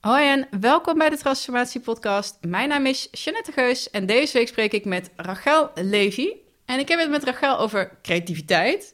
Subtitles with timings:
[0.00, 2.38] Hoi en welkom bij de Transformatie Podcast.
[2.40, 6.32] Mijn naam is Jeanette Geus en deze week spreek ik met Rachel Levy.
[6.64, 8.92] En ik heb het met Rachel over creativiteit.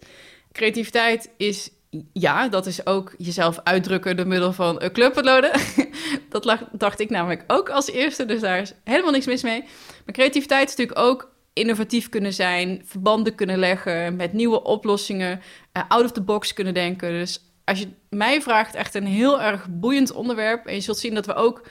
[0.53, 1.71] Creativiteit is,
[2.13, 5.53] ja, dat is ook jezelf uitdrukken door middel van een clubloaden.
[6.29, 9.61] dat dacht ik namelijk ook als eerste, dus daar is helemaal niks mis mee.
[10.05, 15.41] Maar creativiteit is natuurlijk ook innovatief kunnen zijn, verbanden kunnen leggen, met nieuwe oplossingen,
[15.77, 17.11] uh, out of the box kunnen denken.
[17.11, 20.67] Dus als je mij vraagt, echt een heel erg boeiend onderwerp.
[20.67, 21.63] En je zult zien dat we ook uh,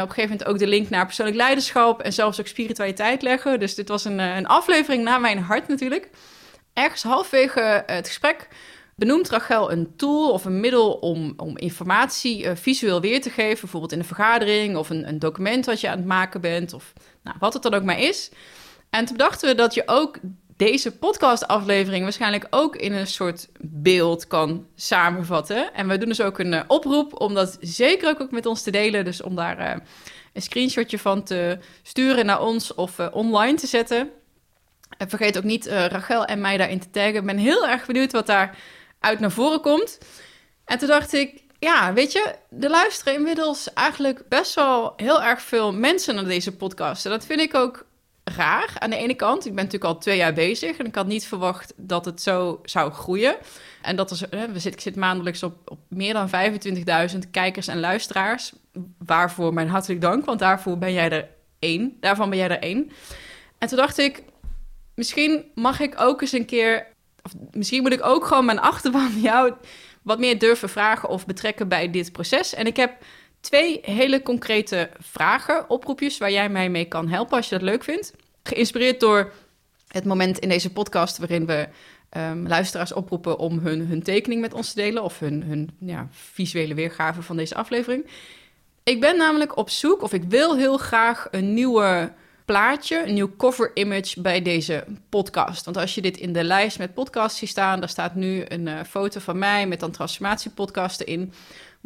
[0.00, 3.60] op een gegeven moment ook de link naar persoonlijk leiderschap en zelfs ook spiritualiteit leggen.
[3.60, 6.10] Dus dit was een, uh, een aflevering naar mijn hart natuurlijk.
[6.72, 8.48] Ergens halfwege het gesprek
[8.94, 13.60] benoemt Rachel een tool of een middel om, om informatie visueel weer te geven.
[13.60, 16.92] Bijvoorbeeld in een vergadering of een, een document wat je aan het maken bent of
[17.22, 18.30] nou, wat het dan ook maar is.
[18.90, 20.18] En toen dachten we dat je ook
[20.56, 25.74] deze podcastaflevering waarschijnlijk ook in een soort beeld kan samenvatten.
[25.74, 28.70] En we doen dus ook een uh, oproep om dat zeker ook, met ons te
[28.70, 29.04] delen.
[29.04, 29.82] Dus om daar uh,
[30.32, 34.10] een screenshotje van te sturen naar ons of uh, online te zetten.
[34.98, 37.14] En vergeet ook niet Rachel en mij daarin te taggen.
[37.14, 38.58] Ik ben heel erg benieuwd wat daar
[39.00, 39.98] uit naar voren komt.
[40.64, 45.42] En toen dacht ik, ja, weet je, er luisteren inmiddels eigenlijk best wel heel erg
[45.42, 47.04] veel mensen naar deze podcast.
[47.04, 47.85] En dat vind ik ook
[48.34, 49.46] raar aan de ene kant.
[49.46, 52.60] Ik ben natuurlijk al twee jaar bezig en ik had niet verwacht dat het zo
[52.64, 53.36] zou groeien.
[53.82, 56.30] En dat is, we zit, ik zit maandelijks op, op meer dan
[57.12, 58.52] 25.000 kijkers en luisteraars.
[58.98, 61.96] Waarvoor mijn hartelijk dank, want daarvoor ben jij er één.
[62.00, 62.90] Daarvan ben jij er één.
[63.58, 64.22] En toen dacht ik,
[64.94, 66.86] misschien mag ik ook eens een keer...
[67.22, 69.52] Of misschien moet ik ook gewoon mijn achterban jou
[70.02, 72.54] wat meer durven vragen of betrekken bij dit proces.
[72.54, 72.92] En ik heb
[73.46, 77.84] twee hele concrete vragen, oproepjes waar jij mij mee kan helpen als je dat leuk
[77.84, 78.12] vindt.
[78.42, 79.32] Geïnspireerd door
[79.88, 81.68] het moment in deze podcast waarin we
[82.16, 86.08] um, luisteraars oproepen om hun, hun tekening met ons te delen of hun, hun ja,
[86.10, 88.06] visuele weergave van deze aflevering.
[88.82, 92.12] Ik ben namelijk op zoek, of ik wil heel graag een nieuwe
[92.44, 95.64] plaatje, een nieuw cover image bij deze podcast.
[95.64, 98.66] Want als je dit in de lijst met podcasts ziet staan, daar staat nu een
[98.66, 101.32] uh, foto van mij met dan transformatiepodcasten in.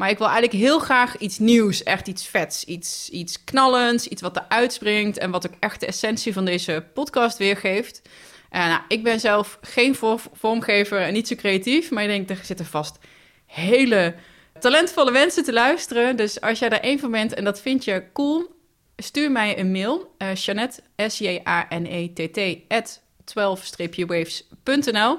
[0.00, 4.22] Maar ik wil eigenlijk heel graag iets nieuws, echt iets vets, iets, iets knallends, iets
[4.22, 8.03] wat er uitspringt en wat ook echt de essentie van deze podcast weergeeft.
[8.50, 9.94] Nou, ik ben zelf geen
[10.33, 12.99] vormgever en niet zo creatief, maar ik denk, er zitten vast
[13.47, 14.15] hele
[14.59, 16.16] talentvolle mensen te luisteren.
[16.16, 18.55] Dus als jij daar één van bent en dat vind je cool,
[18.97, 20.15] stuur mij een mail.
[20.19, 23.00] Uh, Jeanette, S-J-A-N-E-T-T, at
[23.34, 25.19] 12-waves.nl.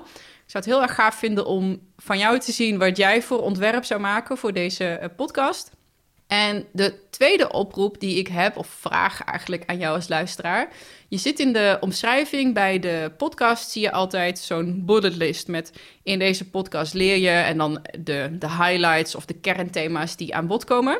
[0.52, 3.42] Ik zou het heel erg gaaf vinden om van jou te zien wat jij voor
[3.42, 5.72] ontwerp zou maken voor deze eh, podcast.
[6.28, 10.70] En de tweede oproep die ik heb, of vraag eigenlijk aan jou als luisteraar.
[11.08, 15.74] Je zit in de omschrijving bij de podcast, zie je altijd zo'n bullet list met
[16.04, 20.48] in deze podcast leer je en dan de, de highlights of de kernthema's die aan
[20.48, 21.00] bod komen.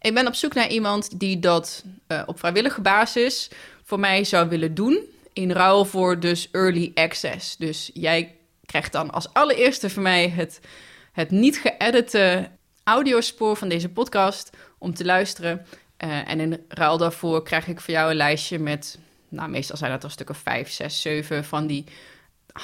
[0.00, 3.50] Ik ben op zoek naar iemand die dat uh, op vrijwillige basis
[3.84, 4.98] voor mij zou willen doen.
[5.32, 7.56] In ruil voor dus early access.
[7.56, 8.37] Dus jij
[8.68, 10.60] krijgt dan als allereerste van mij het,
[11.12, 12.50] het niet geëdite
[12.84, 15.66] audiospoor van deze podcast om te luisteren.
[16.04, 18.98] Uh, en in ruil daarvoor krijg ik voor jou een lijstje met,
[19.28, 21.84] nou meestal zijn dat er stukken 5, 6, 7 van die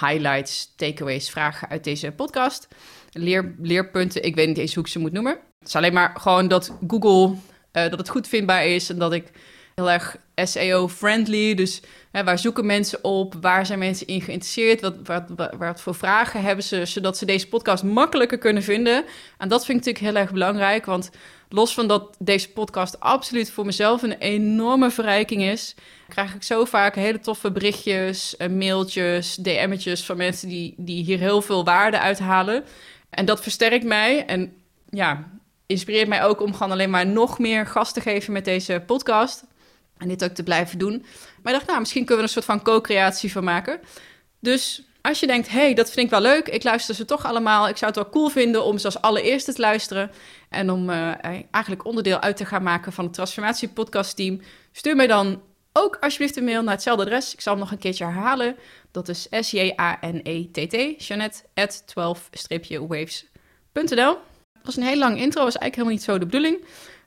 [0.00, 2.69] highlights, takeaways, vragen uit deze podcast.
[3.12, 5.38] Leer, leerpunten, ik weet niet eens hoe ik ze moet noemen.
[5.59, 7.38] Het is alleen maar gewoon dat Google, uh,
[7.72, 9.31] dat het goed vindbaar is en dat ik
[9.74, 11.54] heel erg SEO-friendly.
[11.54, 13.34] Dus hè, waar zoeken mensen op?
[13.40, 14.80] Waar zijn mensen in geïnteresseerd?
[14.80, 19.04] Wat, wat, wat, voor vragen hebben ze, zodat ze deze podcast makkelijker kunnen vinden?
[19.38, 21.10] En dat vind ik natuurlijk heel erg belangrijk, want
[21.48, 25.74] los van dat deze podcast absoluut voor mezelf een enorme verrijking is,
[26.08, 31.42] krijg ik zo vaak hele toffe berichtjes, mailtjes, DM'tjes van mensen die, die hier heel
[31.42, 32.64] veel waarde uithalen.
[33.10, 34.52] En dat versterkt mij en
[34.91, 35.30] ja,
[35.66, 39.44] inspireert mij ook om gewoon alleen maar nog meer gas te geven met deze podcast.
[39.99, 41.05] En dit ook te blijven doen.
[41.43, 43.81] Maar ik dacht, nou, misschien kunnen we er een soort van co-creatie van maken.
[44.41, 47.69] Dus als je denkt, hey, dat vind ik wel leuk, ik luister ze toch allemaal.
[47.69, 50.10] Ik zou het wel cool vinden om ze als allereerste te luisteren.
[50.49, 51.12] En om uh,
[51.50, 54.41] eigenlijk onderdeel uit te gaan maken van het Transformatie Podcast Team.
[54.72, 55.42] Stuur mij dan
[55.72, 57.33] ook alsjeblieft een mail naar hetzelfde adres.
[57.33, 58.57] Ik zal hem nog een keertje herhalen.
[58.91, 64.18] Dat is S-J-A-N-E-T-T, Janet, at 12-waves.nl.
[64.53, 66.65] Dat was een heel lang intro, was eigenlijk helemaal niet zo de bedoeling.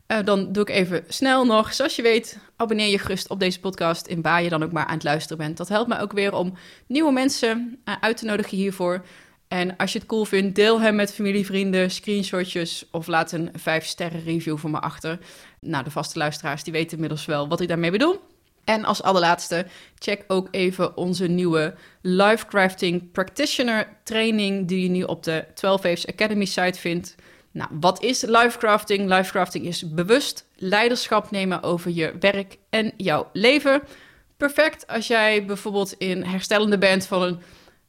[0.08, 1.74] Uh, dan doe ik even snel nog.
[1.74, 4.86] Zoals je weet, abonneer je gerust op deze podcast in waar je dan ook maar
[4.86, 5.58] aan het luisteren bent.
[5.58, 6.54] Dat helpt mij ook weer om
[6.88, 9.06] nieuwe mensen uh, uit te nodigen hiervoor.
[9.48, 13.50] En als je het cool vindt, deel hem met familie, vrienden, screenshotjes of laat een
[13.54, 15.20] 5 sterren review voor me achter.
[15.60, 18.20] Nou, de vaste luisteraars die weten inmiddels wel wat ik daarmee bedoel.
[18.64, 19.66] En als allerlaatste,
[20.00, 25.82] check ook even onze nieuwe Life Crafting Practitioner training die je nu op de 12
[25.82, 27.16] Waves Academy site vindt.
[27.58, 29.08] Nou, wat is lifecrafting?
[29.08, 33.82] Lifecrafting is bewust leiderschap nemen over je werk en jouw leven.
[34.38, 37.40] Perfect als jij bijvoorbeeld in herstellende bent van een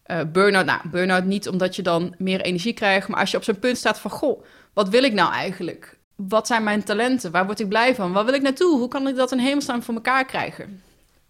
[0.06, 0.64] uh, burn-out.
[0.64, 3.76] Nou, burn-out niet omdat je dan meer energie krijgt, maar als je op zo'n punt
[3.76, 5.98] staat van: Goh, wat wil ik nou eigenlijk?
[6.16, 7.30] Wat zijn mijn talenten?
[7.30, 8.12] Waar word ik blij van?
[8.12, 8.78] Waar wil ik naartoe?
[8.78, 10.82] Hoe kan ik dat in hemelsnaam voor elkaar krijgen?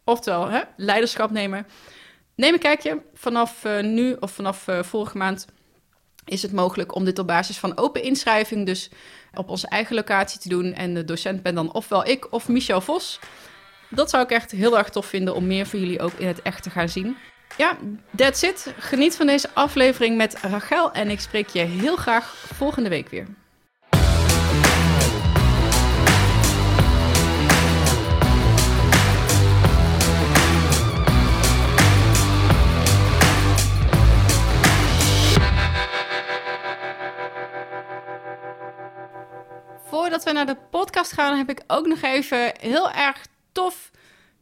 [0.05, 1.67] Oftewel, hè, leiderschap nemen.
[2.35, 3.03] Neem een kijkje.
[3.15, 5.47] Vanaf uh, nu of vanaf uh, vorige maand
[6.29, 8.91] is het mogelijk om dit op basis van open inschrijving, dus
[9.35, 10.73] op onze eigen locatie te doen.
[10.73, 13.19] En de docent ben dan ofwel ik of Michel Vos.
[13.91, 16.43] Dat zou ik echt heel erg tof vinden om meer van jullie ook in het
[16.43, 17.17] echt te gaan zien.
[17.57, 17.77] Ja,
[18.17, 18.75] that's it.
[18.79, 23.27] Geniet van deze aflevering met Rachel en ik spreek je heel graag volgende week weer.
[40.09, 43.91] Voordat we naar de podcast gaan, heb ik ook nog even heel erg tof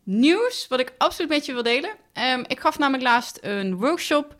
[0.02, 1.90] nieuws, wat ik absoluut met je wil delen.
[2.14, 4.34] Um, ik gaf namelijk laatst een workshop,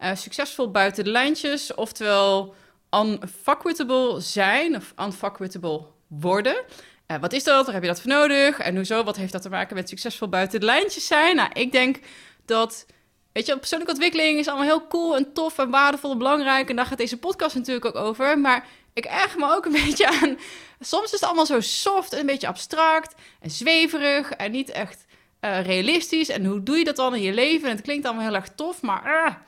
[0.00, 2.54] uh, succesvol buiten de lijntjes, oftewel
[2.90, 6.64] unfuckwittable zijn of unfuckwittable worden.
[7.06, 7.64] Uh, wat is dat?
[7.64, 8.58] Waar heb je dat voor nodig?
[8.58, 9.04] En hoezo?
[9.04, 11.36] Wat heeft dat te maken met succesvol buiten de lijntjes zijn?
[11.36, 11.98] Nou, ik denk
[12.44, 12.86] dat,
[13.32, 16.70] weet je, persoonlijke ontwikkeling is allemaal heel cool en tof en waardevol en belangrijk.
[16.70, 18.38] En daar gaat deze podcast natuurlijk ook over.
[18.38, 18.66] Maar
[19.04, 20.38] ik erg me ook een beetje aan.
[20.80, 25.04] Soms is het allemaal zo soft en een beetje abstract en zweverig en niet echt
[25.40, 26.28] uh, realistisch.
[26.28, 27.68] En hoe doe je dat dan in je leven?
[27.68, 29.42] En het klinkt allemaal heel erg tof, maar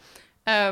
[0.44, 0.68] uh,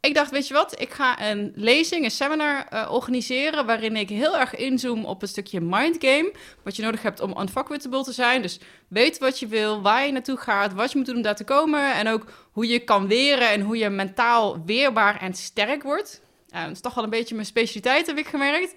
[0.00, 0.80] ik dacht, weet je wat?
[0.80, 5.28] Ik ga een lezing, een seminar uh, organiseren waarin ik heel erg inzoom op een
[5.28, 6.32] stukje mindgame.
[6.64, 8.42] Wat je nodig hebt om unfuckwittable te zijn.
[8.42, 11.36] Dus weet wat je wil, waar je naartoe gaat, wat je moet doen om daar
[11.36, 11.94] te komen.
[11.94, 16.20] En ook hoe je kan weren en hoe je mentaal weerbaar en sterk wordt.
[16.54, 18.74] Uh, is toch wel een beetje mijn specialiteit, heb ik gemerkt.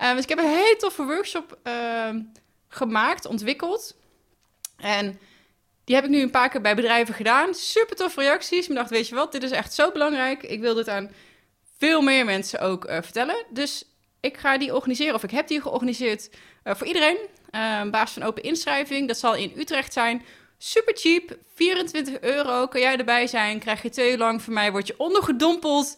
[0.00, 2.08] Uh, dus ik heb een hele toffe workshop uh,
[2.68, 3.96] gemaakt, ontwikkeld.
[4.76, 5.18] En
[5.84, 7.54] die heb ik nu een paar keer bij bedrijven gedaan.
[7.54, 8.68] Super toffe reacties.
[8.68, 10.42] Ik dacht, weet je wat, dit is echt zo belangrijk.
[10.42, 11.10] Ik wil dit aan
[11.78, 13.44] veel meer mensen ook uh, vertellen.
[13.50, 13.84] Dus
[14.20, 16.30] ik ga die organiseren, of ik heb die georganiseerd
[16.64, 17.16] uh, voor iedereen.
[17.50, 19.08] Uh, basis van open inschrijving.
[19.08, 20.24] Dat zal in Utrecht zijn.
[20.58, 22.66] Super cheap, 24 euro.
[22.66, 23.58] Kan jij erbij zijn?
[23.58, 24.70] Krijg je twee lang van mij.
[24.70, 25.96] Word je ondergedompeld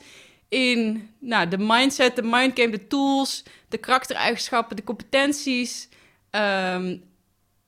[0.49, 5.89] in nou, de mindset, de mindgame, de tools, de karaktereigenschappen, de competenties.
[6.31, 7.07] Um,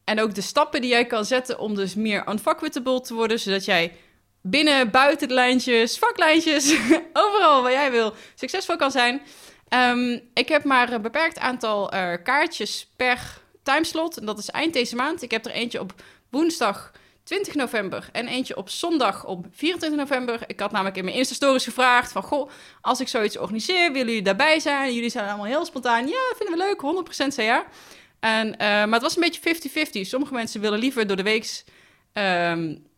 [0.05, 3.65] en ook de stappen die jij kan zetten om dus meer unfuckwittable te worden, zodat
[3.65, 3.97] jij
[4.43, 6.77] binnen, buiten de lijntjes, vaklijntjes,
[7.13, 9.23] overal waar jij wil, succesvol kan zijn.
[9.75, 14.17] Um, ik heb maar een beperkt aantal uh, kaartjes per timeslot.
[14.17, 15.23] En dat is eind deze maand.
[15.23, 15.95] Ik heb er eentje op
[16.31, 16.93] woensdag
[17.31, 20.41] 20 november en eentje op zondag op 24 november.
[20.47, 22.23] Ik had namelijk in mijn Insta-stories gevraagd van...
[22.23, 22.51] Goh,
[22.81, 24.95] als ik zoiets organiseer, willen jullie daarbij zijn?
[24.95, 26.07] Jullie zijn allemaal heel spontaan.
[26.07, 27.65] Ja, vinden we leuk, 100% zei ja.
[28.21, 30.09] En, uh, maar het was een beetje 50-50.
[30.09, 31.65] Sommige mensen willen liever door de week...
[32.13, 32.89] Um,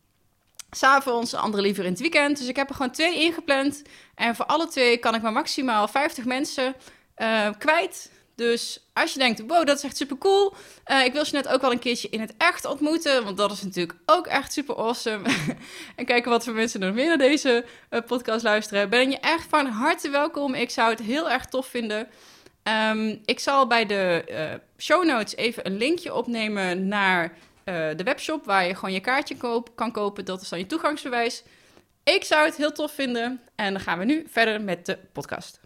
[0.70, 2.38] S'avonds, andere liever in het weekend.
[2.38, 3.82] Dus ik heb er gewoon twee ingepland.
[4.14, 6.74] En voor alle twee kan ik maar maximaal 50 mensen
[7.16, 8.11] uh, kwijt.
[8.42, 10.54] Dus als je denkt, wow, dat is echt super cool.
[10.86, 13.24] Uh, ik wil je net ook wel een keertje in het echt ontmoeten.
[13.24, 15.28] Want dat is natuurlijk ook echt super awesome.
[15.96, 18.90] en kijken wat voor mensen nog meer naar deze uh, podcast luisteren.
[18.90, 20.54] Ben je echt van harte welkom.
[20.54, 22.08] Ik zou het heel erg tof vinden.
[22.90, 28.44] Um, ik zal bij de uh, show notes even een linkje opnemen naar de webshop.
[28.44, 30.24] Waar je gewoon je kaartje kan kopen.
[30.24, 31.42] Dat is dan je toegangsbewijs.
[32.04, 33.40] Ik zou het heel tof vinden.
[33.54, 35.60] En dan gaan we nu verder met de podcast.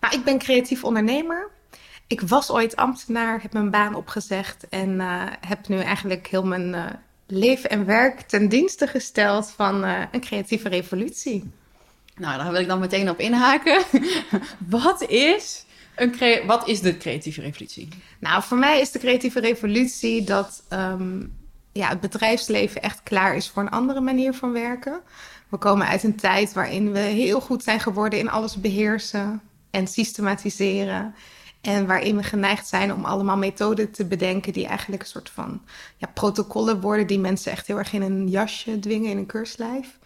[0.00, 1.55] Nou, ik ben creatief ondernemer.
[2.06, 6.68] Ik was ooit ambtenaar, heb mijn baan opgezegd en uh, heb nu eigenlijk heel mijn
[6.68, 6.84] uh,
[7.26, 11.50] leven en werk ten dienste gesteld van uh, een creatieve revolutie.
[12.16, 13.82] Nou, daar wil ik dan meteen op inhaken.
[14.68, 17.88] wat, is een wat is de creatieve revolutie?
[18.18, 21.36] Nou, voor mij is de creatieve revolutie dat um,
[21.72, 25.00] ja, het bedrijfsleven echt klaar is voor een andere manier van werken.
[25.48, 29.86] We komen uit een tijd waarin we heel goed zijn geworden in alles beheersen en
[29.86, 31.14] systematiseren.
[31.66, 35.62] En waarin we geneigd zijn om allemaal methoden te bedenken die eigenlijk een soort van
[35.96, 39.98] ja, protocollen worden, die mensen echt heel erg in een jasje dwingen, in een keurslijf.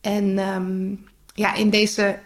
[0.00, 2.18] En um, ja, in deze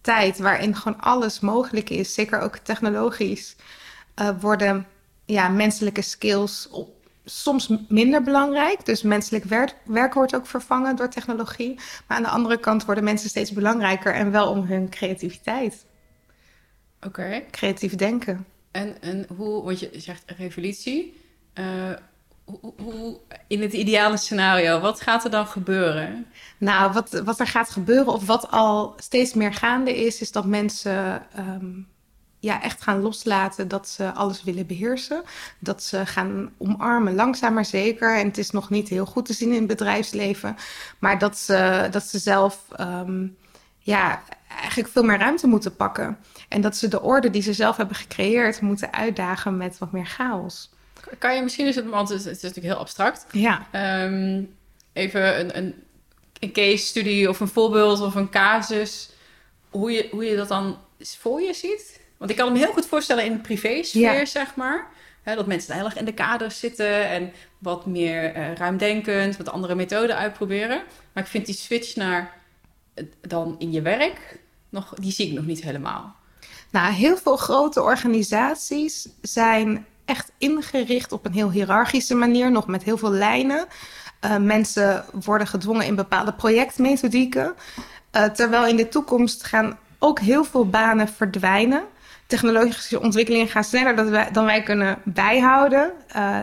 [0.00, 3.56] tijd waarin gewoon alles mogelijk is, zeker ook technologisch,
[4.20, 4.86] uh, worden
[5.24, 6.68] ja, menselijke skills
[7.24, 8.86] soms minder belangrijk.
[8.86, 9.44] Dus menselijk
[9.84, 11.74] werk wordt ook vervangen door technologie.
[12.06, 15.84] Maar aan de andere kant worden mensen steeds belangrijker en wel om hun creativiteit.
[17.06, 17.20] Oké.
[17.20, 17.46] Okay.
[17.50, 18.46] Creatief denken.
[18.70, 21.22] En, en hoe, want je zegt revolutie.
[21.54, 21.64] Uh,
[22.44, 26.26] hoe, hoe, in het ideale scenario, wat gaat er dan gebeuren?
[26.58, 30.44] Nou, wat, wat er gaat gebeuren, of wat al steeds meer gaande is, is dat
[30.44, 31.88] mensen um,
[32.44, 35.22] ja, echt gaan loslaten dat ze alles willen beheersen.
[35.58, 38.18] Dat ze gaan omarmen, langzaam maar zeker.
[38.18, 40.56] En het is nog niet heel goed te zien in het bedrijfsleven.
[40.98, 43.26] Maar dat ze, dat ze zelf ehm,
[43.78, 44.22] ja,
[44.74, 46.18] eigenlijk veel meer ruimte moeten pakken.
[46.48, 50.06] En dat ze de orde die ze zelf hebben gecreëerd moeten uitdagen met wat meer
[50.06, 50.70] chaos.
[51.18, 53.26] Kan je misschien eens, want het is, het is natuurlijk heel abstract.
[53.30, 53.66] Ja.
[53.70, 54.42] Ehm,
[54.92, 55.74] even een, een,
[56.40, 59.10] een case study of een voorbeeld of een casus.
[59.70, 60.78] Hoe je, hoe je dat dan
[61.18, 62.00] voor je ziet?
[62.16, 64.24] Want ik kan me heel goed voorstellen in de privésfeer, Ja.
[64.24, 64.86] zeg maar.
[65.22, 69.50] Hè, dat mensen heel erg in de kaders zitten en wat meer eh, ruimdenkend, wat
[69.50, 70.82] andere methoden uitproberen.
[71.12, 72.32] Maar ik vind die switch naar
[73.20, 74.38] dan in je werk,
[74.74, 76.14] nog, die zie ik nog niet helemaal.
[76.70, 82.82] Nou, heel veel grote organisaties zijn echt ingericht op een heel hiërarchische manier, nog met
[82.82, 83.66] heel veel lijnen.
[84.20, 87.54] Eh, mensen worden gedwongen in bepaalde projectmethodieken.
[88.10, 91.82] Eh, terwijl in de toekomst gaan ook heel veel banen verdwijnen.
[92.26, 95.92] Technologische ontwikkelingen gaan sneller dan wij, dan wij kunnen bijhouden.
[96.08, 96.38] Eh,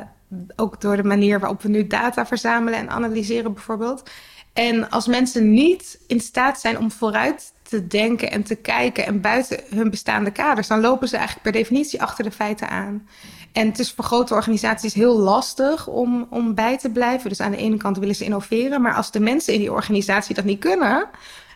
[0.56, 4.10] ook door de manier waarop we nu data verzamelen en analyseren bijvoorbeeld.
[4.54, 9.22] En als mensen niet in staat zijn om vooruit te denken en te kijken en
[9.22, 13.08] buiten hun bestaande kaders, dan lopen ze eigenlijk per definitie achter de feiten aan.
[13.52, 17.30] En het is voor grote organisaties heel lastig om, om bij te blijven.
[17.30, 20.36] Dus aan de ene kant willen ze innoveren, maar als de mensen in die organisatie
[20.36, 21.10] dat niet kunnen,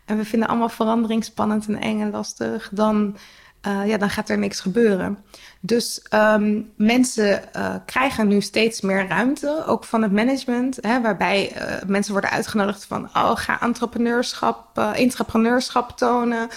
[0.06, 3.18] en we vinden allemaal verandering spannend en eng en lastig, dan,
[3.68, 5.18] uh, ja, dan gaat er niks gebeuren.
[5.66, 11.52] Dus um, mensen uh, krijgen nu steeds meer ruimte, ook van het management, hè, waarbij
[11.56, 16.50] uh, mensen worden uitgenodigd van, oh, ga entrepreneurschap, intrapreneurschap tonen,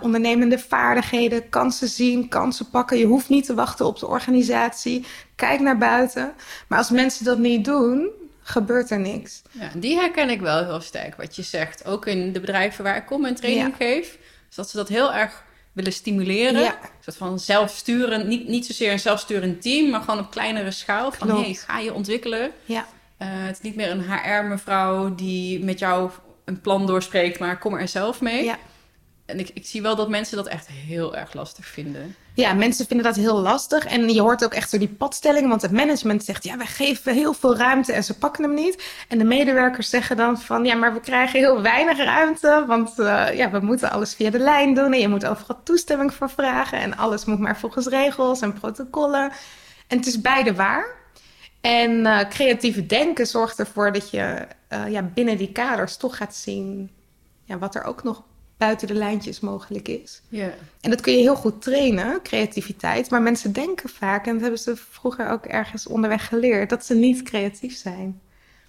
[0.00, 2.98] ondernemende vaardigheden, kansen zien, kansen pakken.
[2.98, 5.06] Je hoeft niet te wachten op de organisatie.
[5.36, 6.32] Kijk naar buiten.
[6.68, 8.08] Maar als mensen dat niet doen,
[8.42, 9.42] gebeurt er niks.
[9.50, 11.84] Ja, die herken ik wel heel sterk, wat je zegt.
[11.86, 13.86] Ook in de bedrijven waar ik kom en training ja.
[13.86, 14.18] geef.
[14.54, 15.42] Dat ze dat heel erg
[15.74, 16.60] willen stimuleren.
[16.60, 16.78] Ja.
[16.82, 21.12] Een soort van zelfsturen, niet, niet zozeer een zelfsturend team, maar gewoon op kleinere schaal.
[21.12, 21.44] Van Klopt.
[21.44, 22.50] hey, ga je ontwikkelen.
[22.64, 22.86] Ja.
[23.18, 26.10] Uh, het is niet meer een HR-mevrouw die met jou
[26.44, 28.44] een plan doorspreekt, maar kom er zelf mee.
[28.44, 28.58] Ja.
[29.26, 32.16] En ik, zie wel dat mensen dat echt heel erg lastig vinden.
[32.34, 33.84] Ja, mensen vinden dat heel lastig.
[33.84, 35.48] En je hoort ook echt zo die padstelling.
[35.48, 38.84] Want het management zegt, ja, wij geven heel veel ruimte en ze pakken hem niet.
[39.08, 42.64] En de medewerkers zeggen dan van, ja, maar we krijgen heel weinig ruimte.
[42.66, 44.92] Want uh, ja, we moeten alles via de lijn doen.
[44.92, 46.78] En je moet overal toestemming voor vragen.
[46.78, 49.32] En alles moet maar volgens regels en protocollen.
[49.86, 50.86] En het is beide waar.
[51.60, 56.34] En uh, creatieve denken zorgt ervoor dat je uh, ja, binnen die kaders toch gaat
[56.34, 56.90] zien
[57.44, 58.22] ja, wat er ook nog
[58.56, 60.20] buiten de lijntjes mogelijk is.
[60.28, 60.48] Yeah.
[60.80, 63.10] En dat kun je heel goed trainen, creativiteit.
[63.10, 66.94] Maar mensen denken vaak, en dat hebben ze vroeger ook ergens onderweg geleerd, dat ze
[66.94, 68.20] niet creatief zijn.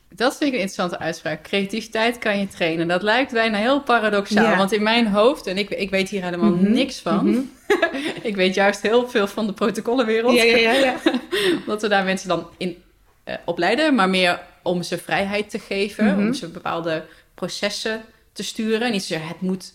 [0.10, 1.44] Dat vind ik een interessante uitspraak.
[1.44, 2.88] Creativiteit kan je trainen.
[2.88, 4.44] Dat lijkt bijna heel paradoxaal.
[4.52, 4.58] Ja.
[4.58, 7.30] Want in mijn hoofd, en ik, ik weet hier helemaal Mhm, niks van.
[7.30, 7.40] mhm.
[8.30, 10.36] ik weet juist heel veel van de protocollenwereld.
[10.36, 10.96] Ja, ja, ja, ja.
[11.66, 12.84] dat we daar mensen dan in
[13.24, 13.96] eh, opleiden.
[13.96, 16.06] Maar meer om ze vrijheid te geven.
[16.06, 16.20] Mhm.
[16.20, 18.02] Om ze bepaalde processen
[18.34, 18.92] te sturen.
[18.92, 19.74] Niet zozeer het moet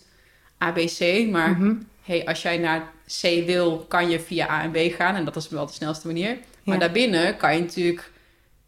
[0.61, 1.73] ABC, maar Mhm.
[2.03, 2.91] hey, als jij naar
[3.21, 5.15] C wil, kan je via A en B gaan.
[5.15, 6.37] En dat is wel de snelste manier.
[6.63, 8.11] Maar daarbinnen kan je natuurlijk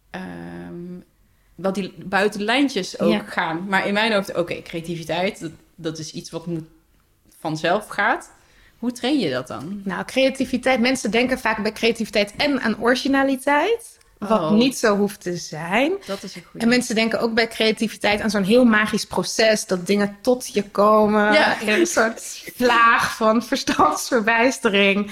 [0.10, 1.00] ehm,
[1.56, 3.20] wel die buiten de lijntjes ook Ja.
[3.20, 3.66] gaan.
[3.68, 6.64] Maar in mijn hoofd, oké, creativiteit, dat, dat is iets wat moet
[7.40, 8.32] vanzelf gaat.
[8.78, 9.82] Hoe train je dat dan?
[9.84, 10.80] Nou, creativiteit.
[10.80, 13.93] Mensen denken vaak bij creativiteit en aan originaliteit.
[14.28, 14.52] Wat Oh.
[14.52, 15.92] niet zo hoeft te zijn.
[16.06, 16.60] Dat is een goede.
[16.66, 19.66] En mensen denken ook bij creativiteit aan zo'n heel magisch proces.
[19.66, 21.34] Dat dingen tot je komen.
[21.34, 21.60] Ja.
[21.60, 25.12] In een soort vlaag van verstandsverbijstering.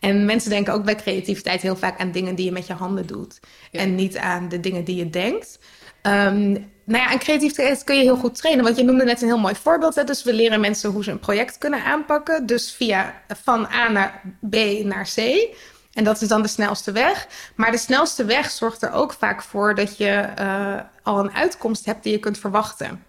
[0.00, 3.06] En mensen denken ook bij creativiteit heel vaak aan dingen die je met je handen
[3.06, 3.40] doet.
[3.70, 3.80] Ja.
[3.80, 5.58] En niet aan de dingen die je denkt.
[6.02, 6.50] Ehm,
[6.84, 8.64] nou ja, en creativiteit kun je heel goed trainen.
[8.64, 9.94] Want je noemde net een heel mooi voorbeeld.
[9.94, 10.04] Hè?
[10.04, 12.46] Dus we leren mensen hoe ze een project kunnen aanpakken.
[12.46, 14.54] Dus via van A naar B
[14.84, 15.48] naar C.
[15.92, 17.26] En dat is dan de snelste weg.
[17.56, 21.84] Maar de snelste weg zorgt er ook vaak voor dat je eh, al een uitkomst
[21.84, 23.04] hebt die je kunt verwachten.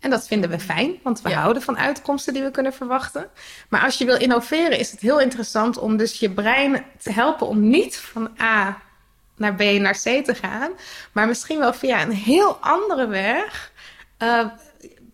[0.00, 1.40] En dat vinden we fijn, want we Ja.
[1.40, 3.30] houden van uitkomsten die we kunnen verwachten.
[3.68, 7.46] Maar als je wil innoveren, is het heel interessant om dus je brein te helpen
[7.46, 8.82] om niet van A
[9.36, 10.70] naar B naar C te gaan,
[11.12, 13.72] maar misschien wel via een heel andere weg
[14.18, 14.46] eh,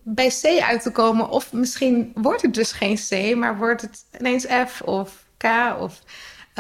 [0.03, 1.29] bij C uit te komen.
[1.29, 5.45] Of misschien wordt het dus geen C, maar wordt het ineens F of K
[5.79, 6.01] of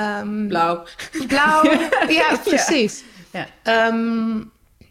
[0.00, 0.84] ehm, Blauw.
[1.26, 1.62] blauw.
[2.20, 3.04] ja, precies.
[3.32, 3.46] Ja.
[3.62, 4.38] Ehm,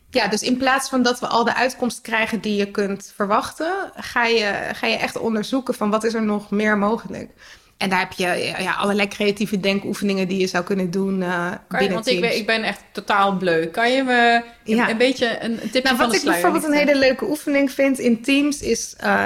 [0.10, 3.92] ja, dus in plaats van dat we al de uitkomst krijgen die je kunt verwachten,
[3.96, 7.32] ga je, ga je echt onderzoeken van wat is er nog meer mogelijk.
[7.79, 11.21] En daar heb je ja, allerlei creatieve denkoefeningen die je zou kunnen doen.
[11.21, 13.65] Uh, kan je, want ik ben, ik ben, echt totaal bleu.
[13.65, 14.89] Kan je me ja.
[14.89, 18.00] een beetje een, een tipje nou, van Wat ik bijvoorbeeld een hele leuke oefening vind
[18.00, 18.95] in Teams is...
[19.03, 19.25] Uh,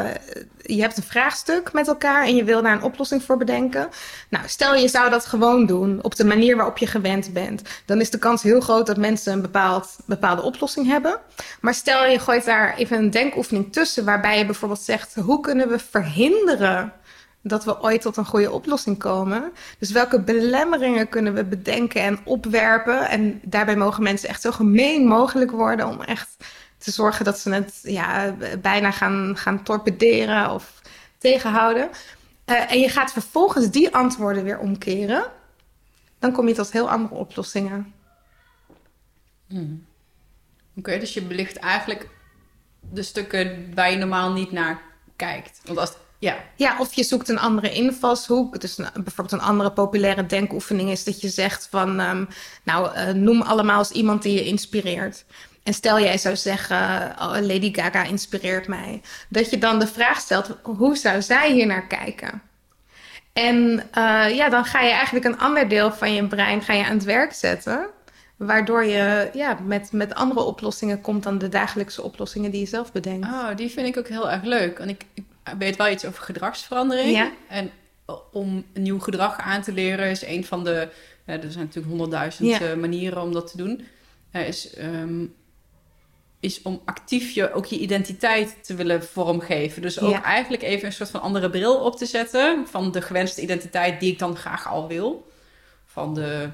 [0.65, 3.89] je hebt een vraagstuk met elkaar en je wil daar een oplossing voor bedenken.
[4.29, 7.61] Nou, stel je zou dat gewoon doen op de manier waarop je gewend bent.
[7.85, 11.19] Dan is de kans heel groot dat mensen een bepaald, bepaalde oplossing hebben.
[11.61, 14.05] Maar stel je gooit daar even een denkoefening tussen...
[14.05, 15.15] waarbij je bijvoorbeeld zegt...
[15.15, 16.93] hoe kunnen we verhinderen
[17.43, 19.51] dat we ooit tot een goede oplossing komen.
[19.79, 23.09] Dus welke belemmeringen kunnen we bedenken en opwerpen?
[23.09, 26.35] En daarbij mogen mensen echt zo gemeen mogelijk worden om echt
[26.77, 30.81] te zorgen dat ze het ja, bijna gaan, gaan torpederen of
[31.17, 31.89] tegenhouden.
[32.45, 35.23] Uh, en je gaat vervolgens die antwoorden weer omkeren.
[36.19, 37.93] Dan kom je tot heel andere oplossingen.
[39.47, 39.85] Hmm.
[40.75, 42.09] Oké, dus je belicht eigenlijk
[42.79, 44.81] de stukken waar je normaal niet naar
[45.15, 45.61] kijkt.
[45.65, 46.35] Want als ja.
[46.55, 48.59] ja, of je zoekt een andere invalshoek.
[48.61, 51.99] Dus een, bijvoorbeeld een andere populaire denkoefening is dat je zegt van...
[51.99, 52.27] Um,
[52.63, 55.25] nou, uh, noem allemaal eens iemand die je inspireert.
[55.63, 59.01] En stel jij zou zeggen, oh, Lady Gaga inspireert mij.
[59.29, 62.41] Dat je dan de vraag stelt, hoe zou zij hier naar kijken?
[63.33, 66.85] En uh, ja, dan ga je eigenlijk een ander deel van je brein ga je
[66.85, 67.87] aan het werk zetten.
[68.35, 72.91] Waardoor je ja, met, met andere oplossingen komt dan de dagelijkse oplossingen die je zelf
[72.91, 73.27] bedenkt.
[73.27, 74.79] Oh, die vind ik ook heel erg leuk.
[74.79, 75.23] En ik, ik
[75.57, 77.15] weet wel iets over gedragsverandering.
[77.15, 77.31] Ja.
[77.47, 77.71] En
[78.31, 80.89] om een nieuw gedrag aan te leren is een van de...
[81.25, 83.85] er zijn natuurlijk honderdduizend eh, manieren om dat te doen.
[84.31, 85.35] is, um,
[86.39, 89.81] is om actief je, ook je identiteit te willen vormgeven.
[89.81, 92.67] Dus ook eigenlijk even een soort van andere bril op te zetten...
[92.67, 95.31] van de gewenste identiteit die ik dan graag al wil.
[95.85, 96.49] Van de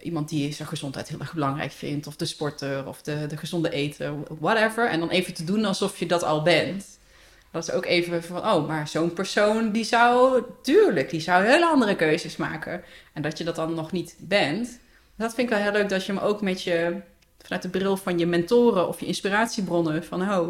[0.00, 3.70] iemand die zijn gezondheid heel erg belangrijk vindt, of de sporter, of de, de gezonde
[3.70, 4.88] eten, whatever.
[4.88, 6.98] En dan even te doen alsof je dat al bent.
[7.52, 11.66] Dat is ook even van, oh, maar zo'n persoon die zou, tuurlijk, die zou hele
[11.66, 12.82] andere keuzes maken.
[13.12, 14.80] En dat je dat dan nog niet bent.
[15.16, 17.00] Dat vind ik wel heel leuk dat je hem ook met je,
[17.42, 20.48] vanuit de bril van je mentoren of je inspiratiebronnen, van, oh,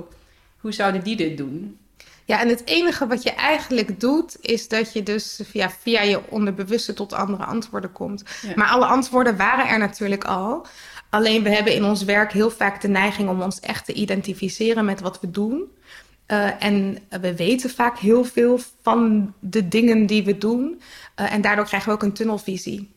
[0.58, 1.78] hoe zouden die dit doen?
[2.24, 6.30] Ja, en het enige wat je eigenlijk doet, is dat je dus via, via je
[6.30, 8.24] onderbewuste tot andere antwoorden komt.
[8.54, 10.66] Maar alle antwoorden waren er natuurlijk al.
[11.10, 14.84] Alleen we hebben in ons werk heel vaak de neiging om ons echt te identificeren
[14.84, 15.70] met wat we doen.
[16.32, 20.80] Uh, en we weten vaak heel veel van de dingen die we doen.
[21.20, 22.90] Uh, en daardoor krijgen we ook een tunnelvisie.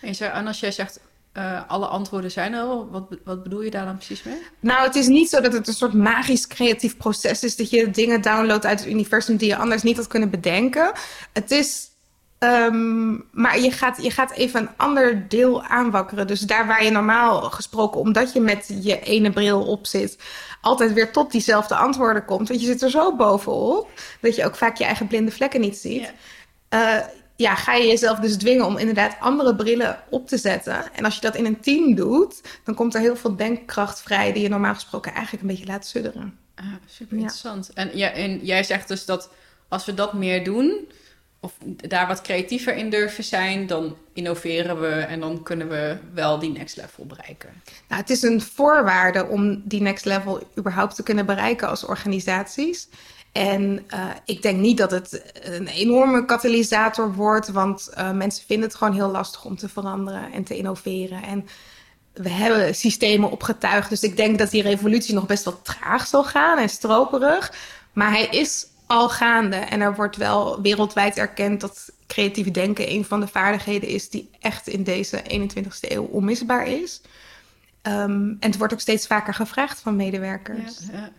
[0.00, 1.00] En als jij zegt
[1.38, 2.88] uh, alle antwoorden zijn er al.
[2.90, 4.42] Wat, wat bedoel je daar dan precies mee?
[4.60, 7.56] Nou, het is niet zo dat het een soort magisch creatief proces is...
[7.56, 10.92] dat je dingen downloadt uit het universum die je anders niet had kunnen bedenken.
[11.32, 11.87] Het is...
[12.38, 16.26] Um, maar je gaat, je gaat even een ander deel aanwakkeren.
[16.26, 20.18] Dus daar waar je normaal gesproken, omdat je met je ene bril op zit...
[20.60, 22.48] altijd weer tot diezelfde antwoorden komt.
[22.48, 23.90] Want je zit er zo bovenop...
[24.20, 26.12] dat je ook vaak je eigen blinde vlekken niet ziet...
[26.70, 26.98] Ja.
[26.98, 30.94] Uh, ja, ga je jezelf dus dwingen om inderdaad andere brillen op te zetten.
[30.94, 34.32] En als je dat in een team doet, dan komt er heel veel denkkracht vrij
[34.32, 36.38] die je normaal gesproken eigenlijk een beetje laat sudderen.
[36.54, 37.70] Ah, super interessant.
[37.74, 39.30] En, ja, en jij zegt dus dat
[39.68, 40.88] als we dat meer doen,
[41.40, 46.38] of daar wat creatiever in durven zijn, dan innoveren we en dan kunnen we wel
[46.38, 47.62] die next level bereiken.
[47.88, 52.88] Nou, het is een voorwaarde om die next level überhaupt te kunnen bereiken als organisaties.
[53.32, 58.68] En uh, ik denk niet dat het een enorme katalysator wordt, want uh, mensen vinden
[58.68, 61.22] het gewoon heel lastig om te veranderen en te innoveren.
[61.22, 61.46] En
[62.12, 66.24] we hebben systemen opgetuigd, dus ik denk dat die revolutie nog best wel traag zal
[66.24, 67.52] gaan en stroperig.
[67.92, 73.04] Maar hij is al gaande en er wordt wel wereldwijd erkend dat creatief denken een
[73.04, 77.00] van de vaardigheden is die echt in deze 21ste eeuw onmisbaar is.
[77.82, 80.78] Um, en het wordt ook steeds vaker gevraagd van medewerkers.
[80.92, 81.10] Ja, ja.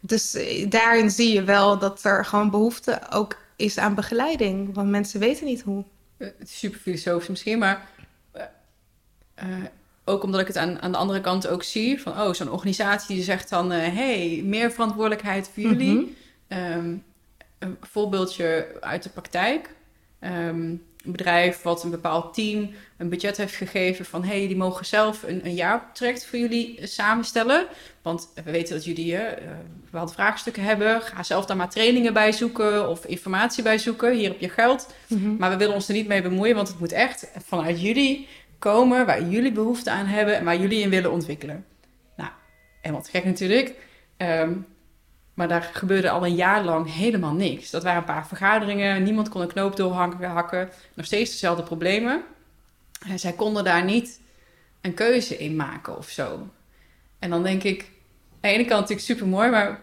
[0.00, 4.74] Dus eh, daarin zie je wel dat er gewoon behoefte ook is aan begeleiding.
[4.74, 5.84] Want mensen weten niet hoe.
[6.16, 7.88] Eh, het is super filosofisch misschien, maar
[9.42, 9.64] uh,
[10.04, 12.00] ook omdat ik het aan, aan de andere kant ook zie.
[12.02, 13.72] Van, oh, zo'n organisatie die zegt dan...
[13.72, 16.14] Uh, hey, meer verantwoordelijkheid voor jullie.
[16.48, 17.04] Mm
[17.58, 19.74] een voorbeeldje uit de praktijk.
[20.20, 24.86] Um, een bedrijf wat een bepaald team een budget heeft gegeven van hey, die mogen
[24.86, 27.66] zelf een, een jaartraject voor jullie eh, samenstellen.
[28.02, 29.20] Want we weten dat jullie uh,
[29.84, 31.02] bepaalde vraagstukken hebben.
[31.02, 34.14] Ga zelf daar maar trainingen bij zoeken of informatie bij zoeken.
[34.14, 34.94] Hier op je geld.
[35.06, 35.36] Mhm.
[35.36, 39.06] Maar we willen ons er niet mee bemoeien, want het moet echt vanuit jullie komen
[39.06, 41.64] waar jullie behoefte aan hebben en waar jullie in willen ontwikkelen.
[42.16, 42.30] Nou,
[42.82, 43.74] en wat gek natuurlijk.
[44.16, 44.66] Um,
[45.36, 47.70] maar daar gebeurde al een jaar lang helemaal niks.
[47.70, 52.22] Dat waren een paar vergaderingen, niemand kon een knoop doorhakken, nog steeds dezelfde problemen.
[53.08, 54.20] En zij konden daar niet
[54.80, 56.48] een keuze in maken of zo.
[57.18, 57.88] En dan denk ik, aan
[58.40, 59.80] de ene kant natuurlijk super mooi, maar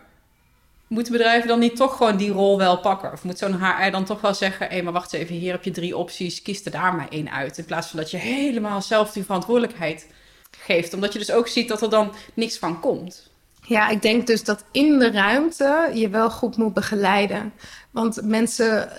[0.88, 3.12] moeten bedrijven dan niet toch gewoon die rol wel pakken?
[3.12, 5.72] Of moet zo'n HR dan toch wel zeggen: hé, maar wacht even, hier heb je
[5.72, 7.58] drie opties, kies er daar maar één uit.
[7.58, 10.08] In plaats van dat je helemaal zelf die verantwoordelijkheid
[10.52, 10.94] geeft.
[10.94, 13.32] Omdat je dus ook ziet dat er dan niks van komt.
[13.66, 17.54] Ja, ik denk dus dat in de ruimte je wel goed moet begeleiden.
[17.92, 18.90] Want mensen,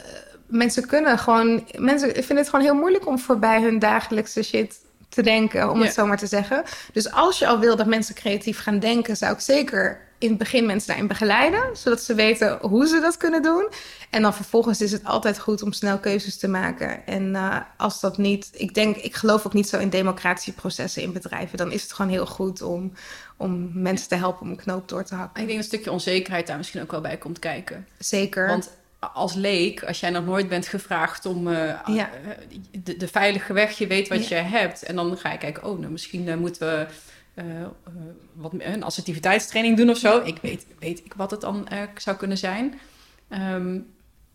[0.47, 1.69] mensen kunnen gewoon.
[1.79, 4.77] Mensen vinden het gewoon heel moeilijk om voorbij hun dagelijkse shit
[5.09, 5.85] te denken, om Ja.
[5.85, 6.63] het zo maar te zeggen.
[6.93, 10.39] Dus als je al wil dat mensen creatief gaan denken, zou ik zeker in het
[10.39, 13.69] begin mensen daarin begeleiden, zodat ze weten hoe ze dat kunnen doen.
[14.11, 17.07] En dan vervolgens is het altijd goed om snel keuzes te maken.
[17.07, 21.03] En eh, als dat niet, ik denk, ik geloof ook niet zo in democratische processen
[21.03, 21.59] in bedrijven.
[21.59, 22.93] Dan is het gewoon heel goed om,
[23.37, 25.41] om mensen te helpen om een knoop door te hakken.
[25.43, 27.87] Ik denk een stukje onzekerheid daar misschien ook wel bij komt kijken.
[27.99, 28.47] Zeker.
[28.47, 28.71] Want
[29.15, 32.11] als leek, als jij nog nooit bent gevraagd om eh, Ja.
[32.13, 32.31] eh,
[32.85, 34.37] de, de veilige weg, je weet wat Ja.
[34.37, 34.83] je hebt.
[34.83, 36.87] En dan ga je kijken, oh, nou, misschien moeten we
[37.35, 37.69] eh, eh,
[38.33, 40.21] wat, een assertiviteitstraining doen of zo.
[40.21, 42.81] Ik weet, weet ik wat het dan eh, zou kunnen zijn.
[43.29, 43.79] Ehm,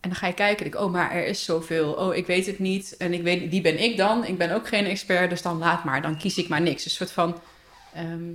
[0.00, 1.92] en dan ga je kijken, denk, oh, maar er is zoveel.
[1.92, 2.96] Oh, ik weet het niet.
[2.96, 4.24] En ik weet, wie ben ik dan?
[4.24, 6.02] Ik ben ook geen expert, dus dan laat maar.
[6.02, 6.84] Dan kies ik maar niks.
[6.84, 7.40] Een soort van
[7.94, 8.32] ehm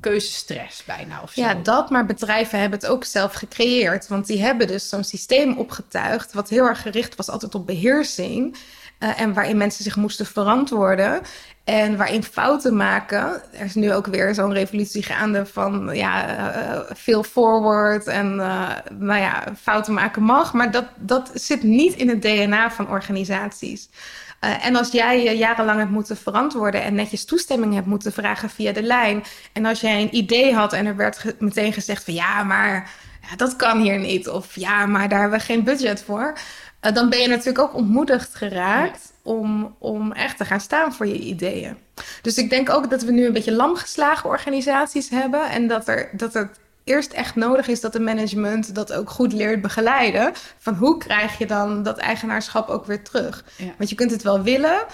[0.00, 1.40] keuzestress bijna of zo.
[1.40, 4.08] Ja, dat, maar bedrijven hebben het ook zelf gecreëerd.
[4.08, 6.32] Want die hebben dus zo'n systeem opgetuigd...
[6.32, 8.56] wat heel erg gericht was altijd op beheersing...
[9.00, 11.20] eh, en waarin mensen zich moesten verantwoorden...
[11.64, 13.42] en waarin fouten maken...
[13.52, 15.90] er is nu ook weer zo'n revolutie gaande van...
[15.92, 20.52] ja, eh, veel forward en eh, nou ja, fouten maken mag...
[20.52, 23.88] maar dat, dat zit niet in het DNA van organisaties...
[24.40, 28.72] En als jij je jarenlang hebt moeten verantwoorden en netjes toestemming hebt moeten vragen via
[28.72, 29.22] de lijn.
[29.52, 32.90] En als jij een idee had en er werd meteen gezegd van ja, maar
[33.30, 34.28] ja, dat kan hier niet.
[34.28, 36.38] Of ja, maar daar hebben we geen budget voor.
[36.82, 41.06] Uh, dan ben je natuurlijk ook ontmoedigd geraakt om, om echt te gaan staan voor
[41.06, 41.76] je ideeën.
[42.22, 45.50] Dus ik denk ook dat we nu een beetje lamgeslagen organisaties hebben.
[45.50, 49.32] En dat, er, dat het eerst echt nodig is dat de management dat ook goed
[49.32, 50.32] leert begeleiden.
[50.58, 53.44] Van hoe krijg je dan dat eigenaarschap ook weer terug?
[53.56, 53.74] Ja.
[53.78, 54.84] Want je kunt het wel willen,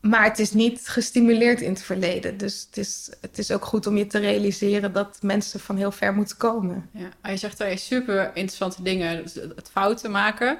[0.00, 2.36] maar het is niet gestimuleerd in het verleden.
[2.36, 5.92] Dus het is, het is ook goed om je te realiseren dat mensen van heel
[5.92, 6.88] ver moeten komen.
[6.92, 9.22] Ja, je zegt twee super interessante dingen.
[9.56, 10.58] Het fouten maken,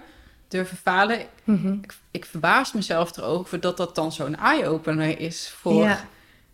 [0.52, 1.18] durven falen.
[1.44, 1.78] Mm -hmm.
[1.82, 6.00] ik, ik, verbaas mezelf erover dat dat dan zo'n eye-opener is voor Ja.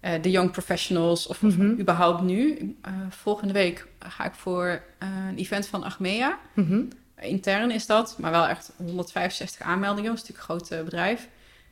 [0.01, 1.27] uh, de young professionals.
[1.27, 1.81] Of, of Mhm.
[1.81, 2.59] überhaupt nu.
[2.87, 4.67] Uh, volgende week ga ik voor
[5.03, 6.39] uh, een event van Achmea.
[6.55, 6.83] Mhm.
[7.21, 10.11] Intern is dat, maar wel echt 165 aanmeldingen.
[10.15, 11.29] Dat is natuurlijk een groot bedrijf.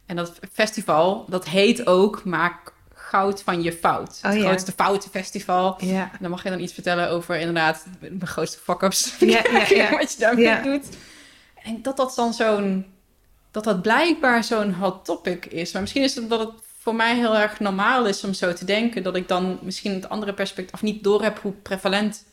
[0.07, 4.21] En dat festival, dat heet ook Maak goud van je fout.
[4.25, 4.47] Oh, het ja.
[4.47, 5.77] grootste foutenfestival.
[5.85, 6.03] Ja.
[6.13, 9.15] En dan mag je dan iets vertellen over inderdaad de grootste fuck-ups.
[9.19, 9.91] Ja, ja, ja.
[9.91, 10.87] wat je daarmee doet.
[11.67, 12.87] Denk dat dat dan zo'n...
[13.51, 15.73] Dat dat blijkbaar zo'n hot topic is.
[15.73, 16.51] Maar misschien is het dat het
[16.81, 19.03] voor mij heel erg normaal is om zo te denken.
[19.03, 20.75] Dat ik dan misschien het andere perspectief...
[20.75, 22.25] Of niet doorheb hoe prevalent...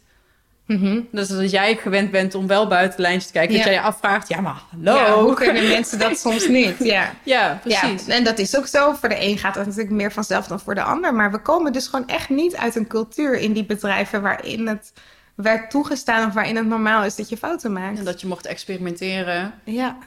[0.65, 1.01] Mhm.
[1.11, 3.51] Dus dat jij gewend bent om wel buiten de lijntjes te kijken.
[3.51, 3.57] Ja.
[3.57, 4.95] Dat jij je afvraagt, ja maar hallo.
[4.95, 6.75] Ja, hoe kunnen mensen dat soms niet?
[6.79, 7.13] Ja.
[7.23, 8.05] Ja, precies.
[8.05, 8.93] Ja, en dat is ook zo.
[8.93, 11.13] Voor de een gaat het natuurlijk meer vanzelf dan voor de ander.
[11.13, 14.93] Maar we komen dus gewoon echt niet uit een cultuur in die bedrijven waarin het
[15.35, 17.97] werd toegestaan of waarin het normaal is dat je fouten maakt.
[17.97, 19.53] En dat je mocht experimenteren.
[19.63, 19.97] Ja,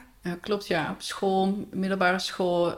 [0.41, 0.89] klopt, ja.
[0.91, 2.73] Op school, middelbare school,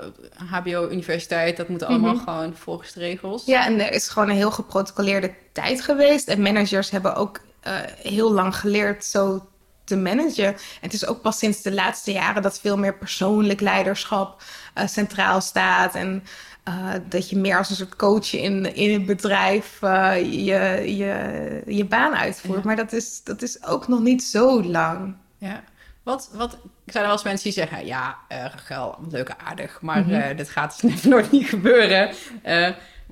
[0.50, 2.24] HBO, universiteit, dat moet allemaal Mhm.
[2.24, 3.46] gewoon volgens de regels.
[3.46, 6.28] ja, en er is gewoon een heel geprotocoleerde tijd geweest.
[6.28, 9.48] En managers hebben ook eh, heel lang geleerd zo
[9.84, 10.46] te managen.
[10.46, 14.88] En het is ook pas sinds de laatste jaren dat veel meer persoonlijk leiderschap eh,
[14.88, 15.96] centraal staat.
[15.96, 16.24] En
[16.70, 21.62] eh, dat je meer als een soort coach in, in het bedrijf eh, je, je,
[21.66, 22.60] je baan uitvoert.
[22.60, 22.66] Ja.
[22.66, 25.16] Maar dat is, dat is ook nog niet zo lang.
[25.38, 25.64] Ja.
[26.04, 29.82] Wat, wat, zijn er wel eens mensen die zeggen, ja, eh Rachel, leuk en aardig,
[29.82, 32.10] maar eh, dit gaat dus nooit niet gebeuren.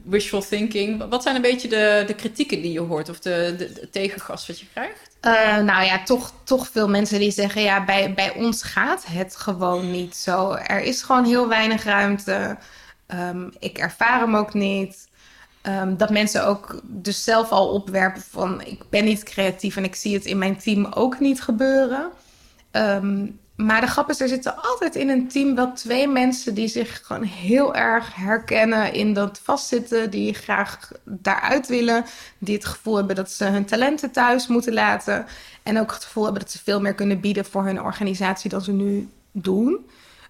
[0.03, 1.09] Wishful thinking.
[1.09, 4.47] Wat zijn een beetje de, de kritieken die je hoort of de, de, de tegengas
[4.47, 5.17] wat je krijgt?
[5.65, 9.91] Nou ja, toch, toch veel mensen die zeggen: ja, bij, bij ons gaat het gewoon
[9.91, 10.51] niet zo.
[10.51, 12.57] Er is gewoon heel weinig ruimte.
[13.07, 15.09] Ehm, ik ervaar hem ook niet.
[15.61, 19.95] Ehm, dat mensen ook dus zelf al opwerpen van: ik ben niet creatief en ik
[19.95, 22.09] zie het in mijn team ook niet gebeuren.
[22.71, 26.67] Ehm, maar de grap is, er zitten altijd in een team wel twee mensen die
[26.67, 32.05] zich gewoon heel erg herkennen in dat vastzitten, die graag daaruit willen,
[32.37, 35.25] die het gevoel hebben dat ze hun talenten thuis moeten laten
[35.63, 38.61] en ook het gevoel hebben dat ze veel meer kunnen bieden voor hun organisatie dan
[38.61, 39.85] ze nu doen.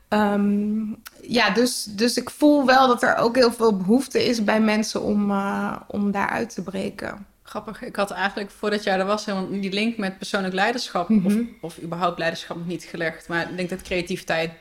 [0.08, 0.80] Ehm,
[1.22, 5.02] ja, dus, dus ik voel wel dat er ook heel veel behoefte is bij mensen
[5.02, 7.26] om, uh, om daaruit te breken.
[7.44, 11.26] Grappig, ik had eigenlijk voordat jij er was helemaal die link met persoonlijk leiderschap Mhm.
[11.26, 13.28] of, of überhaupt leiderschap nog niet gelegd.
[13.28, 14.52] Maar ik denk dat creativiteit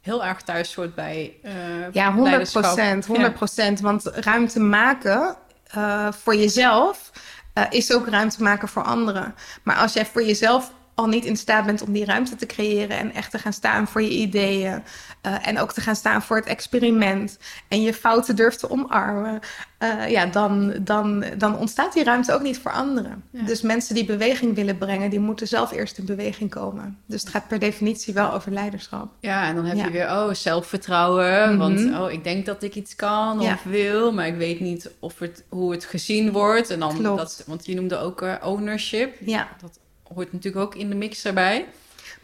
[0.00, 1.52] heel erg thuis hoort bij eh
[1.92, 2.62] Ja, 100 leiderschap.
[2.62, 3.06] procent.
[3.06, 5.36] 100 Want ruimte maken
[5.76, 7.10] uh, voor jezelf
[7.54, 9.34] uh, is ook ruimte maken voor anderen.
[9.62, 12.98] Maar als jij voor jezelf al niet in staat bent om die ruimte te creëren
[12.98, 14.82] en echt te gaan staan voor je ideeën.
[15.26, 17.38] Uh, en ook te gaan staan voor het experiment.
[17.68, 19.40] En je fouten durft te omarmen.
[19.78, 23.24] Uh, ja, dan, dan, dan ontstaat die ruimte ook niet voor anderen.
[23.30, 23.42] Ja.
[23.42, 26.98] Dus mensen die beweging willen brengen, die moeten zelf eerst in beweging komen.
[27.06, 29.12] Dus het gaat per definitie wel over leiderschap.
[29.20, 31.54] Ja, en dan heb je weer, oh, zelfvertrouwen.
[31.54, 31.90] Mm -hmm.
[31.90, 35.18] Want, oh, ik denk dat ik iets kan of wil, maar ik weet niet of
[35.18, 36.70] het, hoe het gezien wordt.
[36.70, 39.16] En dan, dat, want je noemde ook uh, ownership.
[39.20, 39.48] Ja.
[39.60, 39.78] Dat
[40.14, 41.66] hoort natuurlijk ook in de mix erbij.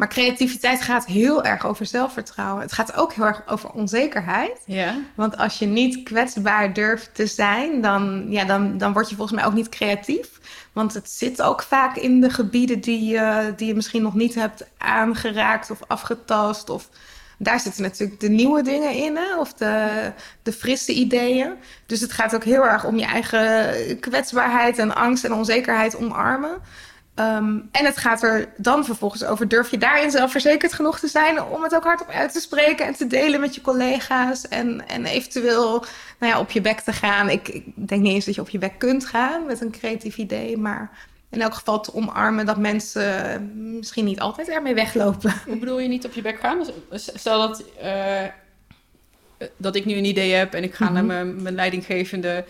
[0.00, 2.62] Maar creativiteit gaat heel erg over zelfvertrouwen.
[2.62, 4.62] Het gaat ook heel erg over onzekerheid.
[4.66, 4.98] Ja.
[5.14, 9.40] Want als je niet kwetsbaar durft te zijn, dan, ja, dan, dan word je volgens
[9.40, 10.28] mij ook niet creatief.
[10.72, 14.34] Want het zit ook vaak in de gebieden die, uh, die je misschien nog niet
[14.34, 16.70] hebt aangeraakt of afgetast.
[16.70, 16.88] Of
[17.38, 19.38] daar zitten natuurlijk de nieuwe dingen in, hè?
[19.38, 21.52] of de, de frisse ideeën.
[21.86, 26.58] Dus het gaat ook heel erg om je eigen kwetsbaarheid en angst en onzekerheid omarmen.
[27.20, 31.42] Um, en het gaat er dan vervolgens over: durf je daarin zelfverzekerd genoeg te zijn
[31.42, 35.04] om het ook hardop uit te spreken en te delen met je collega's en, en
[35.04, 35.84] eventueel
[36.18, 37.28] nou ja, op je bek te gaan?
[37.28, 40.16] Ik, ik denk niet eens dat je op je bek kunt gaan met een creatief
[40.16, 40.90] idee, maar
[41.30, 45.34] in elk geval te omarmen dat mensen misschien niet altijd ermee weglopen.
[45.46, 46.64] Hoe bedoel je niet op je bek gaan?
[46.92, 48.22] Stel dat, uh,
[49.56, 51.06] dat ik nu een idee heb en ik ga mm -hmm.
[51.06, 52.44] naar mijn, mijn leidinggevende.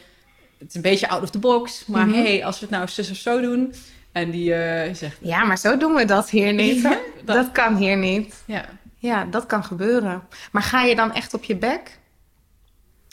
[0.58, 2.22] Het is een beetje out of the box, maar mm -hmm.
[2.22, 3.74] hey, als we het nou zus of zo doen.
[4.12, 5.16] En die uh, zegt...
[5.20, 6.82] Ja, maar zo doen we dat hier niet.
[6.82, 6.98] dat...
[7.24, 7.52] dat...
[7.52, 8.42] kan hier niet.
[8.44, 8.64] Ja.
[8.96, 10.22] ja, dat kan gebeuren.
[10.52, 11.98] Maar ga je dan echt op je bek?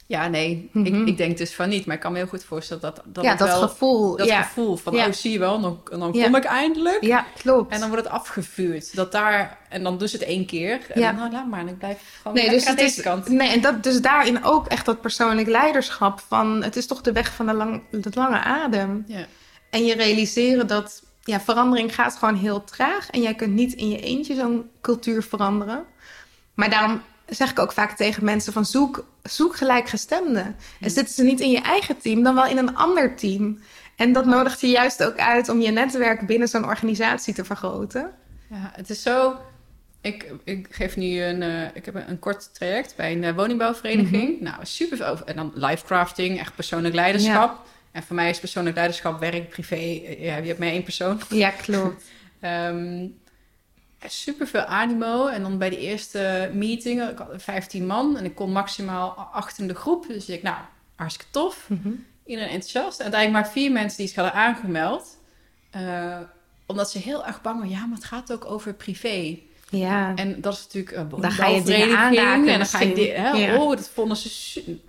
[0.07, 0.69] Ja, nee.
[0.71, 1.01] Mm -hmm.
[1.01, 1.85] ik, ik denk dus van niet.
[1.85, 3.01] Maar ik kan me heel goed voorstellen dat...
[3.05, 4.17] dat ja, dat wel, gevoel.
[4.17, 4.41] Dat ja.
[4.41, 5.07] gevoel van, ja.
[5.07, 7.03] oh, zie je wel, dan, dan kom ik eindelijk.
[7.03, 7.73] Ja, klopt.
[7.73, 8.95] En dan wordt het afgevuurd.
[8.95, 9.57] Dat daar...
[9.69, 10.79] En dan dus het één keer.
[10.89, 11.11] En Ja.
[11.11, 11.59] dan, nou, laat maar.
[11.59, 13.29] En ik blijf gewoon Nee, dus aan deze is, kant.
[13.29, 16.63] nee, en dat, dus daarin ook echt dat persoonlijk leiderschap van...
[16.63, 19.03] Het is toch de weg van de, lang, de lange adem.
[19.07, 19.25] Ja.
[19.69, 23.09] En je realiseren dat ja, verandering gaat gewoon heel traag.
[23.09, 25.85] En jij kunt niet in je eentje zo'n cultuur veranderen.
[26.53, 30.55] Maar daarom zeg ik ook vaak tegen mensen van zoek, zoek gelijkgestemden.
[30.79, 33.59] En zitten ze niet in je eigen team, dan wel in een ander team.
[33.95, 38.11] En dat nodigt je juist ook uit om je netwerk binnen zo'n organisatie te vergroten.
[38.49, 39.35] Ja, het is zo...
[40.01, 43.35] Ik, ik geef nu een, uh, ik heb een, een, kort traject bij een uh,
[43.35, 44.29] woningbouwvereniging.
[44.29, 44.43] Mm -hmm.
[44.43, 45.23] Nou, super.
[45.25, 47.65] En dan life crafting, echt persoonlijk leiderschap.
[47.65, 47.71] Ja.
[47.97, 49.75] En voor mij is persoonlijk leiderschap, werk, privé.
[50.19, 51.21] Ja, je hebt maar één persoon.
[51.29, 52.03] Ja, klopt.
[52.41, 53.19] um,
[54.05, 55.27] super veel animo.
[55.27, 59.57] En dan bij de eerste meeting, ik had 15 man en ik kon maximaal acht
[59.57, 60.07] in de groep.
[60.07, 60.57] Dus ik, nou,
[60.95, 61.65] hartstikke tof.
[61.69, 61.73] Mhm.
[61.73, 62.05] Mm -hmm.
[62.25, 62.97] Iedereen enthousiast.
[62.97, 65.17] En uiteindelijk maar vier mensen die zich hadden aangemeld.
[65.75, 66.17] Uh,
[66.65, 67.71] omdat ze heel erg bang waren.
[67.71, 69.39] Ja, maar het gaat ook over privé.
[69.69, 70.15] Ja.
[70.15, 72.47] En dat is natuurlijk een dan ga je dingen aanraken.
[72.47, 73.61] En dan ga je dit, hè, ja.
[73.61, 74.79] oh, dat vonden ze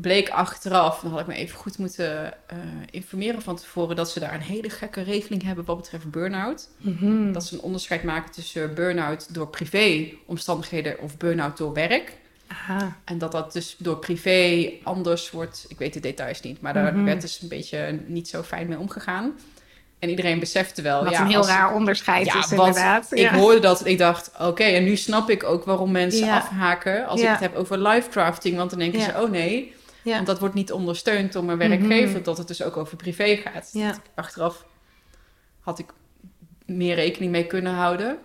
[0.00, 2.58] bleek achteraf, dan had ik me even goed moeten uh,
[2.90, 6.68] informeren van tevoren, dat ze daar een hele gekke regeling hebben wat betreft burn-out.
[6.78, 7.32] Mm -hmm.
[7.32, 12.12] Dat ze een onderscheid maken tussen burn-out door privé omstandigheden of burn-out door werk.
[12.48, 12.96] Aha.
[13.04, 16.94] En dat dat dus door privé anders wordt, ik weet de details niet, maar daar
[16.94, 17.04] Mhm.
[17.04, 19.32] werd dus een beetje niet zo fijn mee omgegaan.
[19.98, 23.06] En iedereen besefte wel, Wat ja, een heel als- raar onderscheid ja, is inderdaad.
[23.10, 23.34] ik ja.
[23.36, 27.20] hoorde dat en ik dacht, oké, en nu snap ik ook waarom mensen afhaken als
[27.20, 28.56] ik het heb over life crafting.
[28.56, 29.74] Want dan denken ze, oh nee,
[30.06, 30.14] Ja.
[30.14, 32.22] want dat wordt niet ondersteund door mijn werkgever, Mhm.
[32.22, 33.70] dat het dus ook over privé gaat.
[33.72, 33.86] Ja.
[33.86, 34.64] Dat ik Achteraf
[35.60, 35.92] had ik
[36.66, 38.18] meer rekening mee kunnen houden.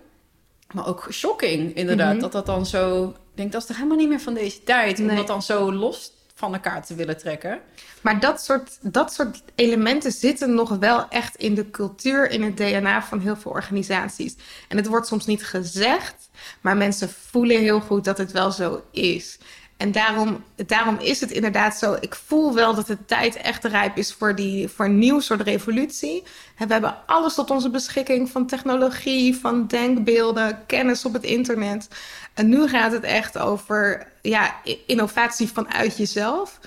[0.74, 2.22] Maar ook shocking, inderdaad, Mhm.
[2.22, 3.04] dat dat dan zo...
[3.10, 5.74] Ik denk, dat is toch helemaal niet meer van deze tijd, om dat dan zo
[5.74, 7.60] los van elkaar te willen trekken.
[8.02, 12.58] Maar dat soort, dat soort elementen zitten nog wel echt in de cultuur, in het
[12.58, 14.36] DNA van heel veel organisaties.
[14.68, 16.30] En het wordt soms niet gezegd,
[16.62, 19.40] maar mensen voelen heel goed dat het wel zo is.
[19.82, 21.98] En daarom, daarom is het inderdaad zo.
[22.00, 25.42] Ik voel wel dat de tijd echt rijp is voor, die, voor een nieuw soort
[25.42, 26.24] revolutie.
[26.58, 31.88] We hebben alles tot onze beschikking van technologie, van denkbeelden, kennis op het internet.
[32.34, 36.60] En nu gaat het echt over ja, innovatie vanuit jezelf.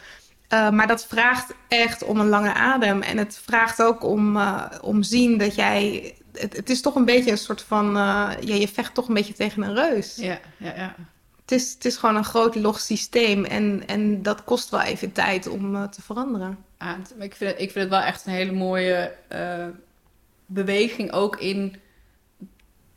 [0.49, 3.03] Uh, maar dat vraagt echt om een lange adem.
[3.03, 6.15] En het vraagt ook om, uh, om zien dat jij.
[6.33, 7.87] Het, het is toch een beetje een soort van.
[7.87, 10.17] Uh, ja, je vecht toch een beetje tegen een reus.
[10.17, 10.95] Ja, ja, ja.
[11.45, 13.45] Het is, het is gewoon een groot log systeem.
[13.45, 16.59] En, en dat kost wel even tijd om uh, te veranderen.
[16.79, 19.67] Maar ik, vind het, ik vind het wel echt een hele mooie eh,
[20.47, 21.77] beweging ook in...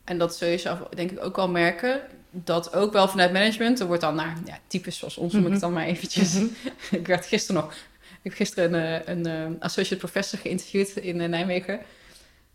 [0.03, 2.01] En dat zul je zelf denk ik ook wel merken.
[2.31, 3.79] Dat ook wel vanuit management.
[3.79, 6.33] Er wordt dan naar ja, types zoals ons, noem ik het dan maar eventjes.
[6.33, 6.45] Mhm.
[6.99, 7.73] ik werd gisteren nog...
[8.21, 11.79] Ik heb gisteren een, eh, een, eh, associate professor geïnterviewd in eh, Nijmegen.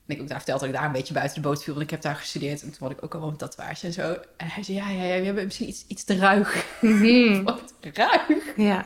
[0.06, 1.72] En ik heb ook daar verteld dat ik daar een beetje buiten de boot viel.
[1.74, 2.62] Want ik heb daar gestudeerd.
[2.62, 4.16] En toen had ik ook al een tatoeage en zo.
[4.36, 6.66] En hij zei, ja, ja, ja, we hebben misschien iets, iets te ruig.
[6.80, 7.42] Mhm.
[7.44, 8.56] Wat ruig?
[8.56, 8.84] Ja.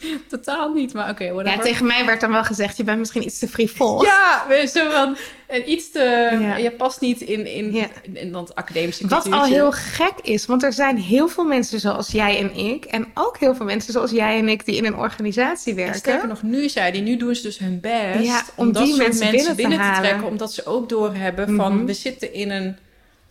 [0.28, 3.24] Totaal niet, maar oké, okay, Ja, tegen mij werd dan wel gezegd, je bent misschien
[3.24, 4.02] iets te frivol.
[4.04, 6.28] Ja, zo van, en iets te...
[6.40, 6.56] Ja.
[6.56, 7.86] Je past niet in, in, Ja.
[8.02, 11.80] in, in dat academische Wat al heel gek is, want er zijn heel veel mensen
[11.80, 12.84] zoals jij en ik.
[12.84, 15.94] En ook heel veel mensen zoals jij en ik die in een organisatie En werken.
[15.98, 18.96] sterker nog, nu zei die, nu doen ze dus hun best Ja, om dat die
[18.96, 20.02] mensen binnen te binnen te, halen.
[20.08, 21.84] trekken, omdat ze ook doorhebben van Mhm.
[21.84, 22.76] we zitten in een,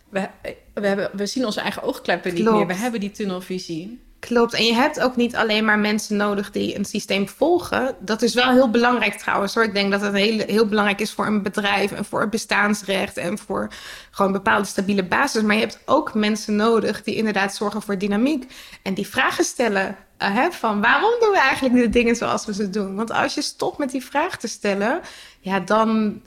[0.08, 0.28] we,
[0.74, 4.00] we, hebben, we zien onze eigen oogkleppen niet meer, we hebben die tunnelvisie.
[4.20, 4.54] Klopt.
[4.54, 7.96] En je hebt ook niet alleen maar mensen nodig die een systeem volgen.
[8.00, 9.64] Dat is wel heel belangrijk trouwens hoor.
[9.64, 13.16] Ik denk dat het heel, heel belangrijk is voor een bedrijf en voor het bestaansrecht
[13.16, 13.68] en voor
[14.10, 15.42] gewoon een bepaalde stabiele basis.
[15.42, 18.52] Maar je hebt ook mensen nodig die inderdaad zorgen voor dynamiek
[18.82, 19.96] en die vragen stellen.
[20.16, 22.94] eh, hè, van waarom doen we eigenlijk de dingen zoals we ze doen?
[22.96, 25.00] Want als je stopt met die vraag te stellen,
[25.40, 26.22] ja, dan,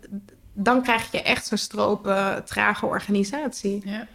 [0.54, 3.82] dan krijg je echt zo'n stropen, trage organisatie.
[3.86, 4.08] Ja.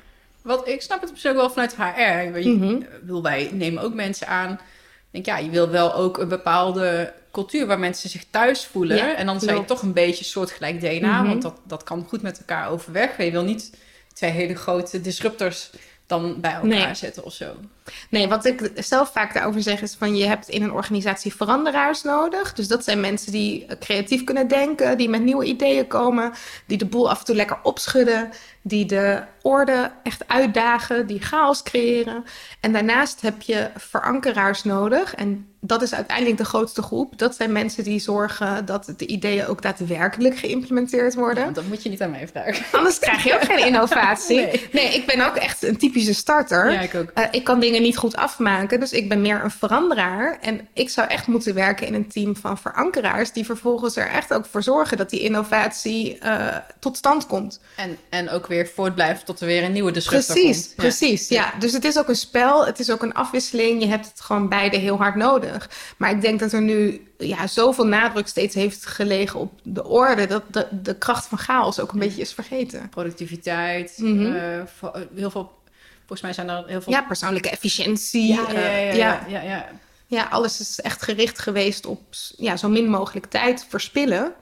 [0.47, 2.39] Wat, ik snap het op zich ook wel vanuit HR.
[2.39, 2.81] Je- Mhm.
[3.03, 4.53] wil, wij nemen ook mensen aan.
[4.53, 8.97] Ik denk, ja, je wil wel ook een bepaalde cultuur waar mensen zich thuis voelen.
[8.97, 11.29] Ja, en dan zijn je toch een beetje soortgelijk DNA, Mhm.
[11.29, 13.17] want dat, dat kan goed met elkaar overweg.
[13.17, 13.73] Je wil niet
[14.15, 15.71] twee hele grote disruptors
[16.07, 16.95] dan bij elkaar Nee.
[16.95, 17.55] zetten of zo.
[18.11, 22.03] Nee, wat ik zelf vaak daarover zeg is van je hebt in een organisatie veranderaars
[22.03, 22.53] nodig.
[22.53, 26.33] Dus dat zijn mensen die eh, creatief kunnen denken, die met nieuwe ideeën komen,
[26.67, 28.31] die de boel af en toe lekker opschudden,
[28.63, 32.25] die de orde echt uitdagen, die chaos creëren.
[32.61, 35.15] En daarnaast heb je verankeraars nodig.
[35.15, 37.19] En dat is uiteindelijk de grootste groep.
[37.19, 41.43] Dat zijn mensen die zorgen dat de ideeën ook daadwerkelijk geïmplementeerd worden.
[41.43, 42.65] Want dat moet je niet aan mij vragen.
[42.79, 44.35] Anders krijg je ook geen innovatie.
[44.47, 44.69] Nee.
[44.73, 46.73] Nee, ik ben ook echt een typische starter.
[46.73, 47.11] Ja, ik ook.
[47.15, 50.39] Eh, ik kan dingen niet goed afmaken, dus ik ben meer een veranderaar.
[50.41, 53.33] En ik zou echt moeten werken in een team van verankeraars...
[53.33, 57.61] die vervolgens er echt ook voor zorgen dat die innovatie eh, tot stand komt.
[57.77, 60.75] En, en ook weer voortblijft tot er weer een nieuwe disruptor Precies, komt.
[60.77, 60.83] Ja.
[60.83, 61.29] precies.
[61.29, 61.53] Ja.
[61.59, 63.83] dus het is ook een spel, het is ook een afwisseling.
[63.83, 65.71] Je hebt het gewoon beide heel hard nodig.
[65.97, 70.27] Maar ik denk dat er nu ja, zoveel nadruk steeds heeft gelegen op de orde...
[70.27, 72.89] dat de, de kracht van chaos ook een beetje is vergeten.
[72.89, 74.35] Productiviteit, Mhm.
[74.35, 74.63] eh,
[75.15, 75.55] heel veel...
[76.07, 76.93] Volgens mij zijn er heel veel...
[76.93, 78.27] Ja, persoonlijke efficiëntie.
[78.27, 79.67] ja, ja, eh, ja, ja, ja, ja.
[80.07, 82.01] Ja, alles is echt gericht geweest op
[82.37, 84.33] ja, zo min mogelijk tijd verspillen.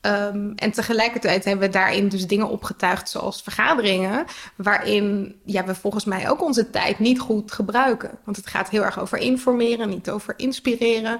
[0.00, 4.24] Ehm, en tegelijkertijd hebben we daarin dus dingen opgetuigd zoals vergaderingen,
[4.56, 8.10] waarin ja, we volgens mij ook onze tijd niet goed gebruiken.
[8.24, 11.18] Want het gaat heel erg over informeren, niet over inspireren.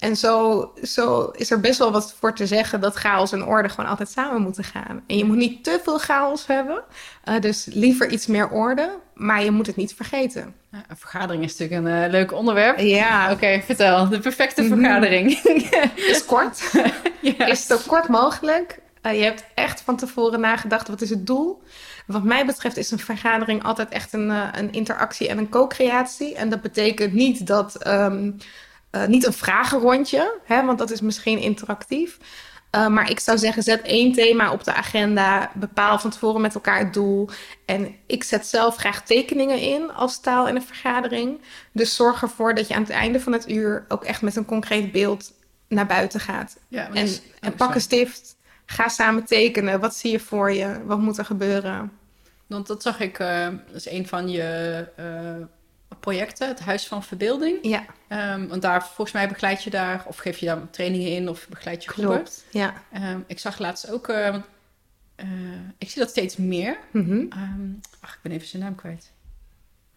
[0.00, 3.68] En zo, zo is er best wel wat voor te zeggen dat chaos en orde
[3.68, 5.02] gewoon altijd samen moeten gaan.
[5.06, 6.82] En je moet niet te veel chaos hebben,
[7.24, 10.54] eh, dus liever iets meer orde, maar je moet het niet vergeten.
[10.72, 12.78] Ja, een vergadering is natuurlijk een eh, leuk onderwerp.
[12.78, 14.08] Ja, Oké, vertel.
[14.08, 14.74] De perfecte Mhm.
[14.74, 15.30] vergadering.
[16.12, 16.70] is kort.
[17.20, 17.46] ja.
[17.46, 18.78] is zo kort mogelijk.
[19.02, 21.62] Eh, je hebt echt van tevoren nagedacht, wat is het doel?
[22.06, 26.34] Wat mij betreft is een vergadering altijd echt een, een interactie en een co-creatie.
[26.34, 27.74] En dat betekent niet dat...
[27.76, 28.30] ehm,
[28.90, 32.18] eh, niet een vragenrondje, hè, want dat is misschien interactief.
[32.70, 35.50] Eh, maar ik zou zeggen, zet één thema op de agenda.
[35.54, 37.28] Bepaal van tevoren met elkaar het doel.
[37.66, 41.40] En ik zet zelf graag tekeningen in als taal in een vergadering.
[41.72, 44.44] Dus zorg ervoor dat je aan het einde van het uur ook echt met een
[44.44, 45.32] concreet beeld
[45.68, 46.56] naar buiten gaat.
[46.68, 48.36] Ja, En, is- en pak een stift.
[48.66, 49.80] Ga samen tekenen.
[49.80, 50.84] Wat zie je voor je?
[50.84, 51.92] Wat moet er gebeuren?
[52.46, 54.86] Want dat zag ik, eh, dat is een van je
[56.00, 57.58] projecten, het Huis van Verbeelding.
[57.62, 61.28] Ja, Ehm, want daar, volgens mij begeleid je daar, of geef je daar trainingen in,
[61.28, 62.14] of begeleid je groepen.
[62.14, 62.44] klopt.
[62.50, 62.74] Ja.
[62.92, 64.26] Ehm, ik zag laatst ook, eh,
[65.16, 65.26] eh,
[65.78, 66.76] ik zie dat steeds meer.
[66.90, 67.24] Mhm.
[67.30, 69.10] Ehm, ach, ik ben even zijn naam kwijt.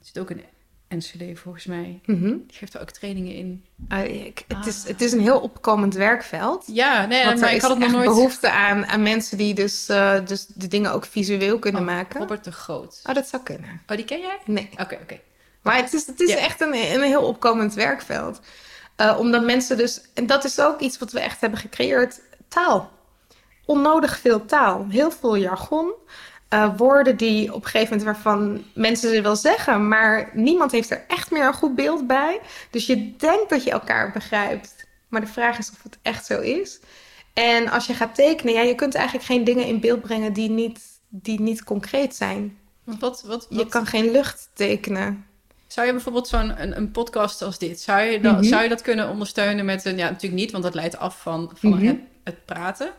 [0.02, 0.44] Zit ook in
[0.90, 2.00] NCD volgens mij.
[2.06, 2.22] Mhm.
[2.28, 3.66] Die geeft er ook trainingen in.
[3.88, 4.88] Eh, ik- het, is, Ah.
[4.88, 6.64] het is een heel opkomend werkveld.
[6.68, 8.06] Ja, nee, Want er maar ik is had het nog nooit...
[8.06, 12.20] behoefte aan, aan mensen die dus, eh, dus de dingen ook visueel kunnen Oh, maken.
[12.20, 13.00] Robert de Groot.
[13.06, 13.82] Oh, dat zou kunnen.
[13.88, 14.38] Oh, die ken jij?
[14.46, 14.70] Nee.
[14.78, 15.20] Oké, oké.
[15.64, 16.38] Maar het is, het is Ja.
[16.38, 18.40] echt een, een heel opkomend werkveld.
[18.96, 22.92] Eh, omdat mensen dus, en dat is ook iets wat we echt hebben gecreëerd, taal.
[23.66, 24.86] Onnodig veel taal.
[24.90, 25.92] Heel veel jargon.
[26.50, 30.90] Eh, woorden die op een gegeven moment waarvan mensen ze wel zeggen, maar niemand heeft
[30.92, 32.40] er echt meer een goed beeld bij.
[32.70, 34.76] Dus je denkt dat je elkaar begrijpt.
[35.08, 36.80] Maar de vraag is of het echt zo is.
[37.34, 40.50] En als je gaat tekenen, ja, je kunt eigenlijk geen dingen in beeld brengen die
[40.50, 42.58] niet, die niet concreet zijn.
[42.84, 45.26] Want wat, wat, Je wat- kan geen lucht tekenen.
[45.74, 48.44] Zou je bijvoorbeeld zo'n een, een podcast als dit, zou je, dat, Mhm.
[48.44, 51.52] zou je dat kunnen ondersteunen met een, ja natuurlijk niet, want dat leidt af van,
[51.54, 51.86] van Mhm.
[51.86, 52.92] het, het praten.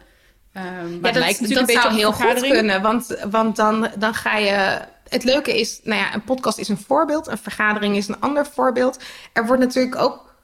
[0.52, 3.56] Ehm, maar Ja, dat, lijkt natuurlijk dat een beetje zou heel goed kunnen, want, want
[3.56, 4.80] dan, dan ga je...
[5.08, 8.46] Het leuke is, nou ja, een podcast is een voorbeeld, een vergadering is een ander
[8.46, 8.98] voorbeeld.
[9.32, 10.34] Er wordt natuurlijk ook...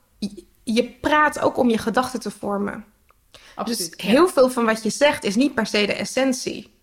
[0.65, 2.85] Je praat ook om je gedachten te vormen.
[3.55, 3.97] Absoluut.
[3.97, 6.75] Dus heel veel van wat je zegt is niet per se de essentie.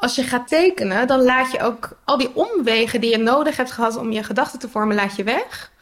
[0.00, 3.72] Als je gaat tekenen, dan laat je ook al die omwegen die je nodig hebt
[3.72, 5.72] gehad om je gedachten te vormen, laat je weg.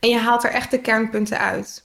[0.00, 1.84] En je haalt er echt de kernpunten uit.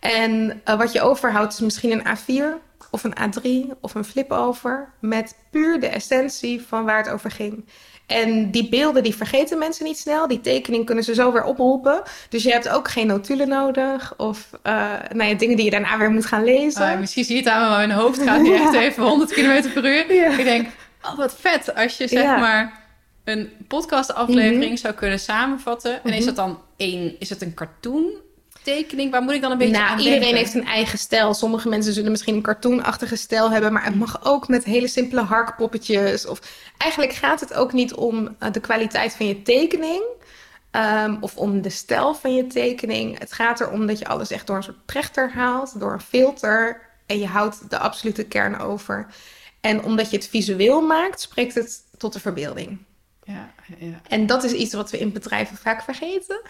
[0.00, 2.44] En uh, wat je overhoudt is misschien een A4
[2.90, 7.30] of een A3 of een flip over met puur de essentie van waar het over
[7.30, 7.64] ging.
[8.06, 10.28] En die beelden die vergeten mensen niet snel.
[10.28, 12.02] Die tekening kunnen ze zo weer oproepen.
[12.28, 14.14] Dus je hebt ook geen notulen nodig.
[14.16, 16.92] Of uh, nou ja, dingen die je daarna weer moet gaan lezen.
[16.92, 19.84] Uh, misschien zie je het aan mijn hoofd gaat nu echt even 100 km per
[19.84, 20.14] uur.
[20.14, 20.38] Ja.
[20.38, 20.68] Ik denk,
[21.02, 22.38] oh, wat vet als je zeg ja.
[22.38, 22.86] maar
[23.24, 24.76] een podcastaflevering mm -hmm.
[24.76, 25.92] zou kunnen samenvatten.
[25.92, 26.18] En mm -hmm.
[26.18, 28.26] is dat dan één, is het een cartoon?
[28.62, 29.10] tekening?
[29.10, 30.38] Waar moet ik dan een beetje nou, aan iedereen denken?
[30.38, 31.34] heeft een eigen stijl.
[31.34, 35.20] Sommige mensen zullen misschien een cartoonachtige stijl hebben, maar het mag ook met hele simpele
[35.20, 36.26] harkpoppetjes.
[36.26, 36.40] Of
[36.78, 40.02] eigenlijk gaat het ook niet om uh, de kwaliteit van je tekening.
[40.72, 43.18] Um, of om de stijl van je tekening.
[43.18, 46.80] Het gaat erom dat je alles echt door een soort trechter haalt, door een filter.
[47.06, 49.06] En je houdt de absolute kern over.
[49.68, 52.78] En omdat je het visueel maakt, spreekt het tot de verbeelding.
[53.24, 54.00] Ja, ja.
[54.08, 56.40] En dat is iets wat we in bedrijven vaak vergeten.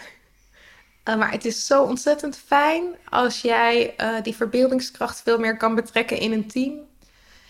[1.09, 5.75] Uh, maar het is zo ontzettend fijn als jij uh, die verbeeldingskracht veel meer kan
[5.75, 6.73] betrekken in een team.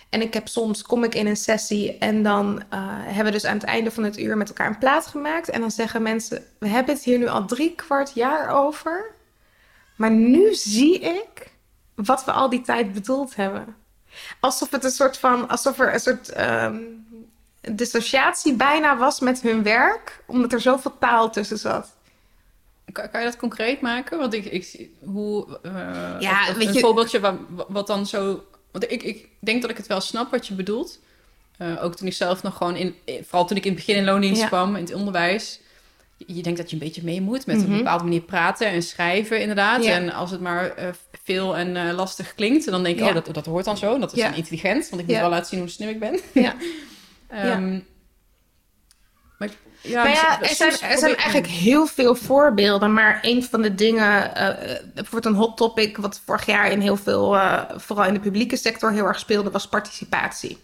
[0.10, 3.46] En ik heb soms, kom ik in een sessie en dan uh, hebben we dus
[3.46, 5.50] aan het einde van het uur met elkaar een plaat gemaakt.
[5.50, 9.12] En dan zeggen mensen, we hebben het hier nu al drie kwart jaar over.
[9.96, 11.52] Maar nu zie ik
[11.96, 13.79] wat we al die tijd bedoeld hebben.
[14.40, 17.06] Alsof het een soort van, alsof er een soort um,
[17.62, 20.24] dissociatie bijna was met hun werk.
[20.28, 21.98] Omdat er zoveel taal tussen zat.
[22.92, 24.18] Kan, kan, je dat concreet maken?
[24.18, 25.60] Want ik, ik zie hoe.
[25.64, 25.72] Uh,
[26.20, 26.80] ja, of, weet een je...
[26.80, 27.36] voorbeeldje wat,
[27.68, 28.44] wat dan zo.
[28.72, 31.00] Want ik, ik denk dat ik het wel snap wat je bedoelt.
[31.62, 32.96] Uh, ook toen ik zelf nog gewoon in.
[33.06, 34.48] Vooral toen ik in het begin in loondienst ja.
[34.48, 35.60] kwam, in het onderwijs.
[36.18, 37.72] Je, je, denkt dat je een beetje mee moet met mm -hmm.
[37.72, 39.84] een bepaalde manier praten en schrijven, inderdaad.
[39.84, 39.92] Ja.
[39.92, 40.90] En als het maar uh,
[41.30, 43.08] veel en uh, lastig klinkt, dan denk ik, ja.
[43.08, 44.00] oh, dat, dat hoort dan zo.
[44.00, 46.20] Dat is dan intelligent, want ik moet wel laten zien hoe slim ik ben.
[46.34, 46.56] Ja.
[47.56, 47.86] um,
[49.38, 49.50] maar
[49.82, 52.94] ja, maar ja, er zijn, er zijn eigenlijk heel veel voorbeelden.
[52.94, 54.48] Maar een van de dingen, uh,
[54.94, 58.56] bijvoorbeeld een hot topic, wat vorig jaar in heel veel, uh, vooral in de publieke
[58.56, 60.58] sector, heel erg speelde, was participatie.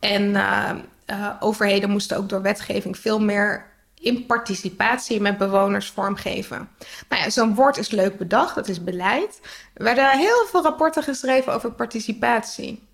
[0.00, 3.72] En uh, overheden moesten ook door wetgeving veel meer
[4.04, 6.68] in participatie met bewoners vormgeven.
[7.08, 9.40] Nou ja, zo'n woord is leuk bedacht, dat is beleid.
[9.74, 12.88] Er werden heel veel rapporten geschreven over participatie.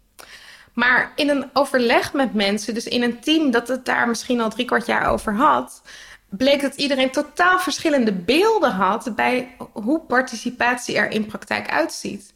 [0.75, 4.51] Maar in een overleg met mensen, dus in een team dat het daar misschien al
[4.51, 5.83] drie kwart jaar over had,
[6.29, 12.35] bleek dat iedereen totaal verschillende beelden had bij hoe participatie er in praktijk uitziet.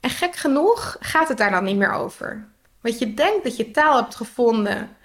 [0.00, 2.48] En gek genoeg gaat het daar dan niet meer over.
[2.80, 4.95] Want je denkt dat je taal hebt gevonden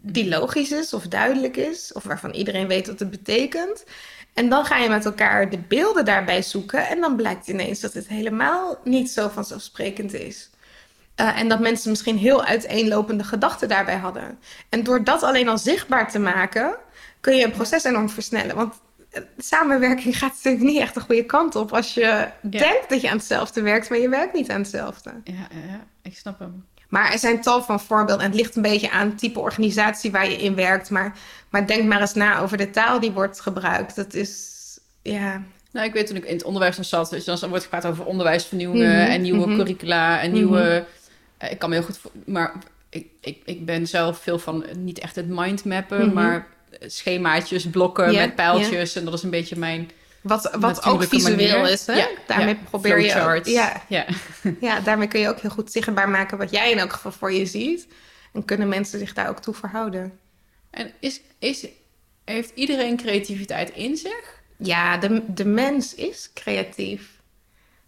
[0.00, 3.84] die logisch is of duidelijk is, of waarvan iedereen weet wat het betekent.
[4.34, 7.92] En dan ga je met elkaar de beelden daarbij zoeken en dan blijkt ineens dat
[7.92, 10.50] het helemaal niet zo vanzelfsprekend is.
[11.16, 14.38] Uh, en dat mensen misschien heel uiteenlopende gedachten daarbij hadden.
[14.68, 16.76] En door dat alleen al zichtbaar te maken,
[17.20, 18.56] kun je een proces enorm versnellen.
[18.56, 18.74] Want
[19.38, 22.32] samenwerking gaat natuurlijk niet echt de goede kant op als je ja.
[22.40, 25.10] denkt dat je aan hetzelfde werkt, maar je werkt niet aan hetzelfde.
[25.24, 26.64] Ja, ja, ik snap hem.
[26.92, 28.24] Maar er zijn tal van voorbeelden.
[28.24, 30.90] En het ligt een beetje aan het type organisatie waar je in werkt.
[30.90, 31.16] Maar,
[31.48, 33.96] maar denk maar eens na over de taal die wordt gebruikt.
[33.96, 34.50] Dat is,
[35.02, 35.42] ja...
[35.70, 38.88] Nou, ik weet toen ik in het onderwijs zat, dus dan wordt gepraat over onderwijsvernieuwingen
[38.88, 39.56] mm -hmm, en nieuwe mm -hmm.
[39.56, 40.60] curricula en nieuwe...
[40.60, 40.84] Mm -hmm
[41.50, 42.00] ik kan me heel goed...
[42.24, 42.52] Maar
[42.88, 46.12] ik, ik, ik ben zelf veel van niet echt het mindmappen, -hmm.
[46.12, 46.46] maar
[46.80, 48.92] schemaatjes, blokken yeah, met pijltjes.
[48.92, 48.96] Yeah.
[48.96, 49.90] En dat is een beetje mijn...
[50.22, 51.70] Wat, wat ook visueel manier.
[51.70, 51.92] is, hè?
[51.92, 53.82] Ja, daarmee ja, probeer je ook, ja.
[53.88, 54.06] Ja.
[54.60, 57.32] ja, daarmee kun je ook heel goed zichtbaar maken wat jij in elk geval voor
[57.32, 57.86] je ziet.
[58.32, 60.18] En kunnen mensen zich daar ook toe verhouden.
[60.70, 61.66] En is, is,
[62.24, 64.40] heeft iedereen creativiteit in zich?
[64.56, 67.20] Ja, de, de mens is creatief.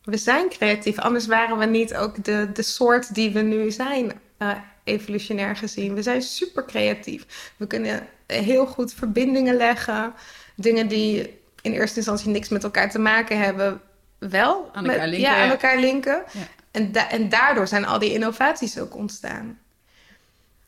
[0.03, 4.13] We zijn creatief, anders waren we niet ook de, de soort die we nu zijn,
[4.39, 4.51] uh,
[4.85, 5.95] evolutionair gezien.
[5.95, 7.53] We zijn super creatief.
[7.57, 10.15] We kunnen heel goed verbindingen leggen.
[10.57, 13.81] Dingen die in eerste instantie niks met elkaar te maken hebben,
[14.19, 15.31] wel aan elkaar met, linken.
[15.31, 16.23] Ja, aan elkaar linken.
[16.33, 16.41] Ja.
[16.71, 19.59] En, da en daardoor zijn al die innovaties ook ontstaan.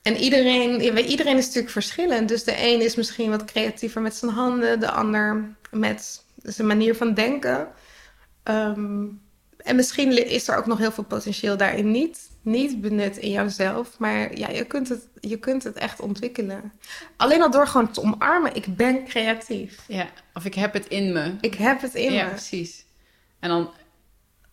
[0.02, 2.28] En iedereen, iedereen is natuurlijk verschillend.
[2.28, 6.94] Dus de een is misschien wat creatiever met zijn handen, de ander met zijn manier
[6.94, 7.68] van denken.
[8.44, 9.20] Um,
[9.56, 13.98] en misschien is er ook nog heel veel potentieel daarin niet, niet benut in jouzelf.
[13.98, 16.72] Maar ja, je kunt, het, je kunt het echt ontwikkelen.
[17.16, 19.84] Alleen al door gewoon te omarmen, ik ben creatief.
[19.88, 21.34] Ja, of ik heb het in me.
[21.40, 22.30] Ik heb het in ja, me.
[22.30, 22.84] precies.
[23.38, 23.70] En dan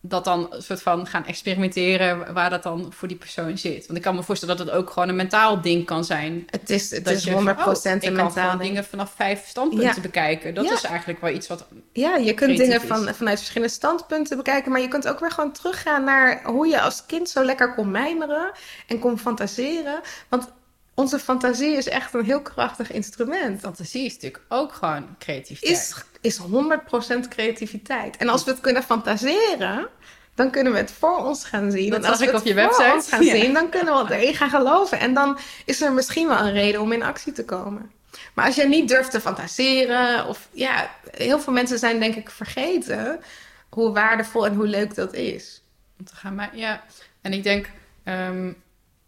[0.06, 3.86] dat dan een soort van gaan experimenteren waar dat dan voor die persoon zit.
[3.86, 6.44] Want ik kan me voorstellen dat het ook gewoon een mentaal ding kan zijn.
[6.50, 9.46] Het is, het dat is 100% je, een oh, mentaal ik kan dingen vanaf vijf
[9.46, 10.00] standpunten Ja.
[10.00, 10.54] bekijken.
[10.54, 10.72] Dat Ja.
[10.72, 11.66] is eigenlijk wel iets wat...
[11.92, 15.52] Ja, je kunt dingen van, vanuit verschillende standpunten bekijken, maar je kunt ook weer gewoon
[15.52, 18.52] teruggaan naar hoe je als kind zo lekker kon mijmeren
[18.86, 20.00] en kon fantaseren.
[20.28, 20.52] Want
[20.94, 23.60] onze fantasie is echt een heel krachtig instrument.
[23.60, 25.78] Fantasie is natuurlijk ook gewoon creativiteit.
[25.78, 25.94] Is
[26.24, 28.16] is 100% creativiteit.
[28.16, 29.88] En als we het kunnen fantaseren,
[30.34, 31.90] dan kunnen we het voor ons gaan zien.
[31.90, 32.92] Dat en als we ik het op je voor website.
[32.94, 33.34] ons gaan Ja.
[33.36, 34.98] zien, dan kunnen we erin gaan geloven.
[35.00, 37.90] En dan is er misschien wel een reden om in actie te komen.
[38.34, 42.30] Maar als je niet durft te fantaseren, of ja, heel veel mensen zijn denk ik
[42.30, 43.20] vergeten
[43.68, 45.62] hoe waardevol en hoe leuk dat is.
[45.98, 46.82] Om te gaan, maar ja.
[47.20, 47.70] En ik denk,
[48.04, 48.52] ehm,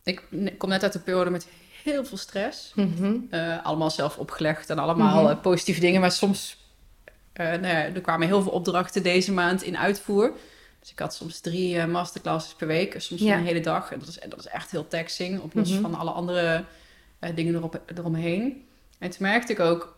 [0.05, 0.23] ik
[0.59, 1.47] kom net uit de periode met
[1.83, 2.75] heel veel stress.
[3.31, 5.31] Eh, allemaal zelf opgelegd en allemaal Mhm.
[5.33, 6.01] eh, positieve dingen.
[6.01, 6.57] Maar soms,
[7.37, 10.33] eh, nou ja, er kwamen heel veel opdrachten deze maand in uitvoer.
[10.81, 13.37] Dus ik had soms drie eh, masterclasses per week, soms Ja.
[13.37, 13.93] een hele dag.
[13.93, 15.81] En dat is, dat is echt heel taxing, op los Mhm.
[15.81, 16.65] van alle andere
[17.19, 18.65] eh, dingen erop, eromheen.
[18.99, 19.97] En toen merkte ik ook,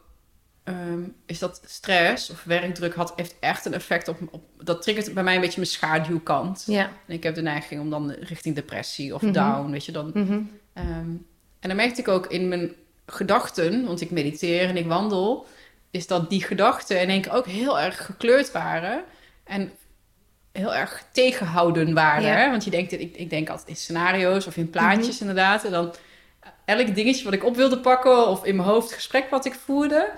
[0.65, 4.43] ehm, is dat stress of werkdruk had, heeft echt een effect op, op...
[4.65, 6.65] Dat triggert bij mij een beetje mijn schaduwkant.
[6.67, 6.91] Ja.
[7.07, 9.33] En ik heb de neiging om dan richting depressie of Mhm.
[9.33, 10.11] down, weet je, dan...
[10.15, 10.41] Mhm.
[10.73, 11.11] Ehm,
[11.61, 12.73] en dan merkte ik ook in mijn
[13.07, 15.47] gedachten, want ik mediteer en ik wandel,
[15.91, 19.05] is dat die gedachten in één keer ook heel erg gekleurd waren
[19.45, 19.73] en
[20.53, 22.23] heel erg tegenhouden waren.
[22.29, 22.35] Ja.
[22.37, 22.51] Hè?
[22.51, 25.21] Want je denkt, ik, ik denk altijd in scenario's of in plaatjes Mhm.
[25.29, 25.65] inderdaad.
[25.65, 25.95] En dan
[26.65, 30.11] elk dingetje wat ik op wilde pakken of in mijn hoofd gesprek wat ik voerde,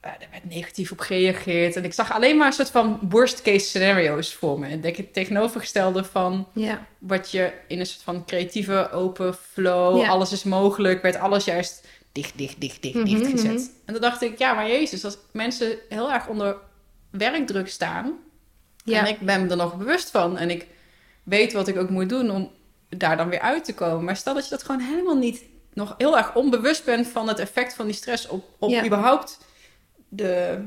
[0.00, 1.76] eh, daar werd negatief op gereageerd.
[1.76, 4.66] En ik zag alleen maar een soort van worst case scenario's voor me.
[4.68, 6.86] En denk het tegenovergestelde van Ja.
[6.98, 10.08] wat je in een soort van creatieve open flow, Ja.
[10.08, 13.50] alles is mogelijk, werd alles juist dicht, dicht, dicht, dicht, Mhm, dicht gezet.
[13.52, 13.60] mhm.
[13.84, 16.56] En toen dacht ik, ja, maar Jezus, als mensen heel erg onder
[17.10, 18.12] werkdruk staan,
[18.84, 18.98] Ja.
[18.98, 20.66] en ik ben me er nog bewust van en ik
[21.22, 22.50] weet wat ik ook moet doen om
[22.88, 24.04] daar dan weer uit te komen.
[24.04, 25.42] Maar stel dat je dat gewoon helemaal niet
[25.72, 28.84] nog heel erg onbewust bent van het effect van die stress op, op Ja.
[28.84, 29.38] überhaupt
[30.08, 30.58] de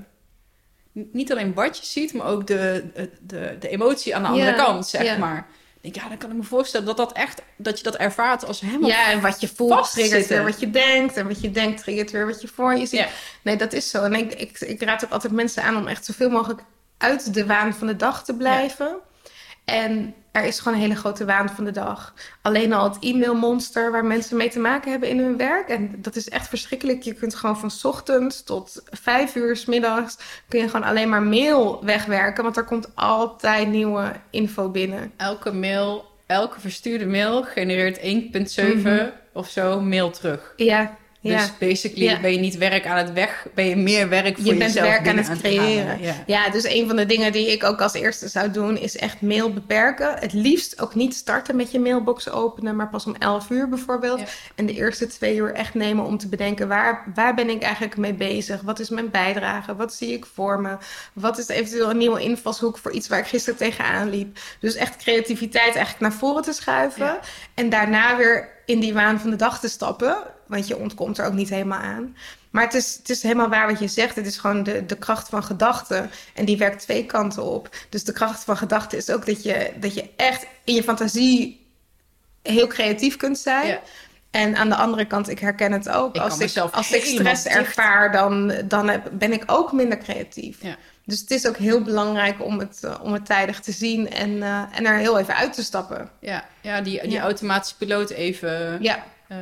[0.92, 2.84] niet alleen wat je ziet, maar ook de,
[3.22, 5.18] de, de emotie aan de andere Ja, kant, zeg ja.
[5.18, 5.48] maar.
[5.84, 8.46] Ik denk, ja, dan kan ik me voorstellen dat dat echt, dat je dat ervaart
[8.46, 11.18] als helemaal Ja, en wat je voelt triggert weer wat je denkt.
[11.18, 13.00] En wat je denkt triggert weer wat je voor je ziet.
[13.00, 13.08] Ja.
[13.42, 14.04] Nee, dat is zo.
[14.04, 16.62] En ik, ik, ik raad ook altijd mensen aan om echt zoveel mogelijk
[16.98, 19.00] uit de waan van de dag te blijven.
[19.66, 22.14] En er is gewoon een hele grote waan van de dag.
[22.42, 25.68] Alleen al het e-mailmonster waar mensen mee te maken hebben in hun werk.
[25.70, 27.02] En dat is echt verschrikkelijk.
[27.02, 30.18] Je kunt gewoon van ochtends tot vijf uur 's middags...
[30.48, 32.44] kun je gewoon alleen maar mail wegwerken.
[32.44, 35.12] Want er komt altijd nieuwe info binnen.
[35.18, 39.10] elke mail, elke verstuurde mail genereert 1,7 Mhm.
[39.34, 40.54] of zo mail terug.
[40.56, 41.38] Ja, ja.
[41.38, 42.20] Dus basically Ja.
[42.20, 44.88] ben je niet werk aan het weg, ben je meer werk voor je bent jezelf
[44.88, 45.42] werk aan het halen.
[45.42, 46.02] creëren.
[46.02, 46.14] Ja.
[46.26, 49.22] Ja, dus een van de dingen die ik ook als eerste zou doen, is echt
[49.22, 50.16] mail beperken.
[50.20, 54.22] Het liefst ook niet starten met je mailbox openen, maar pas om 11 uur bijvoorbeeld.
[54.56, 57.98] En de eerste twee uur echt nemen om te bedenken waar, waar ben ik eigenlijk
[57.98, 58.62] mee bezig?
[58.62, 59.76] Wat is mijn bijdrage?
[59.76, 60.78] Wat zie ik voor me?
[61.14, 64.38] Wat is eventueel een nieuwe invalshoek voor iets waar ik gisteren tegenaan liep?
[64.60, 67.18] Dus echt creativiteit eigenlijk naar voren te schuiven.
[67.54, 70.18] En daarna weer in die waan van de dag te stappen.
[70.54, 72.16] Want je ontkomt er ook niet helemaal aan.
[72.50, 74.16] Maar het is, het is helemaal waar wat je zegt.
[74.16, 76.10] Het is gewoon de, de kracht van gedachten.
[76.34, 77.70] En die werkt twee kanten op.
[77.90, 81.66] Dus de kracht van gedachten is ook dat je, dat je echt in je fantasie
[82.42, 83.68] heel creatief kunt zijn.
[83.68, 83.82] Ja.
[84.32, 86.16] En aan de andere kant, ik herken het ook.
[86.16, 90.58] Ik als ik, als ik stress ervaar, dan, dan heb- ben ik ook minder creatief.
[90.62, 90.76] Ja.
[91.06, 94.44] Dus het is ook heel belangrijk om het, eh, om het tijdig te zien en,
[94.44, 96.10] eh, en er heel even uit te stappen.
[96.20, 97.22] Ja, ja die, die Ja.
[97.22, 99.38] automatische piloot even Ja, eh,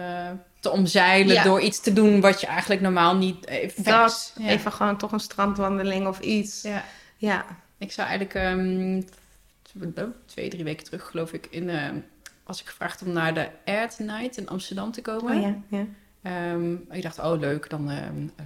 [0.62, 1.43] te omzeilen Ja.
[1.43, 4.34] door iets te doen wat je eigenlijk normaal niet even dat.
[4.38, 4.47] Ja.
[4.47, 6.62] Even gewoon toch een strandwandeling of iets.
[6.62, 6.84] Ja.
[7.18, 7.45] Ja.
[7.78, 9.01] Ik zou eigenlijk ehm,
[10.26, 11.95] twee, drie weken terug, geloof ik, in, ehm,
[12.45, 15.36] was ik gevraagd om naar de Air Night in Amsterdam te komen.
[15.36, 15.86] Oh ja, ja.
[16.22, 18.45] Ehm, ik dacht, oh leuk, dan ehm, eh,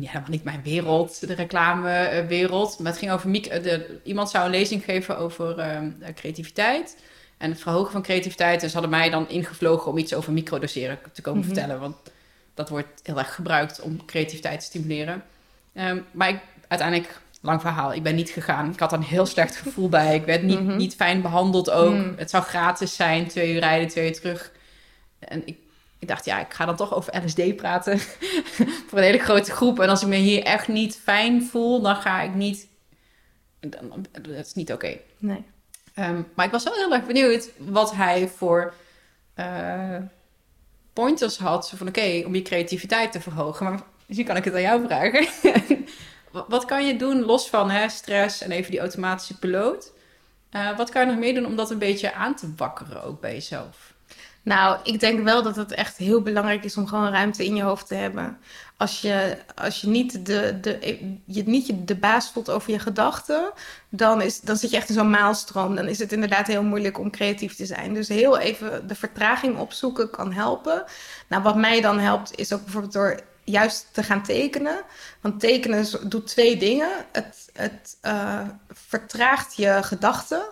[0.00, 2.78] ja, helemaal niet mijn wereld, de reclamewereld.
[2.78, 5.82] Maar het ging over, de, iemand zou een lezing geven over eh,
[6.14, 6.96] creativiteit
[7.44, 8.62] en het verhogen van creativiteit.
[8.62, 11.48] En ze hadden mij dan ingevlogen om iets over microdoseren te komen Mhm.
[11.52, 11.80] vertellen.
[11.80, 11.96] Want
[12.54, 15.22] dat wordt heel erg gebruikt om creativiteit te stimuleren.
[15.72, 18.70] Ehm, maar ik, uiteindelijk, lang verhaal, ik ben niet gegaan.
[18.72, 20.14] Ik had er een heel slecht gevoel bij.
[20.14, 20.76] Ik werd niet, Mhm.
[20.76, 21.94] niet fijn behandeld ook.
[21.94, 22.14] Mm.
[22.16, 24.52] Het zou gratis zijn, twee uur rijden, twee uur terug.
[25.18, 25.58] En ik,
[25.98, 27.98] ik dacht, ja, ik ga dan toch over LSD praten
[28.88, 29.80] voor een hele grote groep.
[29.80, 32.66] En als ik me hier echt niet fijn voel, dan ga ik niet...
[33.60, 34.96] Dan, dat is niet oké.
[35.18, 35.44] Nee.
[35.94, 38.74] Ehm, maar ik was wel heel erg benieuwd wat hij voor
[39.34, 39.96] eh,
[40.92, 41.70] pointers had.
[41.76, 43.66] Van, oké, om je creativiteit te verhogen.
[43.66, 45.28] Maar misschien kan ik het aan jou vragen.
[46.32, 49.92] wat, wat kan je doen, los van hè, stress en even die automatische piloot?
[50.50, 53.20] Eh, wat kan je nog meer doen om dat een beetje aan te wakkeren ook
[53.20, 53.93] bij jezelf?
[54.44, 57.62] Nou, ik denk wel dat het echt heel belangrijk is om gewoon ruimte in je
[57.62, 58.38] hoofd te hebben.
[58.76, 63.52] Als je, als je niet, de, de, je niet de baas voelt over je gedachten,
[63.88, 65.74] dan, is, dan zit je echt in zo'n maalstroom.
[65.74, 67.94] Dan is het inderdaad heel moeilijk om creatief te zijn.
[67.94, 70.84] Dus heel even de vertraging opzoeken kan helpen.
[71.28, 74.82] Nou, wat mij dan helpt, is ook bijvoorbeeld door juist te gaan tekenen.
[75.20, 76.90] Want tekenen doet twee dingen.
[77.12, 78.40] Het, het eh,
[78.72, 80.42] vertraagt je gedachten.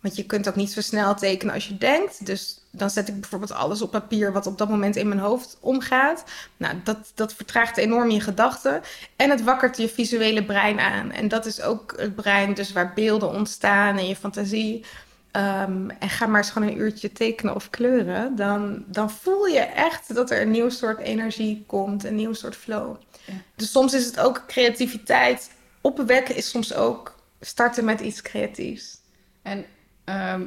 [0.00, 2.26] Want je kunt ook niet zo snel tekenen als je denkt.
[2.26, 5.56] Dus dan zet ik bijvoorbeeld alles op papier wat op dat moment in mijn hoofd
[5.60, 6.24] omgaat.
[6.56, 8.82] Nou, dat, dat vertraagt enorm je gedachten.
[9.16, 11.10] En het wakkert je visuele brein aan.
[11.12, 14.84] En dat is ook het brein dus waar beelden ontstaan en je fantasie.
[15.30, 18.36] Ehm, en ga maar eens gewoon een uurtje tekenen of kleuren.
[18.36, 22.56] Dan, dan voel je echt dat er een nieuw soort energie komt, een nieuw soort
[22.56, 22.96] flow.
[23.24, 23.34] Ja.
[23.54, 25.50] Dus soms is het ook creativiteit.
[25.80, 28.98] Opwekken is soms ook starten met iets creatiefs.
[29.42, 29.64] En
[30.04, 30.42] ehm,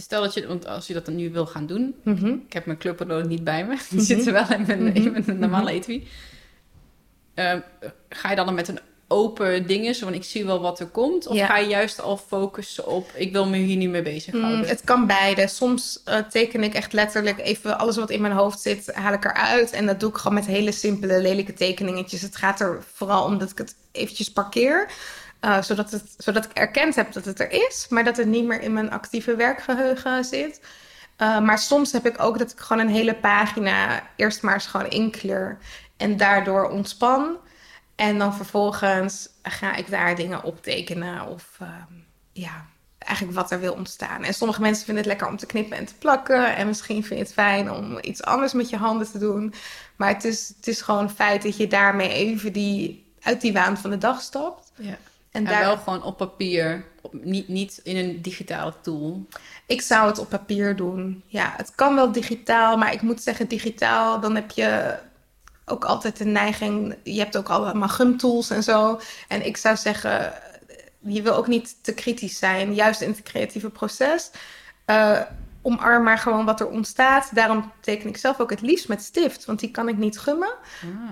[0.00, 2.26] stel dat je, want als je dat dan nu wil gaan doen, Mhm.
[2.26, 4.06] ik heb mijn clubpotlood niet bij me, die Mhm.
[4.06, 5.38] zitten wel in mijn, in mijn Mhm.
[5.38, 6.06] normale etui.
[7.34, 7.60] Ehm,
[8.08, 8.78] ga je dan met een
[9.12, 11.26] open dingen, zo van ik zie wel wat er komt?
[11.26, 11.46] Of Ja.
[11.46, 14.58] ga je juist al focussen op, ik wil me hier niet mee bezighouden?
[14.58, 15.46] Mm, het kan beide.
[15.48, 19.24] Soms eh, teken ik echt letterlijk even alles wat in mijn hoofd zit, haal ik
[19.24, 19.70] eruit.
[19.70, 22.22] En dat doe ik gewoon met hele simpele, lelijke tekeningetjes.
[22.22, 24.88] Het gaat er vooral om dat ik het eventjes parkeer.
[25.40, 28.60] Eh, zodat, zodat ik erkend heb dat het er is, maar dat het niet meer
[28.60, 30.60] in mijn actieve werkgeheugen zit.
[31.16, 34.66] Eh, maar soms heb ik ook dat ik gewoon een hele pagina eerst maar eens
[34.66, 35.58] gewoon inkleur.
[35.96, 37.36] En daardoor ontspan.
[37.96, 41.92] En dan vervolgens ga ik daar dingen optekenen of ehm,
[42.32, 42.66] ja,
[42.98, 44.24] eigenlijk wat er wil ontstaan.
[44.24, 46.56] En sommige mensen vinden het lekker om te knippen en te plakken.
[46.56, 49.54] En misschien vind je het fijn om iets anders met je handen te doen.
[49.96, 53.78] Maar het is, het is gewoon feit dat je daarmee even die, uit die waan
[53.78, 54.72] van de dag stapt.
[54.76, 54.96] ja.
[55.30, 59.26] En, En daar, wel gewoon op papier, op, niet, niet in een digitale tool.
[59.66, 61.22] ik zou het op papier doen.
[61.26, 64.98] Ja, het kan wel digitaal, maar ik moet zeggen, digitaal, dan heb je
[65.64, 66.96] ook altijd de neiging.
[67.02, 69.00] Je hebt ook allemaal gumtools en zo.
[69.28, 70.32] En ik zou zeggen,
[70.98, 74.30] je wil ook niet te kritisch zijn, juist in het creatieve proces.
[74.84, 75.20] Eh,
[75.62, 77.34] omarm maar gewoon wat er ontstaat.
[77.34, 80.54] Daarom teken ik zelf ook het liefst met stift, want die kan ik niet gummen.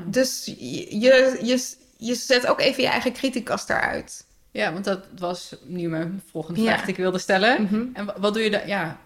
[0.05, 4.25] Dus je, je, je, je zet ook even je eigen kritiekast eruit.
[4.51, 6.67] Ja, want dat was nu mijn volgende Ja.
[6.67, 7.63] vraag die ik wilde stellen.
[7.63, 7.85] Mhm.
[7.93, 8.67] En wa- wat doe je dan?
[8.67, 8.99] Ja,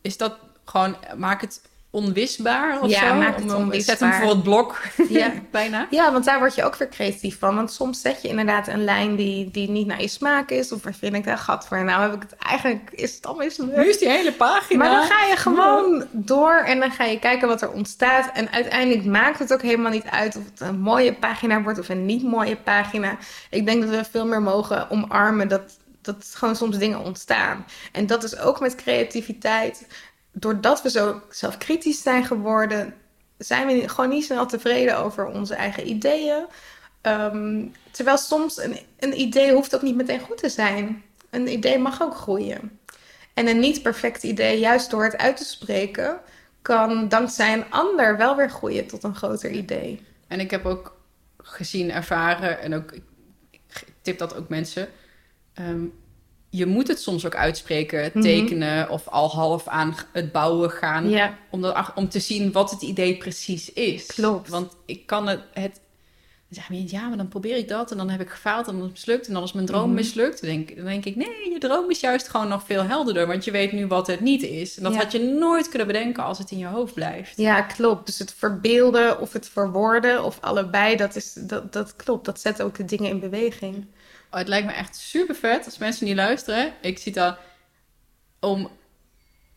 [0.00, 1.60] is dat gewoon, maak het
[1.94, 3.14] onwisbaar of Ja, zo?
[3.14, 5.32] maak het Zet hem voor het blok, Ja.
[5.50, 5.86] bijna.
[5.90, 7.54] Ja, want daar word je ook weer creatief van.
[7.54, 10.72] Want soms zet je inderdaad een lijn die, die niet naar je smaak is.
[10.72, 11.84] Of waar vind ik daar gat voor?
[11.84, 13.76] Nou heb ik het eigenlijk, is het al Nu mislukt.
[13.88, 14.78] is die hele pagina.
[14.84, 18.30] Maar dan ga je gewoon door en dan ga je kijken wat er ontstaat.
[18.34, 21.88] En uiteindelijk maakt het ook helemaal niet uit of het een mooie pagina wordt of
[21.88, 23.16] een niet mooie pagina.
[23.50, 25.62] Ik denk dat we veel meer mogen omarmen dat,
[26.02, 27.64] dat gewoon soms dingen ontstaan.
[27.92, 29.86] En dat is ook met creativiteit.
[30.36, 32.94] Doordat we zo zelfkritisch zijn geworden,
[33.38, 36.46] zijn we gewoon niet snel tevreden over onze eigen ideeën.
[37.00, 41.02] Ehm, terwijl soms een, een idee hoeft ook niet meteen goed te zijn.
[41.30, 42.78] Een idee mag ook groeien.
[43.34, 46.20] En een niet perfect idee, juist door het uit te spreken,
[46.62, 50.02] kan dankzij een ander wel weer groeien tot een groter idee.
[50.28, 50.96] En ik heb ook
[51.38, 52.92] gezien, ervaren en ook,
[53.50, 54.88] ik tip dat ook mensen.
[55.54, 55.84] ehm,
[56.56, 58.20] je moet het soms ook uitspreken, Mhm.
[58.22, 61.12] tekenen of al half aan het bouwen gaan.
[61.50, 64.06] Om, dat, om te zien wat het idee precies is.
[64.06, 64.48] Klopt.
[64.48, 65.40] Want ik kan het...
[65.52, 65.82] het
[66.48, 68.72] dan zeggen mensen, ja, maar dan probeer ik dat en dan heb ik gefaald en
[68.72, 69.26] dan is het mislukt.
[69.26, 69.94] En dan is mijn droom Mhm.
[69.94, 70.40] mislukt.
[70.40, 73.26] Dan denk, dan denk ik, nee, je droom is juist gewoon nog veel helderder.
[73.26, 74.76] Want je weet nu wat het niet is.
[74.76, 74.98] En dat Ja.
[74.98, 77.36] had je nooit kunnen bedenken als het in je hoofd blijft.
[77.36, 78.06] ja, klopt.
[78.06, 82.24] Dus het verbeelden of het verwoorden of allebei, dat, is, dat, dat klopt.
[82.24, 83.86] Dat zet ook de dingen in beweging.
[84.34, 86.72] Oh, het lijkt me echt super vet als mensen die luisteren.
[86.80, 87.36] Ik zie dat
[88.40, 88.70] om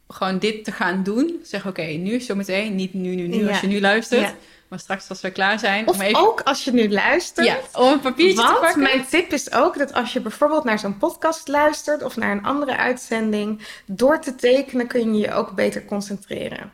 [0.07, 1.39] gewoon dit te gaan doen.
[1.43, 2.75] Zeg, oké, nu zometeen.
[2.75, 3.49] Niet nu, nu, nu Ja.
[3.49, 4.21] als je nu luistert.
[4.21, 4.35] Ja.
[4.67, 5.87] Maar straks als we klaar zijn.
[5.87, 7.47] Of om even, ook als je nu luistert.
[7.47, 8.81] ja, om een papiertje te pakken.
[8.81, 12.43] mijn tip is ook dat als je bijvoorbeeld naar zo'n podcast luistert of naar een
[12.43, 16.71] andere uitzending, door te tekenen kun je je ook beter concentreren.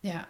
[0.00, 0.28] Ja,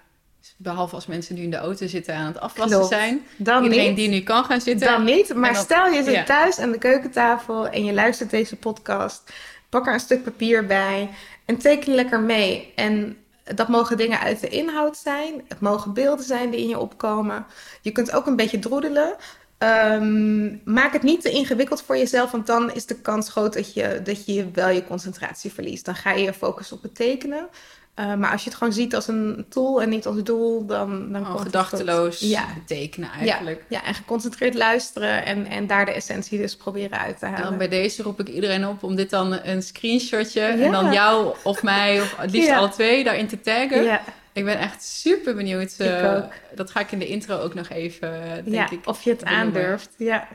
[0.56, 2.92] behalve als mensen nu in de auto zitten aan het afwassen Klopt.
[2.94, 3.22] zijn.
[3.36, 3.96] Dan Iedereen niet.
[3.96, 4.86] die nu kan gaan zitten.
[4.88, 6.24] Dan niet, maar dan- stel je zit ja.
[6.24, 9.32] thuis aan de keukentafel en je luistert deze podcast.
[9.68, 11.10] Pak er een stuk papier bij
[11.44, 12.72] en teken lekker mee.
[12.76, 13.16] En
[13.54, 15.42] dat mogen dingen uit de inhoud zijn.
[15.48, 17.46] Het mogen beelden zijn die in je opkomen.
[17.80, 19.16] Je kunt ook een beetje droedelen.
[19.58, 23.74] Ehm, maak het niet te ingewikkeld voor jezelf, want dan is de kans groot dat
[23.74, 25.84] je, dat je wel je concentratie verliest.
[25.84, 27.48] Dan ga je je focussen op het tekenen.
[27.94, 31.12] Eh, maar als je het gewoon ziet als een tool en niet als doel, dan,
[31.12, 32.20] dan het gedachteloos.
[32.20, 33.64] Ja, tekenen eigenlijk.
[33.68, 37.48] ja, en geconcentreerd luisteren en, en daar de essentie dus proberen uit te En halen.
[37.48, 40.48] dan bij deze roep ik iedereen op om dit dan een screenshotje Ja.
[40.64, 42.56] en dan jou of mij of het liefst Ja.
[42.56, 43.82] alle twee daarin te taggen.
[43.82, 45.74] ja, Ik ben echt super benieuwd.
[45.78, 46.22] eh.
[46.54, 48.86] Dat ga ik in de intro ook nog even, eh, denk ja, ik.
[48.86, 49.44] of je het benoemen.
[49.46, 49.94] aandurft.
[49.98, 50.28] Ja,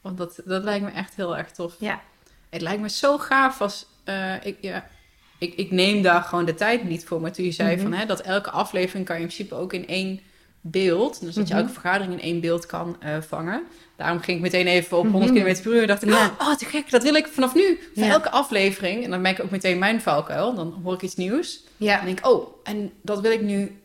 [0.00, 1.74] Want dat, dat lijkt me echt heel erg tof.
[1.78, 2.00] ja.
[2.50, 3.86] Het lijkt me zo gaaf als
[4.42, 4.86] ik, ja,
[5.38, 7.20] ik, ik neem daar gewoon de tijd niet voor.
[7.20, 7.82] Maar toen je zei Mhm.
[7.82, 10.20] van, hè, dat elke aflevering kan je in principe ook in één
[10.60, 11.20] beeld.
[11.20, 11.62] Dus dat je Mhm.
[11.62, 13.62] elke vergadering in één beeld kan eh, vangen.
[13.96, 15.42] Daarom ging ik meteen even op 100 Mhm.
[15.44, 15.86] km per uur.
[15.86, 16.34] dacht ik, Ja.
[16.38, 17.78] oh, te gek, dat wil ik vanaf nu.
[17.94, 18.10] Voor Ja.
[18.10, 19.04] elke aflevering.
[19.04, 20.54] En dan merk ik ook meteen mijn valkuil.
[20.54, 21.64] Dan hoor ik iets nieuws.
[21.76, 21.98] Ja.
[22.00, 23.80] En denk ik, oh, en dat wil ik nu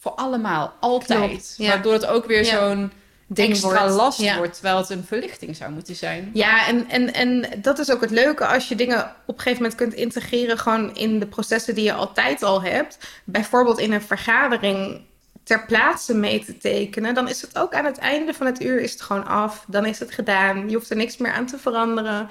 [0.00, 1.54] voor allemaal, altijd.
[1.58, 2.92] Waardoor het ook weer zo'n
[3.26, 3.94] Ding extra wordt.
[3.94, 4.36] last Ja.
[4.36, 4.52] wordt.
[4.52, 6.30] Terwijl het een verlichting zou moeten zijn.
[6.32, 9.62] Ja, en, en, en dat is ook het leuke als je dingen op een gegeven
[9.62, 12.98] moment kunt integreren gewoon in de processen die je altijd al hebt.
[13.24, 15.00] Bijvoorbeeld in een vergadering
[15.42, 17.14] ter plaatse mee te tekenen.
[17.14, 19.64] Dan is het ook aan het einde van het uur is het gewoon af.
[19.68, 20.68] Dan is het gedaan.
[20.68, 22.28] Je hoeft er niks meer aan te veranderen.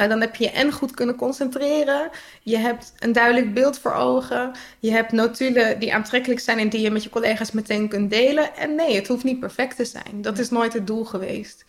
[0.00, 2.10] Eh, dan heb je je en goed kunnen concentreren.
[2.42, 4.52] Je hebt een duidelijk beeld voor ogen.
[4.78, 8.56] Je hebt notulen die aantrekkelijk zijn en die je met je collega's meteen kunt delen.
[8.56, 10.22] En nee, het hoeft niet perfect te zijn.
[10.22, 11.64] Dat is nooit het doel geweest.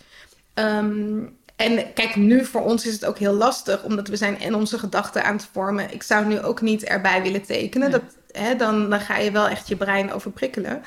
[0.54, 1.24] Ehm,
[1.56, 4.80] en kijk, nu voor ons is het ook heel lastig, omdat we zijn en onze
[4.80, 5.94] gedachten aan het vormen.
[5.94, 7.90] Ik zou nu ook niet erbij willen tekenen.
[7.90, 8.00] Nee.
[8.00, 10.84] Dat, hè, dan, dan ga je wel echt je brein overprikkelen.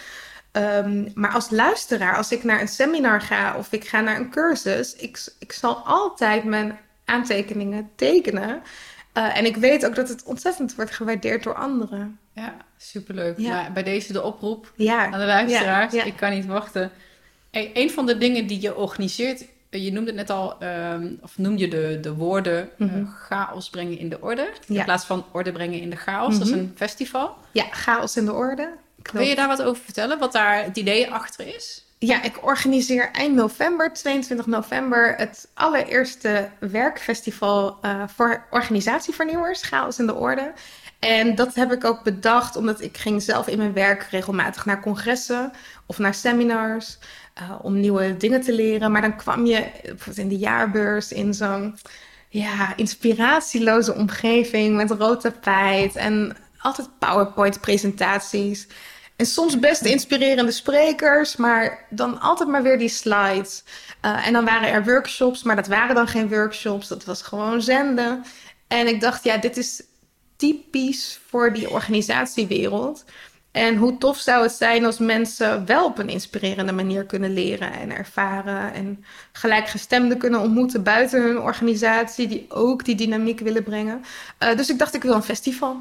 [0.53, 4.31] Ehm, maar als luisteraar, als ik naar een seminar ga of ik ga naar een
[4.31, 8.63] cursus, ik, ik zal altijd mijn aantekeningen tekenen.
[9.13, 12.19] Eh, en ik weet ook dat het ontzettend wordt gewaardeerd door anderen.
[12.33, 13.39] Ja, superleuk.
[13.39, 13.49] Ja.
[13.51, 15.93] Maar bij deze de oproep Ja, aan de luisteraars.
[15.93, 16.05] Ja.
[16.05, 16.91] Ik kan niet wachten.
[17.51, 21.39] Een van de dingen die je organiseert, eh, je noemde het net al, ehm, of
[21.39, 23.05] noem je de, de woorden eh, Mhm.
[23.07, 24.51] chaos brengen in de orde.
[24.67, 26.33] In plaats van orde brengen in de chaos.
[26.39, 26.59] Dat is Mhm.
[26.59, 27.37] een festival.
[27.53, 28.71] ja, chaos in de orde.
[29.03, 29.19] Klopt.
[29.19, 30.19] Wil je daar wat over vertellen?
[30.19, 31.84] Wat daar het idee achter is?
[31.99, 40.07] Ja, ik organiseer eind november, 22 november, het allereerste werkfestival eh, voor organisatievernieuwers, Chaos in
[40.07, 40.53] de Orde.
[40.99, 44.81] En dat heb ik ook bedacht omdat ik ging zelf in mijn werk regelmatig naar
[44.81, 45.53] congressen
[45.87, 46.99] of naar seminars
[47.35, 48.93] eh, om nieuwe dingen te leren.
[48.93, 51.79] Maar dan kwam je bijvoorbeeld in de jaarbeurs in zo'n
[52.29, 58.67] ja, inspiratieloze omgeving met rood tapijt en altijd PowerPoint-presentaties.
[59.17, 63.65] En soms best inspirerende sprekers, maar dan altijd maar weer die slides.
[64.01, 66.89] Eh, en dan waren er workshops, maar dat waren dan geen workshops.
[66.89, 68.25] Dat was gewoon zenden.
[68.69, 69.83] En ik dacht, ja, dit is
[70.37, 73.05] typisch voor die organisatiewereld.
[73.53, 77.73] En hoe tof zou het zijn als mensen wel op een inspirerende manier kunnen leren
[77.73, 78.73] en ervaren.
[78.73, 84.05] En gelijkgestemden kunnen ontmoeten buiten hun organisatie, die ook die dynamiek willen brengen.
[84.39, 85.77] Eh, dus ik dacht, ik wil een festival.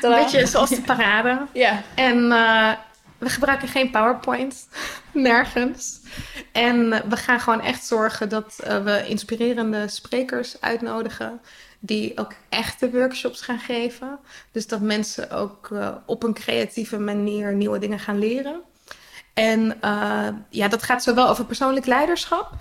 [0.00, 1.46] Een beetje zoals de parade.
[1.52, 1.82] Ja.
[1.94, 2.72] En eh,
[3.18, 4.68] we gebruiken geen PowerPoint,
[5.12, 6.00] nergens.
[6.52, 11.40] En we gaan gewoon echt zorgen dat eh, we inspirerende sprekers uitnodigen.
[11.80, 14.18] Die ook echte workshops gaan geven.
[14.52, 18.60] Dus dat mensen ook eh, op een creatieve manier nieuwe dingen gaan leren.
[19.34, 19.78] En
[20.50, 22.52] ja, dat gaat zowel over persoonlijk leiderschap.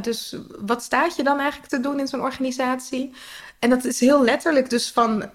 [0.00, 3.12] Dus wat staat je dan eigenlijk te doen in zo'n organisatie?
[3.58, 5.30] En dat is heel letterlijk dus van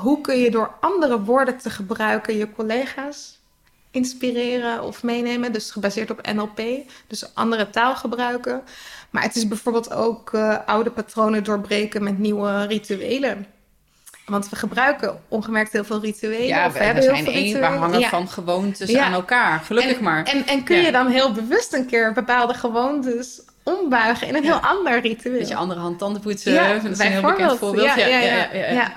[0.00, 3.38] hoe kun je door andere woorden te gebruiken je collega's
[3.90, 5.52] inspireren of meenemen.
[5.52, 6.60] Dus gebaseerd op NLP,
[7.06, 8.62] dus andere taal gebruiken.
[9.10, 13.46] Maar het is bijvoorbeeld ook eh, oude patronen doorbreken met nieuwe rituelen.
[14.26, 16.46] Want we gebruiken ongemerkt heel veel rituelen.
[16.46, 18.08] Ja, of we, hebben we zijn veel één, we hangen Ja.
[18.08, 19.04] van gewoontes Ja.
[19.04, 19.60] aan elkaar.
[19.60, 20.24] Gelukkig en, maar.
[20.24, 20.82] En, en kun Ja.
[20.82, 25.38] je dan heel bewust een keer bepaalde gewoontes ombuigen in een heel ander ritueel?
[25.38, 26.54] Dat je andere hand tanden poetsen.
[26.54, 27.58] dat is een heel bekend bijvoorbeeld.
[27.58, 27.86] voorbeeld.
[27.86, 28.92] Ja, ja, ja.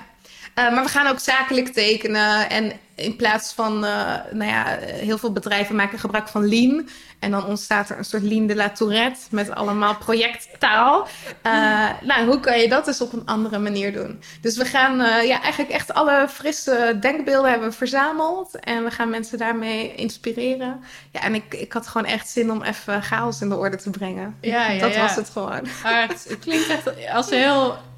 [0.60, 2.50] Eh, maar we gaan ook zakelijk tekenen.
[2.50, 6.88] En in plaats van, eh, nou ja, heel veel bedrijven maken gebruik van Lean.
[7.18, 11.06] En dan ontstaat er een soort Lean de la Tourette met allemaal projecttaal.
[11.42, 14.22] Eh, nou, hoe kan je dat dus op een andere manier doen?
[14.40, 14.96] Dus we gaan
[15.26, 18.58] ja, eigenlijk echt alle frisse denkbeelden hebben verzameld.
[18.60, 20.84] En we gaan mensen daarmee inspireren.
[21.10, 23.90] Ja, en ik, ik had gewoon echt zin om even chaos in de orde te
[23.90, 24.36] brengen.
[24.40, 25.00] Ja, ja, dat ja.
[25.00, 25.66] was het gewoon.
[25.82, 27.88] Maar het klinkt echt als heel...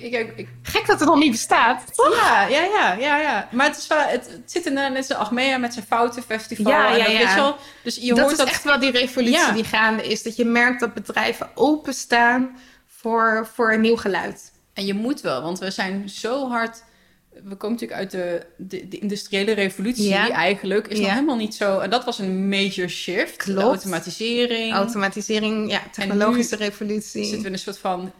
[0.00, 1.82] Ik, ik, Gek dat het nog niet bestaat.
[2.10, 3.48] ja, ja, ja, ja, ja.
[3.52, 6.72] Maar het, is wel, het, het zit inderdaad net zoals Achmea met zijn foutenfestival.
[6.72, 7.18] Ja, en ja, dat, ja.
[7.18, 8.46] weet je wel, dus je dat hoort is dat...
[8.48, 9.52] echt wel die revolutie Ja.
[9.52, 10.22] die gaande is.
[10.22, 14.52] Dat je merkt dat bedrijven openstaan voor, voor een nieuw geluid.
[14.74, 16.84] En je moet wel, want we zijn zo hard...
[17.44, 20.30] We komen natuurlijk uit de, de, de industriële revolutie Ja.
[20.30, 20.86] eigenlijk.
[20.86, 21.78] Is nog helemaal niet zo...
[21.78, 23.36] En dat was een major shift.
[23.46, 23.60] De Klopt.
[23.62, 24.72] automatisering.
[24.74, 27.22] Automatisering, ja, technologische revolutie.
[27.22, 28.12] Zitten we in een soort van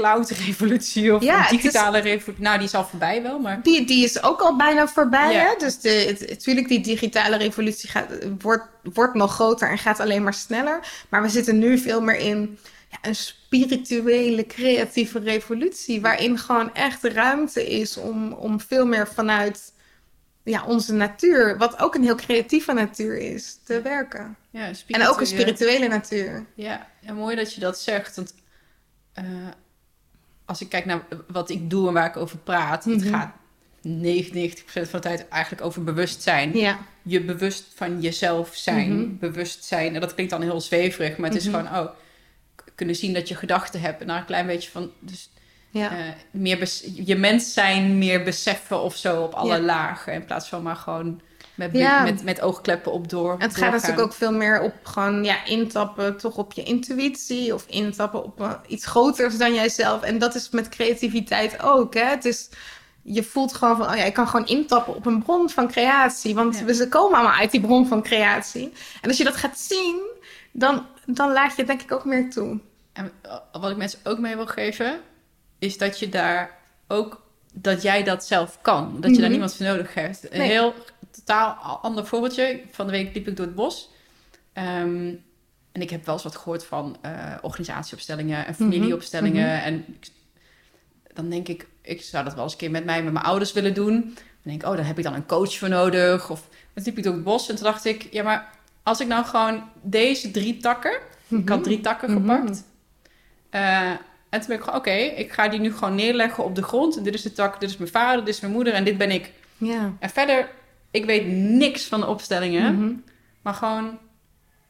[0.00, 2.44] cloud-revolutie of Ja, is- digitale revolutie.
[2.44, 3.62] Nou, die is al voorbij wel, maar...
[3.62, 5.32] Die, die is ook al bijna voorbij.
[5.32, 5.38] Ja.
[5.40, 5.54] Hè?
[5.58, 10.34] Dus de, natuurlijk, die digitale revolutie gaat, wordt, wordt nog groter en gaat alleen maar
[10.34, 10.80] sneller.
[11.08, 12.58] Maar we zitten nu veel meer in
[12.90, 16.00] ja, een spirituele, creatieve revolutie.
[16.00, 19.72] Waarin gewoon echt ruimte is om, om veel meer vanuit
[20.44, 24.36] ja, onze natuur, wat ook een heel creatieve natuur is, te werken.
[24.50, 26.46] Ja, En ook een spirituele- natuur.
[26.54, 28.16] Ja, ja, mooi dat je dat zegt.
[28.16, 28.34] Want
[29.12, 29.24] eh,
[30.46, 33.08] als ik kijk naar wat ik doe en waar ik over praat, het Mhm.
[33.14, 33.30] gaat
[33.82, 36.56] 99% van de tijd eigenlijk over bewustzijn.
[36.58, 36.78] Ja.
[37.02, 38.96] Je bewust van jezelf zijn.
[39.00, 39.16] Mhm.
[39.18, 39.94] Bewust zijn.
[39.94, 41.56] En dat klinkt dan heel zweverig, maar het is Mhm.
[41.56, 41.90] gewoon, oh,
[42.74, 44.00] kunnen zien dat je gedachten hebt.
[44.00, 45.30] En daar een klein beetje van, dus
[45.70, 45.90] Ja.
[45.98, 46.72] eh, meer
[47.04, 49.60] je mens zijn, meer beseffen of zo op alle Ja.
[49.60, 50.12] lagen.
[50.12, 51.20] In plaats van maar gewoon
[51.56, 52.02] met, Ja.
[52.02, 53.34] met, met oogkleppen op door.
[53.38, 57.64] Het gaat natuurlijk ook veel meer op gewoon ja, intappen toch op je intuïtie of
[57.68, 60.02] intappen op eh, iets groters dan jijzelf.
[60.02, 61.94] En dat is met creativiteit ook.
[61.94, 62.04] Hè?
[62.04, 62.48] Het is,
[63.02, 66.34] je voelt gewoon van, oh ja, ik kan gewoon intappen op een bron van creatie.
[66.34, 66.64] Want Ja.
[66.64, 68.72] we ze komen allemaal uit die bron van creatie.
[69.02, 70.00] En als je dat gaat zien,
[70.52, 72.60] dan, dan laat je het denk ik ook meer toe.
[72.92, 75.00] En eh, wat ik mensen ook mee wil geven,
[75.58, 77.22] is dat je daar ook,
[77.58, 78.96] dat jij dat zelf kan.
[79.00, 79.30] Dat je daar Mhm.
[79.30, 80.32] niemand voor nodig hebt.
[80.34, 80.74] Een heel
[81.10, 82.60] totaal ander voorbeeldje.
[82.70, 83.90] Van de week liep ik door het bos.
[84.52, 85.14] Ehm,
[85.72, 89.46] en ik heb wel eens wat gehoord van eh, organisatieopstellingen en familieopstellingen.
[89.56, 89.64] Mhm.
[89.64, 90.08] En ik-
[91.14, 93.52] dan denk ik, ik zou dat wel eens een keer met mij, met mijn ouders
[93.52, 93.92] willen doen.
[94.02, 96.30] Dan denk ik, oh, daar heb ik dan een coach voor nodig.
[96.30, 98.50] Of dan liep ik door het bos en toen dacht ik, ja, maar
[98.82, 100.98] als ik nou gewoon deze drie takken,
[101.28, 102.20] ik had drie takken Mhm.
[102.20, 102.62] gepakt.
[103.50, 103.90] Eh,
[104.30, 106.96] en toen ben ik gewoon, oké, ik ga die nu gewoon neerleggen op de grond.
[106.96, 108.98] En dit is de tak, dit is mijn vader, dit is mijn moeder en dit
[108.98, 109.30] ben ik.
[109.56, 109.92] Ja.
[109.98, 110.48] En verder,
[110.90, 112.74] ik weet niks van de opstellingen.
[112.74, 112.92] Mhm.
[113.42, 113.98] Maar gewoon,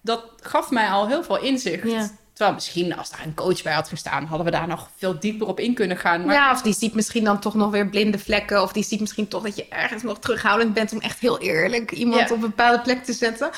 [0.00, 1.90] dat gaf mij al heel veel inzicht.
[1.90, 2.08] Ja.
[2.32, 5.46] Terwijl misschien als daar een coach bij had gestaan, hadden we daar nog veel dieper
[5.46, 6.24] op in kunnen gaan.
[6.24, 8.62] Maar Ja, of die ziet misschien dan toch nog weer blinde vlekken.
[8.62, 11.90] Of die ziet misschien toch dat je ergens nog terughoudend bent om echt heel eerlijk
[11.92, 12.24] iemand Ja.
[12.24, 13.50] op een bepaalde plek te zetten.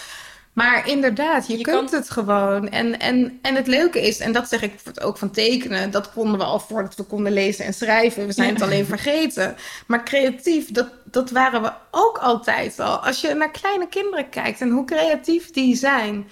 [0.58, 2.68] Maar inderdaad, je, Je kunt kan- het gewoon.
[2.68, 6.38] En, en, en het leuke is, en dat zeg ik ook van tekenen, dat konden
[6.38, 8.26] we al voordat we konden lezen en schrijven.
[8.26, 8.52] We zijn Ja.
[8.54, 9.56] het alleen vergeten.
[9.86, 12.96] Maar creatief, dat, dat waren we ook altijd al.
[12.96, 16.28] Als je naar kleine kinderen kijkt en hoe creatief die zijn.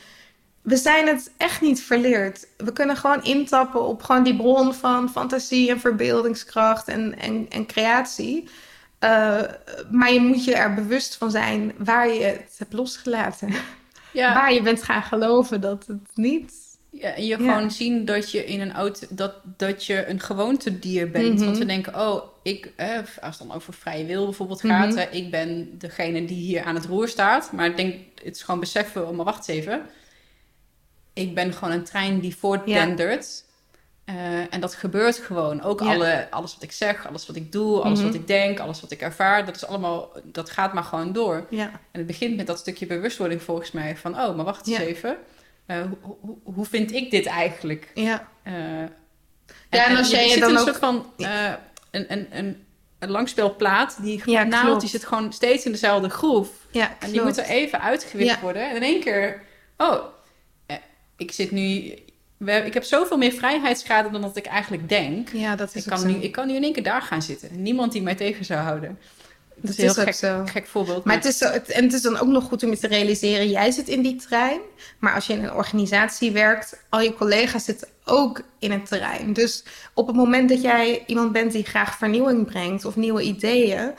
[0.63, 2.47] We zijn het echt niet verleerd.
[2.57, 7.67] We kunnen gewoon intappen op gewoon die bron van fantasie en verbeeldingskracht en, en, en
[7.67, 8.49] creatie.
[8.99, 9.43] Eh,
[9.91, 13.55] maar je moet je er bewust van zijn waar je het hebt losgelaten.
[14.17, 16.65] Ja, Waar je bent gaan geloven dat het niet.
[16.91, 17.37] Ja, en je Ja.
[17.37, 21.35] gewoon zien dat je in een auto dat, dat je een gewoontedier bent.
[21.35, 21.45] Mhm.
[21.45, 22.89] Want we denken, oh, ik, eh,
[23.21, 24.75] als het dan over vrije wil bijvoorbeeld Mhm.
[24.75, 27.53] gaat, eh, ik ben degene die hier aan het roer staat.
[27.53, 27.95] Maar ik denk,
[28.25, 29.83] het is gewoon beseffen, oh, maar wacht eens even.
[31.13, 33.45] Ik ben gewoon een trein die voortdendert.
[34.07, 35.63] Eh, en dat gebeurt gewoon.
[35.63, 35.87] Ook Ja.
[35.95, 38.07] alle, alles wat ik zeg, alles wat ik doe, alles Mhm.
[38.07, 39.45] wat ik denk, alles wat ik ervaar.
[39.45, 41.47] Dat is allemaal, dat gaat maar gewoon door.
[41.51, 43.97] Ja, En het begint met dat stukje bewustwording volgens mij.
[43.97, 44.83] Van, oh, maar wacht eens Ja.
[44.83, 45.17] even.
[45.67, 47.91] Eh, hoe, hoe, hoe vind ik dit eigenlijk?
[47.95, 48.29] ja.
[48.43, 48.53] Eh,
[49.71, 52.65] Ja, en als jij je zit dan een ook- soort van een, een, een,
[52.99, 54.81] een langspeelplaat, die Ja, naald, klopt.
[54.81, 56.49] die zit gewoon steeds in dezelfde groef.
[56.71, 58.41] ja En die moet er even uitgewipt Ja.
[58.41, 58.71] worden.
[58.71, 59.43] En in één keer,
[59.77, 60.05] oh,
[61.17, 61.95] ik zit nu,
[62.37, 65.29] we, ik heb zoveel meer vrijheidsgraden dan dat ik eigenlijk denk.
[65.33, 66.07] Ja, dat is Ik kan, zo.
[66.07, 67.63] nu, ik kan nu in één keer daar gaan zitten.
[67.63, 68.99] Niemand die mij tegen zou houden.
[69.61, 70.53] Dat is Dat een is heel gek, zo.
[70.53, 71.05] gek voorbeeld.
[71.05, 72.87] Maar het is, zo, het, en het is dan ook nog goed om je te
[72.87, 74.61] realiseren, jij zit in die trein.
[74.99, 79.33] Maar als je in een organisatie werkt, al je collega's zitten ook in het terrein.
[79.33, 79.65] Dus
[79.95, 83.91] op het moment dat jij iemand bent die graag vernieuwing brengt of nieuwe ideeën,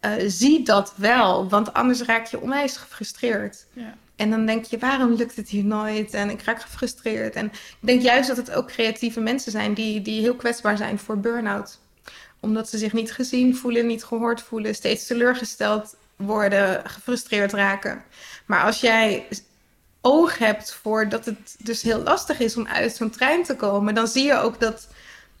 [0.00, 1.48] eh, zie dat wel.
[1.48, 3.66] Want anders raak je onwijs gefrustreerd.
[3.72, 3.94] Ja.
[4.16, 6.14] En dan denk je, waarom lukt het hier nooit?
[6.14, 7.34] En ik raak gefrustreerd.
[7.34, 10.98] En ik denk juist dat het ook creatieve mensen zijn die, die heel kwetsbaar zijn
[10.98, 11.78] voor burn-out.
[12.40, 18.02] Omdat ze zich niet gezien voelen, niet gehoord voelen, steeds teleurgesteld worden, gefrustreerd raken.
[18.46, 19.26] Maar als jij
[20.00, 23.94] oog hebt voor dat het dus heel lastig is om uit zo'n trein te komen,
[23.94, 24.88] dan zie je ook dat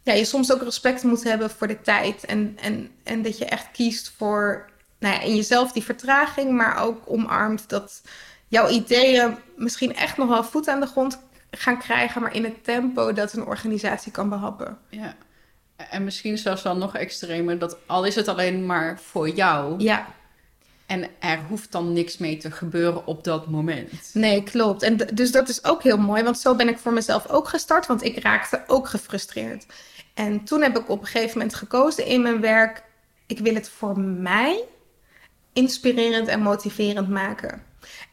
[0.02, 2.24] ja, je soms ook respect moet hebben voor de tijd.
[2.24, 4.68] En, en, en dat je echt kiest voor
[4.98, 8.02] nou ja, in jezelf die vertraging, maar ook omarmt dat
[8.54, 11.18] jouw ideeën misschien echt nog wel voet aan de grond
[11.50, 14.78] gaan krijgen, maar in het tempo dat een organisatie kan behappen.
[14.88, 15.14] Ja.
[15.76, 19.80] En misschien zelfs wel nog extremer, dat al is het alleen maar voor jou.
[19.82, 20.06] Ja,
[20.86, 24.10] En er hoeft dan niks mee te gebeuren op dat moment.
[24.12, 24.82] nee, klopt.
[24.82, 27.86] En dus dat is ook heel mooi, want zo ben ik voor mezelf ook gestart,
[27.86, 29.66] want ik raakte ook gefrustreerd.
[30.14, 32.82] En toen heb ik op een gegeven moment gekozen in mijn werk,
[33.26, 34.64] ik wil het voor mij
[35.52, 37.62] inspirerend en motiverend maken.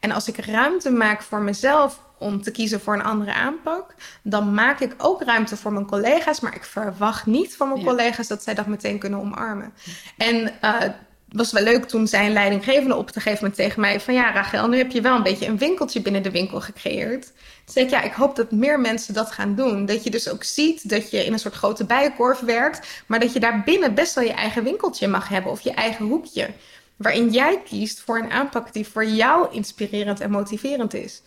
[0.00, 4.54] En als ik ruimte maak voor mezelf om te kiezen voor een andere aanpak, dan
[4.54, 7.86] maak ik ook ruimte voor mijn collega's, maar ik verwacht niet van mijn Ja.
[7.86, 9.72] collega's dat zij dat meteen kunnen omarmen.
[10.16, 10.94] En het
[11.28, 14.68] was wel leuk toen zijn leidinggevende op een gegeven moment tegen mij van ja, Rachel,
[14.68, 17.22] nu heb je wel een beetje een winkeltje binnen de winkel gecreëerd.
[17.64, 19.86] Toen zei ik, ja, ik hoop dat meer mensen dat gaan doen.
[19.86, 23.32] Dat je dus ook ziet dat je in een soort grote bijenkorf werkt, maar dat
[23.32, 26.50] je daar binnen best wel je eigen winkeltje mag hebben of je eigen hoekje.
[26.96, 31.22] Waarin jij kiest voor een aanpak die voor jou inspirerend en motiverend is.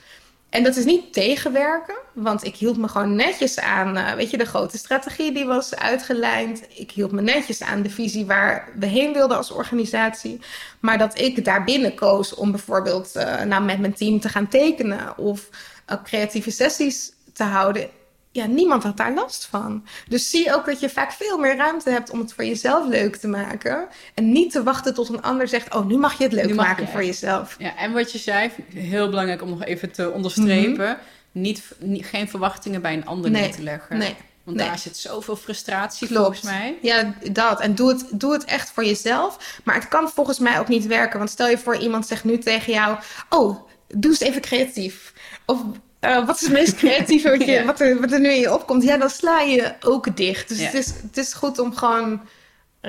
[0.49, 4.37] en dat is niet tegenwerken, want ik hield me gewoon netjes aan, uh, weet je,
[4.37, 6.63] de grote strategie die was uitgelijnd.
[6.75, 10.39] Ik hield me netjes aan de visie waar we heen wilden als organisatie.
[10.79, 15.17] Maar dat ik daarbinnen koos om bijvoorbeeld uh, nou, met mijn team te gaan tekenen
[15.17, 15.49] of
[15.89, 17.89] uh, creatieve sessies te houden
[18.35, 19.85] ja, niemand had daar last van.
[20.07, 23.15] Dus zie ook dat je vaak veel meer ruimte hebt om het voor jezelf leuk
[23.15, 23.87] te maken.
[24.13, 26.87] En niet te wachten tot een ander zegt: Oh, nu mag je het leuk maken
[26.87, 27.55] voor jezelf.
[27.59, 31.41] Ja, en wat je zei, heel belangrijk om nog even te onderstrepen: mhm.
[31.41, 33.97] niet, niet, geen verwachtingen bij een ander neer te leggen.
[33.97, 34.15] Nee.
[34.43, 36.23] Want daar zit zoveel frustratie Klopt.
[36.23, 36.77] volgens mij.
[36.81, 37.59] Ja, dat.
[37.59, 39.59] En doe het, doe het echt voor jezelf.
[39.63, 41.17] Maar het kan volgens mij ook niet werken.
[41.17, 42.97] Want stel je voor, iemand zegt nu tegen jou:
[43.29, 45.13] Oh, doe eens even creatief.
[45.45, 45.61] Of
[46.05, 48.53] uh, wat is het meest creatieve wat, je, wat, er, wat, er, nu in je
[48.53, 48.83] opkomt?
[48.83, 50.47] Ja, dan sla je ook dicht.
[50.47, 52.21] Dus het, is, het is goed om gewoon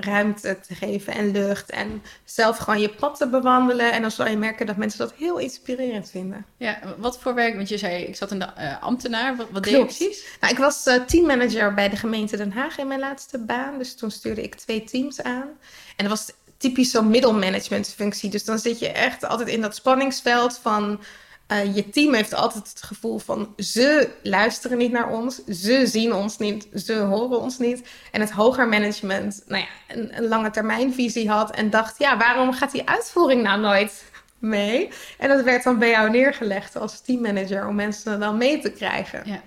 [0.00, 1.70] ruimte te geven en lucht.
[1.70, 3.92] En zelf gewoon je pad te bewandelen.
[3.92, 6.46] En dan zal je merken dat mensen dat heel inspirerend vinden.
[6.56, 7.54] Ja, wat voor werk?
[7.56, 9.36] Want je zei, ik zat in de uh, ambtenaar.
[9.36, 10.24] Wat, wat deed je precies?
[10.40, 13.78] Nou, ik was uh, teammanager bij de gemeente Den Haag in mijn laatste baan.
[13.78, 15.48] Dus toen stuurde ik twee teams aan.
[15.96, 18.30] En dat was typisch zo'n middelmanagement functie.
[18.30, 21.00] Dus dan zit je echt altijd in dat spanningsveld van
[21.52, 26.12] uh, je team heeft altijd het gevoel van ze luisteren niet naar ons, ze zien
[26.12, 27.88] ons niet, ze horen ons niet.
[28.12, 32.52] En het hoger management nou ja, een, een lange termijnvisie had en dacht, ja, waarom
[32.52, 34.04] gaat die uitvoering nou nooit
[34.38, 34.88] mee?
[35.18, 39.22] En dat werd dan bij jou neergelegd als teammanager om mensen dan mee te krijgen.
[39.24, 39.42] Ja.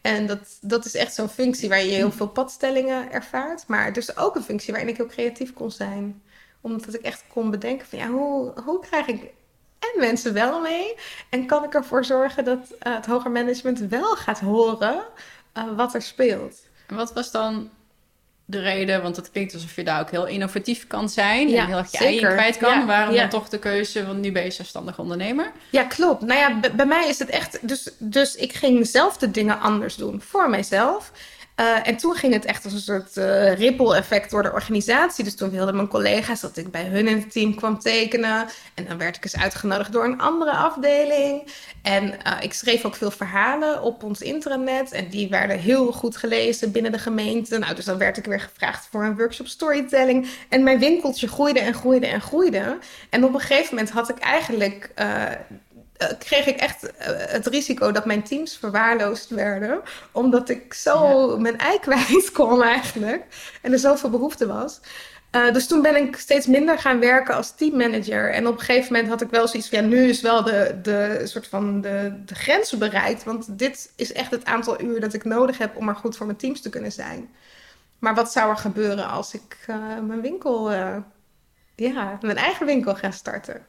[0.00, 4.16] En dat, dat is echt zo'n functie waar je heel veel padstellingen ervaart, maar dus
[4.16, 6.22] ook een functie waarin ik heel creatief kon zijn.
[6.60, 9.32] Omdat ik echt kon bedenken van ja, hoe, hoe krijg ik
[9.92, 10.94] en mensen wel mee?
[11.28, 15.02] En kan ik ervoor zorgen dat uh, het hoger management wel gaat horen
[15.58, 16.62] uh, wat er speelt?
[16.86, 17.70] En wat was dan
[18.44, 19.02] de reden?
[19.02, 21.48] Want het klinkt alsof je daar ook heel innovatief kan zijn.
[21.48, 22.78] Ja, en heel erg je eigen kwijt kan.
[22.78, 23.20] Ja, Waarom ja.
[23.20, 24.06] dan toch de keuze?
[24.06, 25.52] Want nu ben je zelfstandig ondernemer.
[25.70, 26.22] Ja, klopt.
[26.22, 27.68] Nou ja, bij mij is het echt...
[27.68, 30.20] Dus, dus ik ging zelf de dingen anders doen.
[30.20, 31.12] Voor mijzelf.
[31.60, 35.24] Uh, en toen ging het echt als een soort uh, ripple effect door de organisatie.
[35.24, 38.46] Dus toen wilden mijn collega's dat ik bij hun in het team kwam tekenen.
[38.74, 41.52] En dan werd ik eens uitgenodigd door een andere afdeling.
[41.82, 44.92] En uh, ik schreef ook veel verhalen op ons intranet.
[44.92, 47.58] En die werden heel goed gelezen binnen de gemeente.
[47.58, 50.28] Nou, dus dan werd ik weer gevraagd voor een workshop storytelling.
[50.48, 52.78] En mijn winkeltje groeide en groeide en groeide.
[53.10, 54.90] En op een gegeven moment had ik eigenlijk
[56.18, 59.80] kreeg ik echt uh, het risico dat mijn teams verwaarloosd werden.
[60.12, 61.38] Omdat ik zo ja.
[61.38, 63.24] mijn ei kwijt kon eigenlijk.
[63.62, 64.80] En er zoveel behoefte was.
[65.36, 68.32] Uh, dus toen ben ik steeds minder gaan werken als teammanager.
[68.32, 69.78] En op een gegeven moment had ik wel zoiets van...
[69.78, 73.24] ja, nu is wel de, de, soort van de, de grenzen bereikt.
[73.24, 75.76] Want dit is echt het aantal uur dat ik nodig heb...
[75.76, 77.28] om er goed voor mijn teams te kunnen zijn.
[77.98, 79.58] Maar wat zou er gebeuren als ik
[80.06, 80.72] mijn winkel...
[81.74, 83.66] ja, mijn eigen winkel ga starten?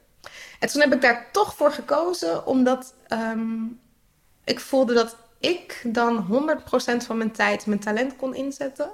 [0.60, 3.80] En toen heb ik daar toch voor gekozen, omdat um,
[4.44, 6.28] ik voelde dat ik dan
[7.02, 8.90] 100% van mijn tijd mijn talent kon inzetten.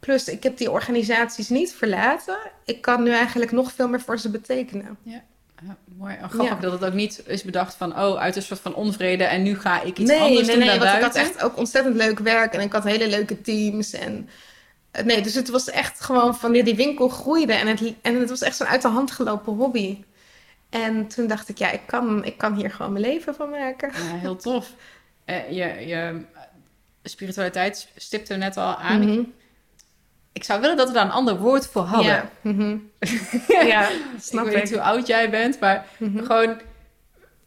[0.00, 2.38] Plus, ik heb die organisaties niet verlaten.
[2.64, 4.98] Ik kan nu eigenlijk nog veel meer voor ze betekenen.
[5.02, 5.22] Ja.
[5.66, 6.14] Ja, mooi.
[6.14, 6.60] En grappig ja.
[6.60, 7.98] dat het ook niet is bedacht van...
[7.98, 10.66] oh, uit een soort van onvrede en nu ga ik iets nee, anders nee, doen
[10.66, 12.52] Nee, want ik had echt ook ontzettend leuk werk...
[12.52, 14.28] en ik had hele leuke teams en...
[15.04, 17.52] Nee, dus het was echt gewoon van die, die winkel groeide...
[17.52, 19.98] En het, en het was echt zo'n uit de hand gelopen hobby.
[20.72, 23.92] En toen dacht ik, ja, ik kan, ik kan hier gewoon mijn leven van maken.
[23.92, 24.70] Ja, heel tof.
[25.26, 26.24] Uh, je, je
[27.02, 29.00] spiritualiteit stipte net al aan.
[29.00, 29.32] Mm -hmm.
[30.32, 32.12] ik, zou willen dat we daar een ander woord voor hadden.
[32.12, 32.90] Ja, mm -hmm.
[33.66, 33.88] ja
[34.20, 34.52] snap ik.
[34.52, 36.24] weet niet hoe oud jij bent, maar mm -hmm.
[36.24, 36.60] gewoon...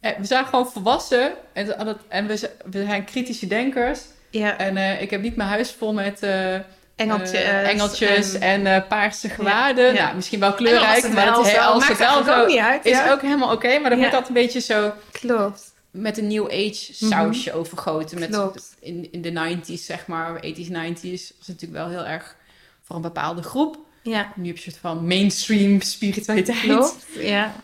[0.00, 4.00] We zijn gewoon volwassen en, en we, we zijn kritische denkers.
[4.30, 4.58] Ja.
[4.58, 6.22] En uh, ik heb niet mijn huis vol met...
[6.22, 6.58] Uh,
[6.96, 9.94] Engeltjes, uh, engeltjes en, en uh, paarse gewaden.
[9.94, 10.02] Ja.
[10.02, 13.66] Nou, misschien wel kleurrijk, maar het, als het wel zo uit, is ook helemaal oké.
[13.66, 14.92] Okay, maar dan wordt dat een beetje zo...
[15.10, 15.74] Klopt.
[15.90, 17.60] Met een New Age sausje mm -hmm.
[17.60, 18.18] overgoten.
[18.18, 18.38] Met
[18.80, 21.36] in, in de 90s, zeg maar, 80s, 90s...
[21.38, 22.36] was natuurlijk wel heel erg
[22.82, 23.78] voor een bepaalde groep.
[24.02, 24.32] Ja.
[24.36, 26.60] Nu heb je een soort van mainstream spiritualiteit.
[26.60, 27.54] Klopt, ja.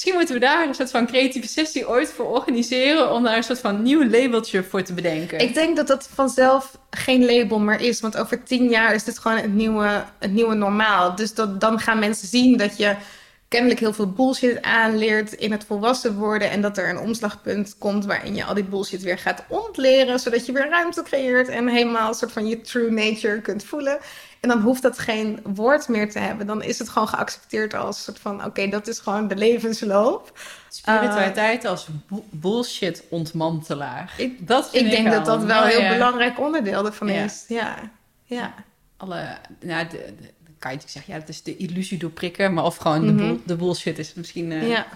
[0.00, 3.42] Misschien moeten we daar een soort van creatieve sessie ooit voor organiseren om daar een
[3.42, 5.38] soort van nieuw labeltje voor te bedenken.
[5.38, 9.18] Ik denk dat dat vanzelf geen label meer is, want over tien jaar is dit
[9.18, 11.14] gewoon het nieuwe, het nieuwe normaal.
[11.14, 12.96] Dus dat, dan gaan mensen zien dat je
[13.48, 18.04] kennelijk heel veel bullshit aanleert in het volwassen worden en dat er een omslagpunt komt
[18.04, 22.08] waarin je al die bullshit weer gaat ontleren, zodat je weer ruimte creëert en helemaal
[22.08, 23.98] een soort van je true nature kunt voelen.
[24.40, 26.46] En dan hoeft dat geen woord meer te hebben.
[26.46, 30.38] Dan is het gewoon geaccepteerd als soort van: oké, dat is gewoon de levensloop.
[30.68, 31.86] Spiritualiteit uh, als
[32.30, 34.14] bullshit ontmantelaar.
[34.16, 37.24] Ik, dat ik denk dat dat wel een heel belangrijk onderdeel ervan ja.
[37.24, 37.44] is.
[37.48, 37.90] Ja.
[38.24, 38.54] ja.
[38.96, 40.28] Alle, nou, de, de,
[40.58, 43.36] kan je zeggen, ja, dat is de illusie doorprikken, maar of gewoon mm -hmm.
[43.36, 44.50] de, de, bullshit is misschien.
[44.50, 44.86] Uh, ja.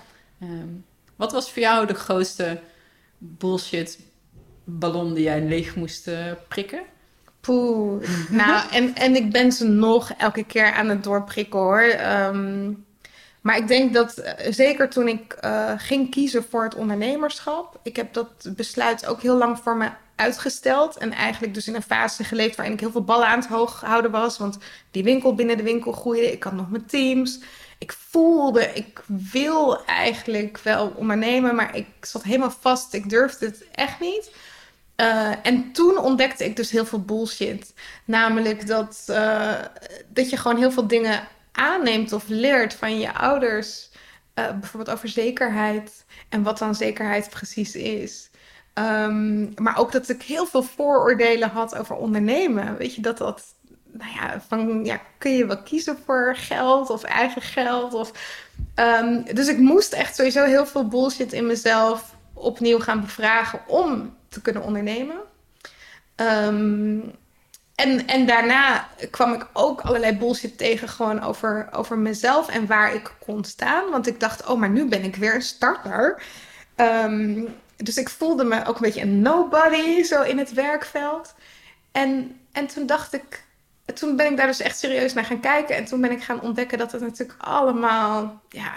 [0.42, 0.84] Um,
[1.16, 2.60] wat was voor jou de grootste
[3.18, 3.98] bullshit
[4.64, 6.82] ballon die jij leeg moest uh, prikken?
[7.44, 8.08] Poeh.
[8.28, 11.80] nou, en, en ik ben ze nog elke keer aan het doorprikken hoor.
[11.80, 12.72] Ehm,
[13.40, 17.96] maar ik denk dat eh, zeker toen ik uh, ging kiezen voor het ondernemerschap, ik
[17.96, 20.96] heb dat besluit ook heel lang voor me uitgesteld.
[20.96, 23.80] En eigenlijk dus in een fase geleefd waarin ik heel veel ballen aan het hoog
[23.80, 24.38] houden was.
[24.38, 24.58] Want
[24.90, 26.32] die winkel binnen de winkel groeide.
[26.32, 27.40] Ik had nog mijn teams.
[27.78, 32.94] Ik voelde, ik wil eigenlijk wel ondernemen, maar ik zat helemaal vast.
[32.94, 34.30] Ik durfde het echt niet.
[34.96, 37.74] Uh, en toen ontdekte ik dus heel veel bullshit.
[38.04, 39.54] Namelijk dat, uh,
[40.08, 43.90] dat je gewoon heel veel dingen aanneemt of leert van je ouders.
[44.34, 48.30] Uh, bijvoorbeeld over zekerheid en wat dan zekerheid precies is.
[48.74, 52.76] Um, maar ook dat ik heel veel vooroordelen had over ondernemen.
[52.76, 53.42] Weet je, dat dat,
[53.92, 57.94] nou ja, van ja, kun je wel kiezen voor geld of eigen geld?
[57.94, 58.12] Of,
[58.74, 64.16] um, dus ik moest echt sowieso heel veel bullshit in mezelf opnieuw gaan bevragen om
[64.28, 65.16] te kunnen ondernemen.
[66.16, 67.12] Um,
[67.74, 72.94] en, en daarna kwam ik ook allerlei bullshit tegen gewoon over, over mezelf en waar
[72.94, 73.90] ik kon staan.
[73.90, 76.22] Want ik dacht, oh, maar nu ben ik weer een starter.
[76.76, 81.34] Um, dus ik voelde me ook een beetje een nobody zo in het werkveld.
[81.92, 83.44] En, en toen dacht ik,
[83.94, 85.76] toen ben ik daar dus echt serieus naar gaan kijken.
[85.76, 88.72] En toen ben ik gaan ontdekken dat het natuurlijk allemaal, ja,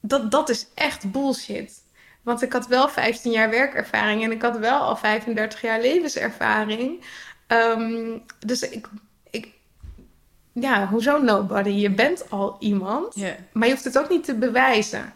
[0.00, 1.82] dat, dat is echt bullshit.
[2.28, 7.04] Want ik had wel 15 jaar werkervaring en ik had wel al 35 jaar levenservaring.
[7.46, 8.86] Um, dus ik,
[9.30, 9.48] ik,
[10.52, 11.70] ja, hoezo nobody?
[11.70, 13.34] Je bent al iemand, yeah.
[13.52, 15.12] maar je hoeft het ook niet te bewijzen.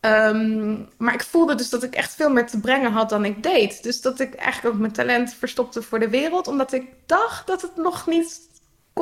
[0.00, 3.42] Um, maar ik voelde dus dat ik echt veel meer te brengen had dan ik
[3.42, 3.82] deed.
[3.82, 7.62] Dus dat ik eigenlijk ook mijn talent verstopte voor de wereld, omdat ik dacht dat
[7.62, 8.40] het nog niet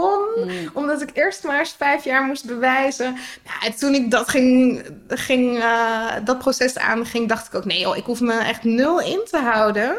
[0.01, 0.45] kon.
[0.45, 0.71] Mm.
[0.73, 3.17] Omdat ik eerst maar eens vijf jaar moest bewijzen.
[3.45, 7.65] Ja, en toen ik dat, ging, ging, uh, dat proces aanging, dacht ik ook...
[7.65, 9.99] nee joh, ik hoef me echt nul in te houden.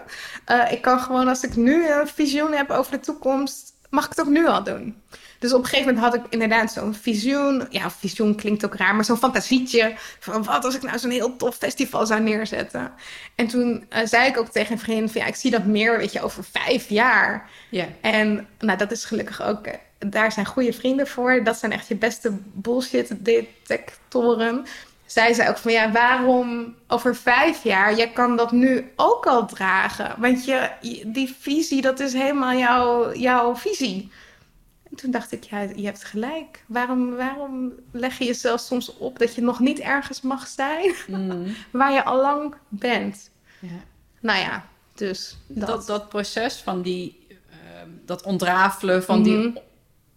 [0.51, 3.73] Uh, ik kan gewoon, als ik nu een visioen heb over de toekomst...
[3.89, 5.01] mag ik het ook nu al doen.
[5.45, 7.67] Dus op een gegeven moment had ik inderdaad zo'n visioen.
[7.69, 9.93] Ja, visioen klinkt ook raar, maar zo'n fantasietje.
[10.19, 12.91] Van wat als ik nou zo'n heel tof festival zou neerzetten.
[13.35, 15.97] En toen uh, zei ik ook tegen een vriend van ja, ik zie dat meer,
[15.97, 17.49] weet je, over vijf jaar.
[17.69, 17.85] Ja.
[18.01, 19.67] En nou, dat is gelukkig ook,
[19.99, 21.43] daar zijn goede vrienden voor.
[21.43, 24.65] Dat zijn echt je beste bullshit detectoren.
[25.05, 27.97] Zij zei ook van ja, waarom over vijf jaar?
[27.97, 30.15] Je kan dat nu ook al dragen.
[30.17, 30.69] Want je,
[31.05, 34.11] die visie, dat is helemaal jouw, jouw visie.
[34.95, 36.63] En toen dacht ik, ja, je hebt gelijk.
[36.65, 41.55] Waarom, waarom leg je jezelf soms op dat je nog niet ergens mag zijn mm.
[41.71, 43.29] waar je al lang bent?
[43.59, 43.83] Ja.
[44.19, 47.35] Nou ja, dus dat, dat, dat proces van die, uh,
[48.05, 49.51] dat ontrafelen van mm -hmm.
[49.53, 49.61] die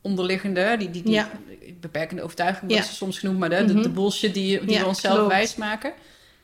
[0.00, 1.30] onderliggende, die, die, die ja.
[1.80, 2.92] beperkende overtuiging wordt ja.
[2.92, 3.76] soms genoemd, maar de, mm -hmm.
[3.76, 5.92] de, de, bullshit die, die we onszelf wijsmaken.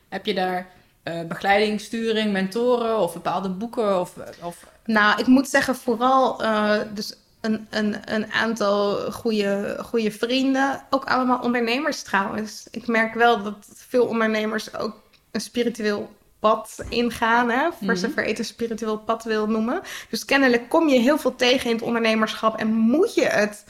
[0.09, 0.71] Heb je daar
[1.03, 3.99] uh, begeleiding, sturing, mentoren of bepaalde boeken?
[3.99, 4.67] Of, of...
[4.85, 7.15] Nou, ik moet zeggen, vooral uh, dus
[7.45, 10.85] een, een, een aantal goede, goede vrienden.
[10.89, 12.67] Ook allemaal ondernemers trouwens.
[12.71, 17.49] Ik merk wel dat veel ondernemers ook een spiritueel pad ingaan.
[17.49, 17.95] Hè, voor Mhm.
[17.95, 19.81] zover eten spiritueel pad wil noemen.
[20.09, 22.57] Dus kennelijk kom je heel veel tegen in het ondernemerschap.
[22.59, 23.63] En moet je het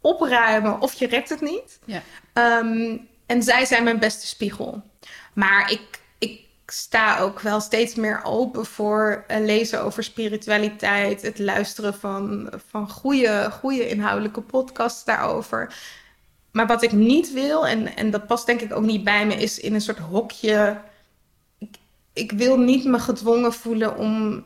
[0.00, 1.78] opruimen of je redt het niet.
[1.84, 2.02] Ja.
[2.58, 4.82] Um, en zij zijn mijn beste spiegel.
[5.34, 5.97] Maar ik
[6.72, 11.22] sta ook wel steeds meer open voor lezen over spiritualiteit.
[11.22, 15.74] Het luisteren van, van goede, goede inhoudelijke podcasts daarover.
[16.52, 19.34] Maar wat ik niet wil, en, en dat past denk ik ook niet bij me,
[19.34, 20.80] is in een soort hokje.
[22.12, 24.44] Ik wil niet me gedwongen voelen om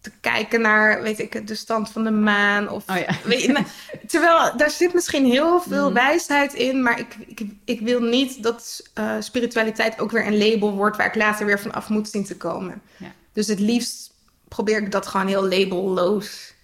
[0.00, 2.68] te kijken naar, weet ik, de stand van de maan.
[2.68, 3.14] Of, oh ja.
[3.24, 3.62] weet je,
[4.06, 5.94] terwijl daar zit misschien heel veel mm.
[5.94, 10.72] wijsheid in, maar ik, ik, ik wil niet dat uh, spiritualiteit ook weer een label
[10.72, 12.82] wordt waar ik later weer van af moet zien te komen.
[12.96, 13.12] Ja.
[13.32, 14.12] Dus het liefst
[14.48, 16.54] probeer ik dat gewoon heel labelloos.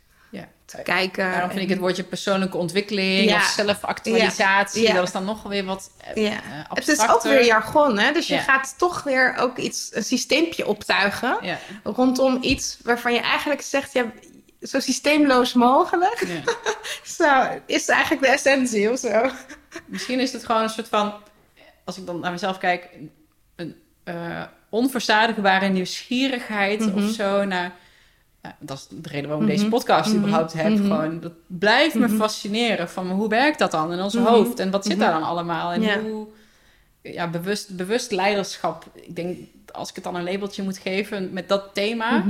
[0.67, 1.31] Te kijken.
[1.31, 3.37] Daarom vind ik het woordje persoonlijke ontwikkeling Ja.
[3.37, 4.89] of zelfactualisatie, Ja.
[4.89, 4.95] Ja.
[4.95, 6.31] dat is dan nog weer wat eh, Ja.
[6.31, 6.39] eh,
[6.69, 8.13] Het is ook weer jargon, hè?
[8.13, 11.39] Dus je gaat toch weer ook iets, een systeempje optuigen
[11.83, 14.05] rondom iets waarvan je eigenlijk zegt, ja,
[14.63, 16.27] zo systeemloos mogelijk.
[17.19, 19.31] Zo, is eigenlijk de essentie of zo.
[19.87, 21.15] Misschien is het gewoon een soort van,
[21.85, 22.89] als ik dan naar mezelf kijk,
[23.57, 26.97] een uh, onverzadigbare nieuwsgierigheid Mhm.
[27.05, 27.73] of zo naar.
[28.47, 29.59] Ja, dat is de reden waarom ik Mhm.
[29.59, 30.19] deze podcast Mhm.
[30.19, 30.69] überhaupt heb.
[30.73, 30.83] Mhm.
[30.83, 34.85] Gewoon, dat blijft me fascineren van hoe werkt dat dan in ons hoofd en wat
[34.85, 36.01] zit daar dan allemaal en Ja.
[36.01, 36.27] hoe
[37.03, 38.85] ja, bewust, bewust leiderschap.
[38.95, 39.39] Ik denk
[39.73, 42.25] als ik het dan een labeltje moet geven met dat thema.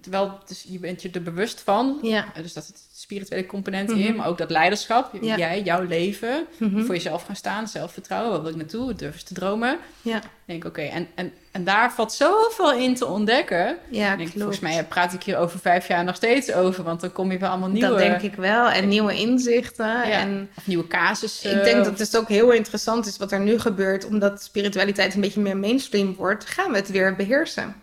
[0.00, 1.98] Terwijl dus je bent je er bewust van.
[2.02, 2.24] Ja.
[2.36, 3.98] Uh, dus dat het spirituele component Mhm.
[3.98, 5.10] in, maar ook dat leiderschap.
[5.20, 5.36] Ja.
[5.36, 6.84] Jij, jouw leven, Mhm.
[6.84, 8.32] voor jezelf gaan staan, zelfvertrouwen.
[8.32, 8.94] Waar wil ik naartoe?
[8.94, 9.78] Durf eens te dromen.
[10.02, 10.20] Ja.
[10.44, 13.76] Denk, oké, en, en, en daar valt zoveel in te ontdekken.
[13.90, 14.32] Ja, Ik denk, klopt.
[14.32, 17.38] volgens mij praat ik hier over vijf jaar nog steeds over, want dan kom je
[17.38, 18.68] bij allemaal nieuwe, Dat denk ik wel.
[18.70, 19.86] En nieuwe inzichten.
[19.86, 20.02] Ja.
[20.04, 21.56] En of nieuwe casussen.
[21.58, 24.06] ik denk dat het ook heel interessant is wat er nu gebeurt.
[24.06, 26.44] Omdat spiritualiteit een beetje meer mainstream wordt.
[26.46, 27.74] Gaan we het weer beheersen.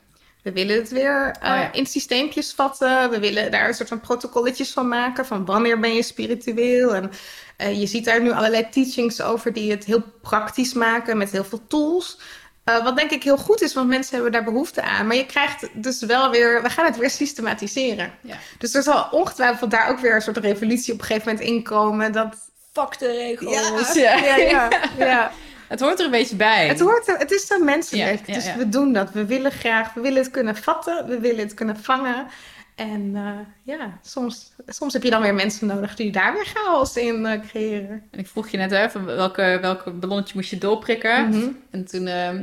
[0.46, 1.72] We willen het weer eh, Oh ja.
[1.72, 3.10] in systeempjes vatten.
[3.10, 5.26] We willen daar een soort van protocolletjes van maken.
[5.26, 6.96] Van wanneer ben je spiritueel.
[6.96, 7.12] En
[7.58, 11.18] eh, je ziet daar nu allerlei teachings over die het heel praktisch maken.
[11.18, 12.20] Met heel veel tools.
[12.64, 15.08] Eh, wat denk ik heel goed is, want mensen hebben daar behoefte aan.
[15.08, 16.62] Maar je krijgt dus wel weer...
[16.62, 18.14] We gaan het weer systematiseren.
[18.22, 18.38] Ja.
[18.58, 22.12] Dus er zal ongetwijfeld daar ook weer een soort revolutie op een gegeven moment inkomen.
[22.12, 22.36] Dat...
[22.74, 23.94] Fuck de regels.
[23.94, 25.32] ja, ja, ja, ja.
[25.68, 26.68] Het hoort er een beetje bij.
[26.68, 28.28] Het, hoort, er- het is zo menselijk.
[28.28, 29.12] Ja, dus we doen dat.
[29.12, 31.08] We willen graag, we willen het kunnen vatten.
[31.08, 32.28] We willen het kunnen vangen.
[32.76, 33.32] En eh,
[33.64, 37.40] ja, soms, soms heb je dan weer mensen nodig die daar weer chaos in eh,
[37.50, 38.04] creëren.
[38.12, 41.30] En ik vroeg je net van welke, welke ballonnetje moest je doorprikken.
[41.30, 41.48] Mhm.
[41.72, 42.34] En toen eh,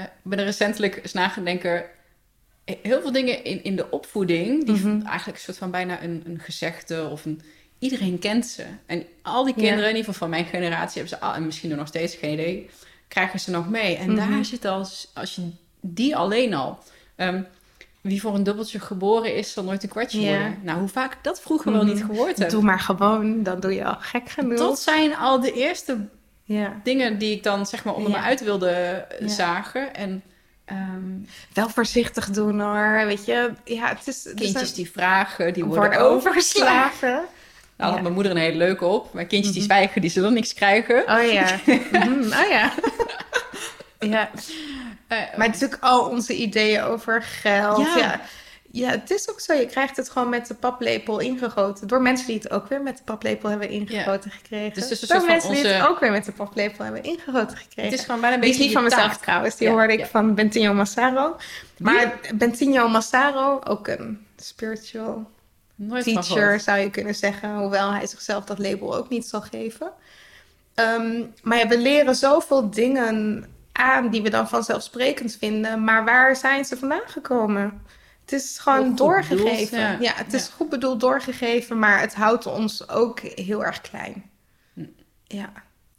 [0.00, 1.84] ik ben er recentelijk eens na gaan denken.
[2.82, 5.06] Heel veel dingen in, in de opvoeding, die Mhm.
[5.06, 7.40] eigenlijk een soort van bijna een, een gezegde of een.
[7.78, 8.64] Iedereen kent ze.
[8.86, 9.60] En al die Ja.
[9.62, 12.32] kinderen, in ieder geval van mijn generatie, hebben ze al, en misschien nog steeds geen
[12.32, 12.70] idee,
[13.08, 13.96] krijgen ze nog mee.
[13.96, 14.30] En Mhm.
[14.30, 15.50] daar zit als, als je
[15.80, 16.78] die alleen al.
[17.16, 17.42] ehm,
[18.00, 20.30] wie voor een dubbeltje geboren is, zal nooit een kwartje Ja.
[20.30, 20.58] worden.
[20.62, 21.92] Nou, hoe vaak ik dat vroeger wel Mhm.
[21.94, 22.50] niet gehoord heb.
[22.50, 24.58] Doe maar gewoon, dan doe je al gek genoeg.
[24.58, 25.98] Dat zijn al de eerste
[26.44, 26.80] Ja.
[26.82, 29.94] dingen die ik dan zeg maar onder me uit wilde eh, zagen.
[29.94, 30.22] En
[30.64, 31.10] ehm,
[31.52, 33.50] Wel voorzichtig doen hoor, weet je.
[33.64, 34.32] Ja, het is...
[34.34, 37.20] kindjes die vragen, die worden, worden overgeslagen.
[37.76, 38.02] Nou, had Ja.
[38.02, 39.12] mijn moeder een hele leuke op.
[39.12, 39.72] Maar kindjes die Mhm.
[39.72, 40.96] zwijgen, die zullen niks krijgen.
[41.08, 41.58] Oh ja.
[41.92, 42.72] Mhm, Oh ja.
[43.98, 44.30] ja.
[45.08, 47.78] Eh, Maar natuurlijk al onze ideeën over geld.
[47.78, 47.96] Ja.
[47.98, 48.20] Ja.
[48.70, 48.88] ja.
[48.90, 49.52] het is ook zo.
[49.54, 51.86] Je krijgt het gewoon met de paplepel ingegoten.
[51.88, 54.72] Door mensen die het ook weer met de paplepel hebben ingegoten gekregen.
[54.74, 57.56] Dus het is een door mensen die het ook weer met de paplepel hebben ingegoten
[57.56, 57.90] gekregen.
[57.90, 59.22] het is gewoon bijna een die is beetje niet van je mezelf taak.
[59.22, 59.56] trouwens.
[59.56, 61.36] Die hoorde ik van Bentinho Massaro.
[61.78, 65.30] Maar Bentinho Massaro, ook een spiritual
[65.76, 67.56] Nooit teacher zou je kunnen zeggen.
[67.56, 69.92] Hoewel hij zichzelf dat label ook niet zal geven.
[70.74, 75.84] Ehm, maar ja, we leren zoveel dingen aan die we dan vanzelfsprekend vinden.
[75.84, 77.82] Maar waar zijn ze vandaan gekomen?
[78.20, 79.46] Het is gewoon goed doorgegeven.
[79.46, 79.96] bedoeld, ja.
[80.00, 80.12] ja.
[80.14, 80.52] het is Ja.
[80.56, 84.30] goed bedoeld doorgegeven, maar het houdt ons ook heel erg klein.
[84.74, 84.84] Hm.
[85.24, 85.52] Ja,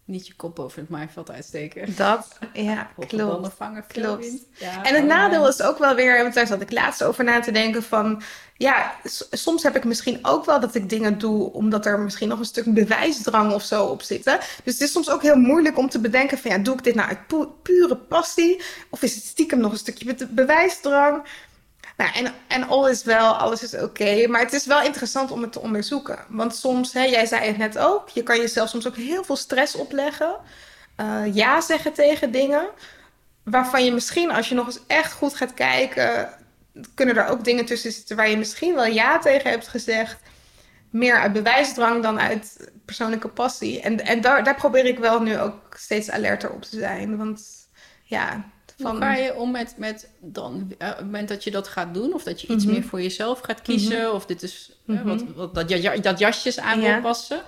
[0.07, 1.95] Niet je kop over het maaiveld uitsteken.
[1.95, 3.53] dat, ja, klopt.
[3.57, 4.27] vangen, Klopt.
[4.51, 7.23] Ja, En het oh, nadeel is ook wel weer, want daar zat ik laatst over
[7.23, 8.21] na te denken van,
[8.57, 8.95] ja,
[9.31, 12.45] soms heb ik misschien ook wel dat ik dingen doe omdat er misschien nog een
[12.45, 14.25] stuk bewijsdrang of zo op zit.
[14.25, 14.35] hè.
[14.63, 16.95] Dus het is soms ook heel moeilijk om te bedenken van, ja, doe ik dit
[16.95, 21.23] nou uit pu- pure passie of is het stiekem nog een stukje be- bewijsdrang?
[21.97, 24.27] Nou, en, en is wel, alles is oké.
[24.27, 26.19] maar het is wel interessant om het te onderzoeken.
[26.29, 29.35] Want soms, hè, jij zei het net ook, je kan jezelf soms ook heel veel
[29.35, 30.35] stress opleggen.
[30.95, 32.67] Eh, ja zeggen tegen dingen.
[33.43, 36.29] Waarvan je misschien, als je nog eens echt goed gaat kijken,
[36.93, 40.17] kunnen er ook dingen tussen zitten waar je misschien wel ja tegen hebt gezegd.
[40.89, 43.81] Meer uit bewijsdrang dan uit persoonlijke passie.
[43.81, 47.17] En, en daar, daar probeer ik wel nu ook steeds alerter op te zijn.
[47.17, 47.41] Want
[48.03, 48.45] ja,
[48.77, 48.97] Hoe van...
[48.97, 52.13] ga je om met, met dan, eh, het moment dat je dat gaat doen?
[52.13, 52.73] Of dat je iets Mhm.
[52.73, 54.13] meer voor jezelf gaat kiezen?
[54.13, 55.07] Of dit is eh, Mhm.
[55.07, 56.91] wat, wat, dat, ja, dat jasjes aan Ja.
[56.93, 57.41] wil passen.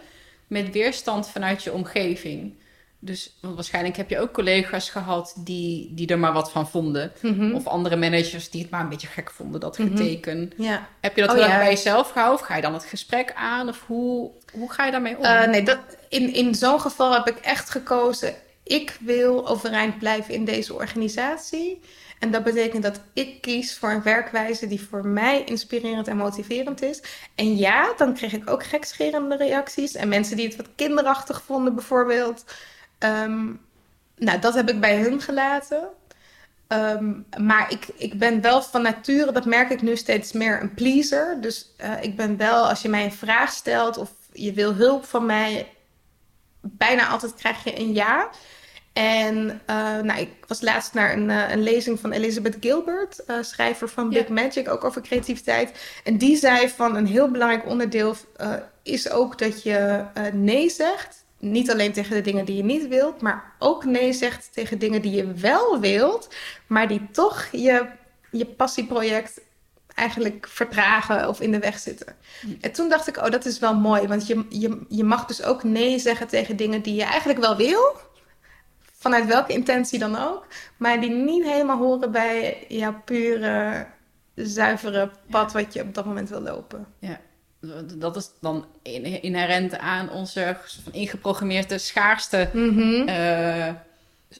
[0.47, 2.53] Met weerstand vanuit je omgeving.
[3.01, 7.11] Dus want waarschijnlijk heb je ook collega's gehad die, die er maar wat van vonden.
[7.21, 7.51] Mhm.
[7.53, 9.89] Of andere managers die het maar een beetje gek vonden, dat Mhm.
[9.97, 10.51] geteken.
[10.57, 10.87] Ja.
[11.01, 11.59] Heb je dat Oh, heel erg ja.
[11.59, 12.39] bij jezelf gehouden?
[12.41, 13.67] Of ga je dan het gesprek aan?
[13.69, 15.23] Of hoe, hoe ga je daarmee om?
[15.23, 15.79] Eh, nee, dat,
[16.09, 18.33] in, in zo'n geval heb ik echt gekozen.
[18.69, 21.79] Ik wil overeind blijven in deze organisatie.
[22.19, 26.81] En dat betekent dat ik kies voor een werkwijze die voor mij inspirerend en motiverend
[26.81, 27.01] is.
[27.35, 29.95] En ja, dan kreeg ik ook gekscherende reacties.
[29.95, 32.45] En mensen die het wat kinderachtig vonden, bijvoorbeeld.
[32.97, 33.45] Ehm,
[34.15, 35.89] nou, dat heb ik bij hun gelaten.
[36.67, 40.73] Ehm, maar ik, ik ben wel van nature, dat merk ik nu steeds meer, een
[40.73, 41.41] pleaser.
[41.41, 45.05] Dus eh, ik ben wel, als je mij een vraag stelt of je wil hulp
[45.05, 45.67] van mij,
[46.61, 48.29] bijna altijd krijg je een ja.
[48.93, 53.35] En eh, nou, ik was laatst naar een, eh, een lezing van Elizabeth Gilbert, eh,
[53.41, 54.19] schrijver van Ja.
[54.19, 55.71] Big Magic, ook over creativiteit.
[56.03, 58.15] En die zei van een heel belangrijk onderdeel
[58.83, 60.03] is ook dat je
[60.33, 61.25] nee zegt.
[61.39, 65.01] Niet alleen tegen de dingen die je niet wilt, maar ook nee zegt tegen dingen
[65.01, 66.29] die je wel wilt,
[66.67, 67.85] maar die toch je,
[68.31, 69.41] je passieproject
[69.99, 72.15] eigenlijk vertragen of in de weg zitten.
[72.61, 75.43] En toen dacht ik, oh, dat is wel mooi, want je, je, je mag dus
[75.43, 77.97] ook nee zeggen tegen dingen die je eigenlijk wel wil,
[78.99, 80.45] vanuit welke intentie dan ook,
[80.77, 83.85] maar die niet helemaal horen bij jouw pure
[84.35, 86.85] zuivere pad wat je op dat moment wil lopen.
[86.99, 87.19] Ja,
[87.95, 88.65] dat is dan
[89.21, 90.57] inherent aan onze
[90.91, 93.07] ingeprogrammeerde schaarste Mhm.
[93.07, 93.67] eh,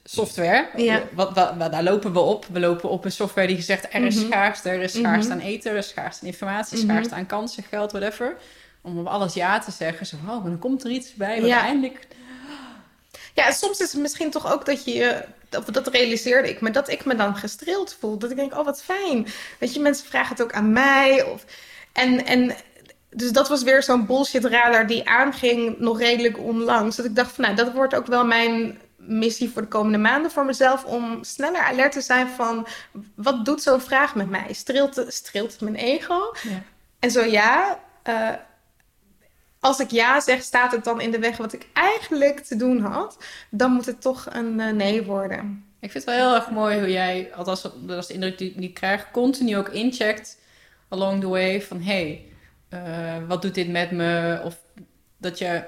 [0.04, 0.68] software.
[0.76, 1.02] Ja.
[1.12, 2.46] Wat, wat, wat- daar lopen we op.
[2.52, 4.24] We lopen op een software die gezegd er is Mhm.
[4.26, 5.40] schaarste, er is schaarste Mhm.
[5.40, 8.36] aan eten, er is schaarste aan informatie, schaarste aan kansen, geld, whatever.
[8.82, 10.06] Om op alles ja te zeggen.
[10.06, 11.36] Zo, oh, dan komt er iets bij.
[11.36, 11.42] Ja.
[11.42, 12.06] Uiteindelijk
[13.44, 15.24] Ja, soms is het misschien toch ook dat je, je-
[15.58, 18.18] of dat realiseerde ik me, dat ik me dan gestreeld voel.
[18.18, 19.26] Dat ik denk, oh wat fijn.
[19.58, 21.22] Weet je, mensen vragen het ook aan mij.
[21.22, 21.44] Of,
[21.92, 22.54] en, en
[23.10, 26.96] dus dat was weer zo'n bullshit radar die aanging nog redelijk onlangs.
[26.96, 30.30] Dat ik dacht van, nou, dat wordt ook wel mijn missie voor de komende maanden
[30.30, 30.84] voor mezelf.
[30.84, 32.66] Om sneller alert te zijn van,
[33.14, 34.52] wat doet zo'n vraag met mij?
[34.52, 36.34] Streelt, streelt mijn ego?
[36.42, 36.62] Ja.
[36.98, 38.28] En zo ja, eh,
[39.60, 42.80] als ik ja zeg, staat het dan in de weg wat ik eigenlijk te doen
[42.80, 45.64] had, dan moet het toch een eh, nee worden.
[45.80, 48.54] Ik vind het wel heel erg mooi hoe jij, althans dat is de indruk die,
[48.54, 50.38] ik krijg, continu ook incheckt
[50.88, 52.24] along the way van hey,
[52.68, 54.40] eh, wat doet dit met me?
[54.44, 54.56] Of
[55.16, 55.62] dat je,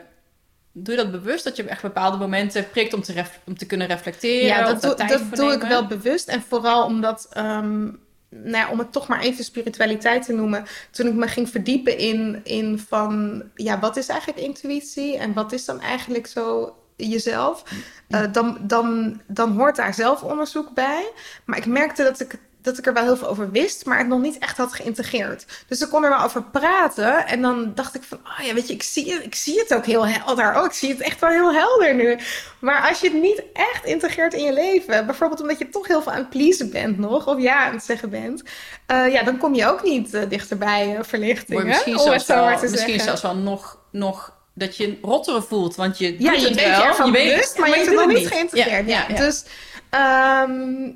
[0.72, 3.66] doe je dat bewust, dat je echt bepaalde momenten prikt om te, ref- om te
[3.66, 4.46] kunnen reflecteren?
[4.46, 6.28] Ja, dat, doe, dat ik wel bewust.
[6.28, 7.88] En vooral omdat, ehm,
[8.32, 10.64] nou ja, om het toch maar even spiritualiteit te noemen.
[10.90, 15.16] Toen ik me ging verdiepen in, in van, ja, wat is eigenlijk intuïtie?
[15.16, 17.62] En wat is dan eigenlijk zo jezelf?
[18.08, 21.12] Eh, dan, dan, dan hoort daar zelfonderzoek bij.
[21.44, 24.06] Maar ik merkte dat ik, dat ik er wel heel veel over wist, maar het
[24.08, 25.44] nog niet echt had geïntegreerd.
[25.68, 27.26] Dus ik kon er wel over praten.
[27.26, 29.74] En dan dacht ik van, oh ja, weet je, ik zie, het, ik zie het
[29.74, 30.58] ook heel helder.
[30.58, 32.18] Oh, ik zie het echt wel heel helder nu.
[32.58, 36.02] Maar als je het niet echt integreert in je leven, bijvoorbeeld omdat je toch heel
[36.02, 38.42] veel aan het pleasen bent nog, of ja aan het zeggen bent,
[38.86, 41.62] eh, ja, dan kom je ook niet eh, dichterbij uh, verlichting.
[41.64, 42.02] Misschien, hè?
[42.02, 43.00] Zelfs wel, misschien zeggen.
[43.00, 46.80] zelfs wel nog, nog dat je rotteren voelt, want je Ja, je het weet wel,
[46.80, 48.88] je ervan weet- bewust, maar je hebt het nog niet geïntegreerd.
[48.88, 49.16] Ja, Ja.
[49.16, 49.44] Dus,
[49.90, 50.90] ehm,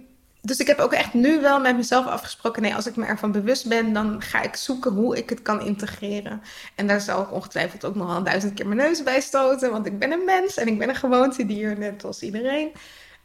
[0.47, 3.33] dus ik heb ook echt nu wel met mezelf afgesproken, nee, als ik me ervan
[3.33, 6.43] bewust ben, dan ga ik zoeken hoe ik het kan integreren.
[6.75, 9.71] En daar zal ik ongetwijfeld ook nog wel een duizend keer mijn neus bij stoten,
[9.71, 12.73] want ik ben een mens en ik ben een gewoontedier, net als iedereen.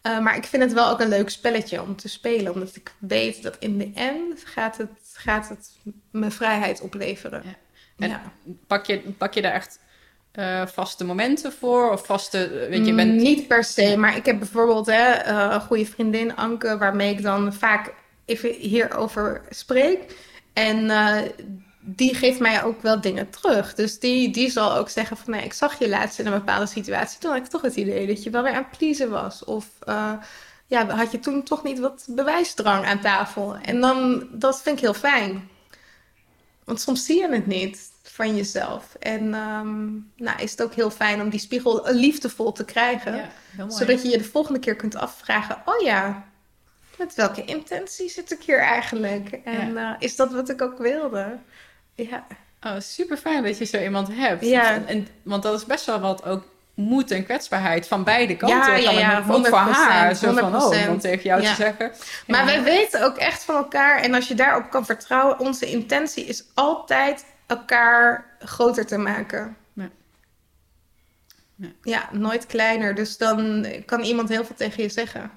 [0.03, 2.93] Uh, maar ik vind het wel ook een leuk spelletje om te spelen, omdat ik
[2.99, 5.72] weet dat in de end gaat het, gaat het
[6.11, 7.41] me vrijheid opleveren.
[7.45, 7.56] Ja.
[7.98, 8.22] En Ja.
[8.68, 9.80] pak, je, pak je daar echt
[10.31, 11.91] eh, vaste momenten voor?
[11.91, 13.21] Of vaste, eh, weet je, Mm, bent...
[13.21, 17.21] Niet per se, maar ik heb bijvoorbeeld hè, eh, een goede vriendin, Anke, waarmee ik
[17.21, 17.93] dan vaak
[18.25, 20.15] even hierover spreek.
[20.53, 20.91] En
[21.79, 23.75] die geeft mij ook wel dingen terug.
[23.75, 26.65] Dus die, die zal ook zeggen van, nee, ik zag je laatst in een bepaalde
[26.65, 27.19] situatie.
[27.19, 29.43] Toen had ik toch het idee dat je wel weer aan het pleasen was.
[29.43, 29.65] Of
[30.67, 33.55] ja, had je toen toch niet wat bewijsdrang aan tafel.
[33.55, 35.49] En dan, dat vind ik heel fijn.
[36.63, 38.95] Want soms zie je het niet van jezelf.
[38.99, 43.15] En ehm, nou, is het ook heel fijn om die spiegel liefdevol te krijgen.
[43.15, 43.77] Ja, heel mooi.
[43.77, 46.23] zodat je je de volgende keer kunt afvragen: oh ja,
[46.97, 49.39] met welke intentie zit ik hier eigenlijk?
[49.43, 51.38] En eh, is dat wat ik ook wilde?
[51.95, 52.25] Ja,
[52.67, 54.45] Oh, super fijn dat je zo iemand hebt.
[54.45, 54.71] Ja.
[54.73, 56.43] En, en- want dat is best wel wat ook
[56.73, 58.81] moed en kwetsbaarheid van beide kanten.
[58.81, 60.15] Ja, ja, ook voor haar.
[60.15, 60.89] 100%, Zo van, oh, 100%.
[60.89, 61.49] om tegen jou Ja.
[61.49, 61.91] te zeggen.
[62.27, 64.01] maar wij weten ook echt van elkaar.
[64.01, 69.57] En als je daarop kan vertrouwen, onze intentie is altijd elkaar groter te maken.
[69.73, 69.90] Ja.
[71.56, 71.68] Ja.
[71.82, 72.95] Ja, nooit kleiner.
[72.95, 75.32] Dus dan kan iemand heel veel tegen je zeggen.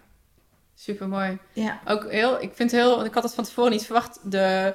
[0.74, 1.38] Super mooi.
[1.52, 1.80] Ja.
[1.86, 4.74] Ook heel, ik vind heel, ik had het van tevoren niet verwacht, de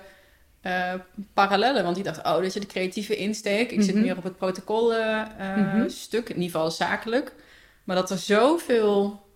[0.61, 0.93] eh,
[1.33, 1.83] parallellen.
[1.83, 3.71] Want ik dacht, oh, dit is de creatieve insteek.
[3.71, 4.03] Ik zit Mhm.
[4.03, 5.89] meer op het protocol eh, eh, Mhm.
[5.89, 7.33] stuk, in ieder geval zakelijk.
[7.83, 9.27] Maar dat er zoveel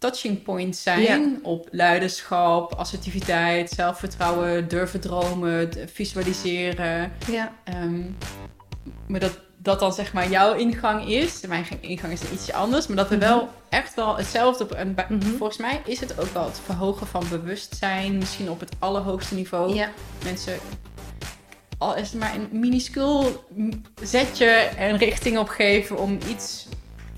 [0.00, 7.12] touching points zijn op leiderschap, assertiviteit, zelfvertrouwen, durven dromen, visualiseren.
[7.30, 7.52] Ja.
[7.64, 8.00] Ehm,
[9.06, 11.40] maar dat, dat dan zeg maar jouw ingang is.
[11.48, 12.86] Mijn ingang is ietsje anders.
[12.86, 13.24] Maar dat we Mhm.
[13.28, 14.66] wel echt wel hetzelfde...
[14.76, 15.20] En Mhm.
[15.20, 18.18] volgens mij is het ook wel het verhogen van bewustzijn.
[18.18, 19.74] Misschien op het allerhoogste niveau.
[19.74, 19.88] ja.
[20.24, 20.58] Mensen...
[21.78, 23.44] Al is het maar een minuscuul
[24.02, 24.46] zetje
[24.76, 26.66] en richting opgeven om iets...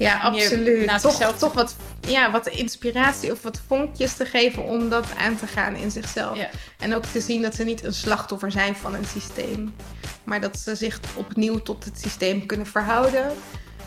[0.03, 0.87] Ja, absoluut.
[0.87, 5.07] naast Toch, zichzelf toch wat, ja, wat inspiratie of wat vonkjes te geven om dat
[5.19, 6.37] aan te gaan in zichzelf.
[6.37, 6.49] Ja.
[6.79, 9.75] En ook te zien dat ze niet een slachtoffer zijn van een systeem.
[10.25, 13.33] Maar dat ze zich opnieuw tot het systeem kunnen verhouden.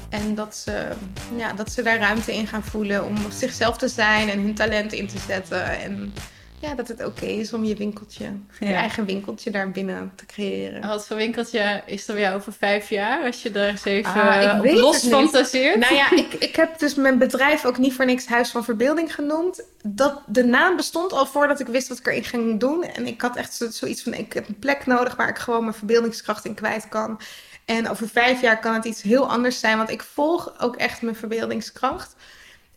[0.10, 0.88] En dat ze,
[1.36, 4.94] ja, dat ze daar ruimte in gaan voelen om zichzelf te zijn en hun talent
[4.94, 5.80] in te zetten.
[5.80, 6.14] En
[6.60, 8.26] ja, dat het oké is om je winkeltje,
[8.60, 10.82] je eigen winkeltje daar binnen te creëren.
[10.82, 13.26] En Wat voor winkeltje is er bij jou over vijf jaar?
[13.26, 15.80] Als je daar eens even Ah, ik op weet los fantaseert.
[15.80, 19.16] Nou ja, ik, ik heb dus mijn bedrijf ook niet voor niks Huis van Verbeelding
[19.16, 19.64] genoemd.
[19.84, 22.84] Dat, de naam bestond al voordat ik wist wat ik erin ging doen.
[22.84, 25.62] En ik had echt zo- zoiets van, ik heb een plek nodig waar ik gewoon
[25.62, 27.20] mijn verbeeldingskracht in kwijt kan.
[27.66, 31.02] En over vijf jaar kan het iets heel anders zijn, want ik volg ook echt
[31.02, 32.16] mijn verbeeldingskracht.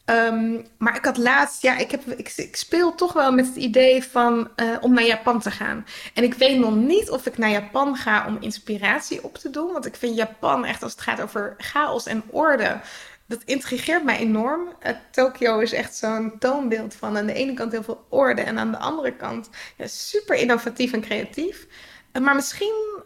[0.09, 3.57] Ehm, maar ik had laatst, ja, ik, heb, ik, ik speel toch wel met het
[3.57, 5.87] idee van eh, om naar Japan te gaan.
[6.15, 9.73] En ik weet nog niet of ik naar Japan ga om inspiratie op te doen.
[9.73, 12.81] Want ik vind Japan echt als het gaat over chaos en orde.
[13.27, 14.69] Dat intrigeert mij enorm.
[14.87, 18.59] Uh, Tokio is echt zo'n toonbeeld van aan de ene kant heel veel orde en
[18.59, 21.67] aan de andere kant ja, super innovatief en creatief.
[22.13, 23.03] Uh, maar misschien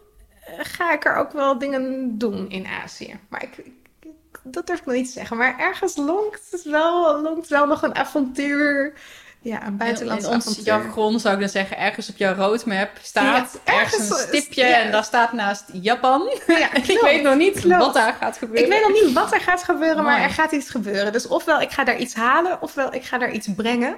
[0.57, 3.19] ga ik er ook wel dingen doen in Azië.
[3.29, 3.71] Maar ik,
[4.43, 5.37] dat durf ik nog niet te zeggen.
[5.37, 8.93] Maar ergens lonkt het wel, lonkt wel nog een avontuur.
[9.43, 12.89] Ja, een buitenlands in, in ons jargon zou ik dan zeggen, ergens op jouw roadmap
[13.01, 16.29] staat ergens, een stipje en daar staat naast Japan.
[16.47, 18.63] Ja, ik weet nog niet wat daar gaat gebeuren.
[18.65, 21.11] Ik weet nog niet wat er gaat gebeuren, maar er gaat iets gebeuren.
[21.11, 23.95] Dus ofwel ik ga daar iets halen, ofwel ik ga daar iets brengen.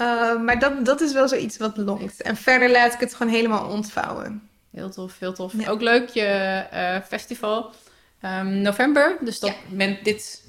[0.00, 2.22] Uh, maar dat, dat is wel zoiets wat lonkt.
[2.22, 4.48] En verder laat ik het gewoon helemaal ontvouwen.
[4.72, 5.68] Heel tof, heel tof.
[5.68, 7.72] Ook leuk je uh, festival
[8.22, 9.16] um, november.
[9.20, 9.96] Dus dat ja.
[10.02, 10.44] dit,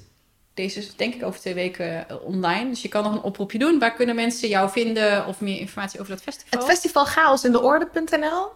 [0.54, 2.68] deze is denk ik over twee weken uh, online.
[2.68, 3.78] Dus je kan nog een oproepje doen.
[3.78, 6.58] Waar kunnen mensen jou vinden of meer informatie over dat festival?
[6.58, 8.46] Het festival chaosindeorde.nl.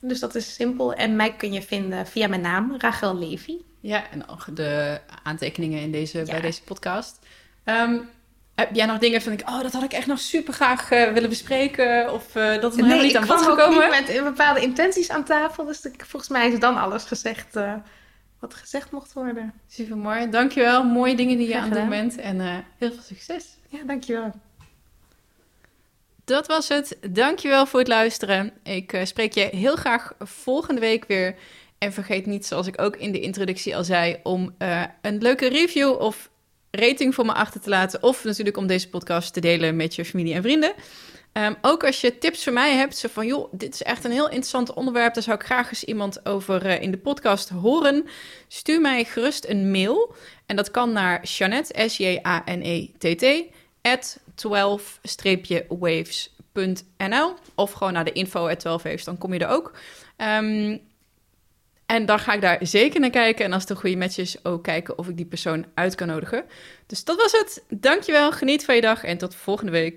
[0.00, 0.94] Dus dat is simpel.
[0.94, 3.56] En mij kun je vinden via mijn naam, Rachel Levy.
[3.80, 7.18] Ja, en ook de aantekeningen in deze, bij deze podcast.
[7.64, 8.08] Um,
[8.54, 11.12] heb jij nog dingen van ik, oh, dat had ik echt nog super graag uh,
[11.12, 12.12] willen bespreken?
[12.12, 13.84] Of uh, dat is nog nee, niet aan bod gekomen?
[13.84, 15.64] Ik met bepaalde intenties aan tafel.
[15.64, 17.74] Dus ik, volgens mij is dan alles gezegd uh,
[18.38, 19.52] wat gezegd mocht worden.
[19.68, 20.30] Super mooi.
[20.30, 20.84] Dankjewel.
[20.84, 22.16] Mooie dingen die je aan het doen bent.
[22.16, 22.40] En
[22.78, 23.56] heel veel succes.
[23.68, 24.32] Ja, dankjewel.
[26.24, 26.98] Dat was het.
[27.10, 28.52] Dankjewel voor het luisteren.
[28.62, 31.34] Ik spreek je heel graag volgende week weer.
[31.78, 34.54] En vergeet niet, zoals ik ook in de introductie al zei, om
[35.00, 36.30] een leuke review of
[36.70, 38.02] rating voor me achter te laten.
[38.02, 40.72] Of natuurlijk om deze podcast te delen met je familie en vrienden.
[41.32, 44.10] Um, ook als je tips voor mij hebt, zo van joh, dit is echt een
[44.10, 48.06] heel interessant onderwerp, daar zou ik graag eens iemand over uh, in de podcast horen.
[48.48, 50.14] Stuur mij gerust een mail.
[50.46, 53.44] En dat kan naar Janet, S-J-A-N-E-T-T,
[53.82, 57.34] at 12-waves.nl.
[57.54, 59.76] Of gewoon naar de info at 12 waves, dan kom je er ook.
[60.16, 60.86] Um,
[61.88, 63.44] en dan ga ik daar zeker naar kijken.
[63.44, 66.06] En als het een goede match is, ook kijken of ik die persoon uit kan
[66.06, 66.44] nodigen.
[66.86, 67.64] Dus dat was het.
[67.68, 69.96] Dankjewel, geniet van je dag en tot volgende week.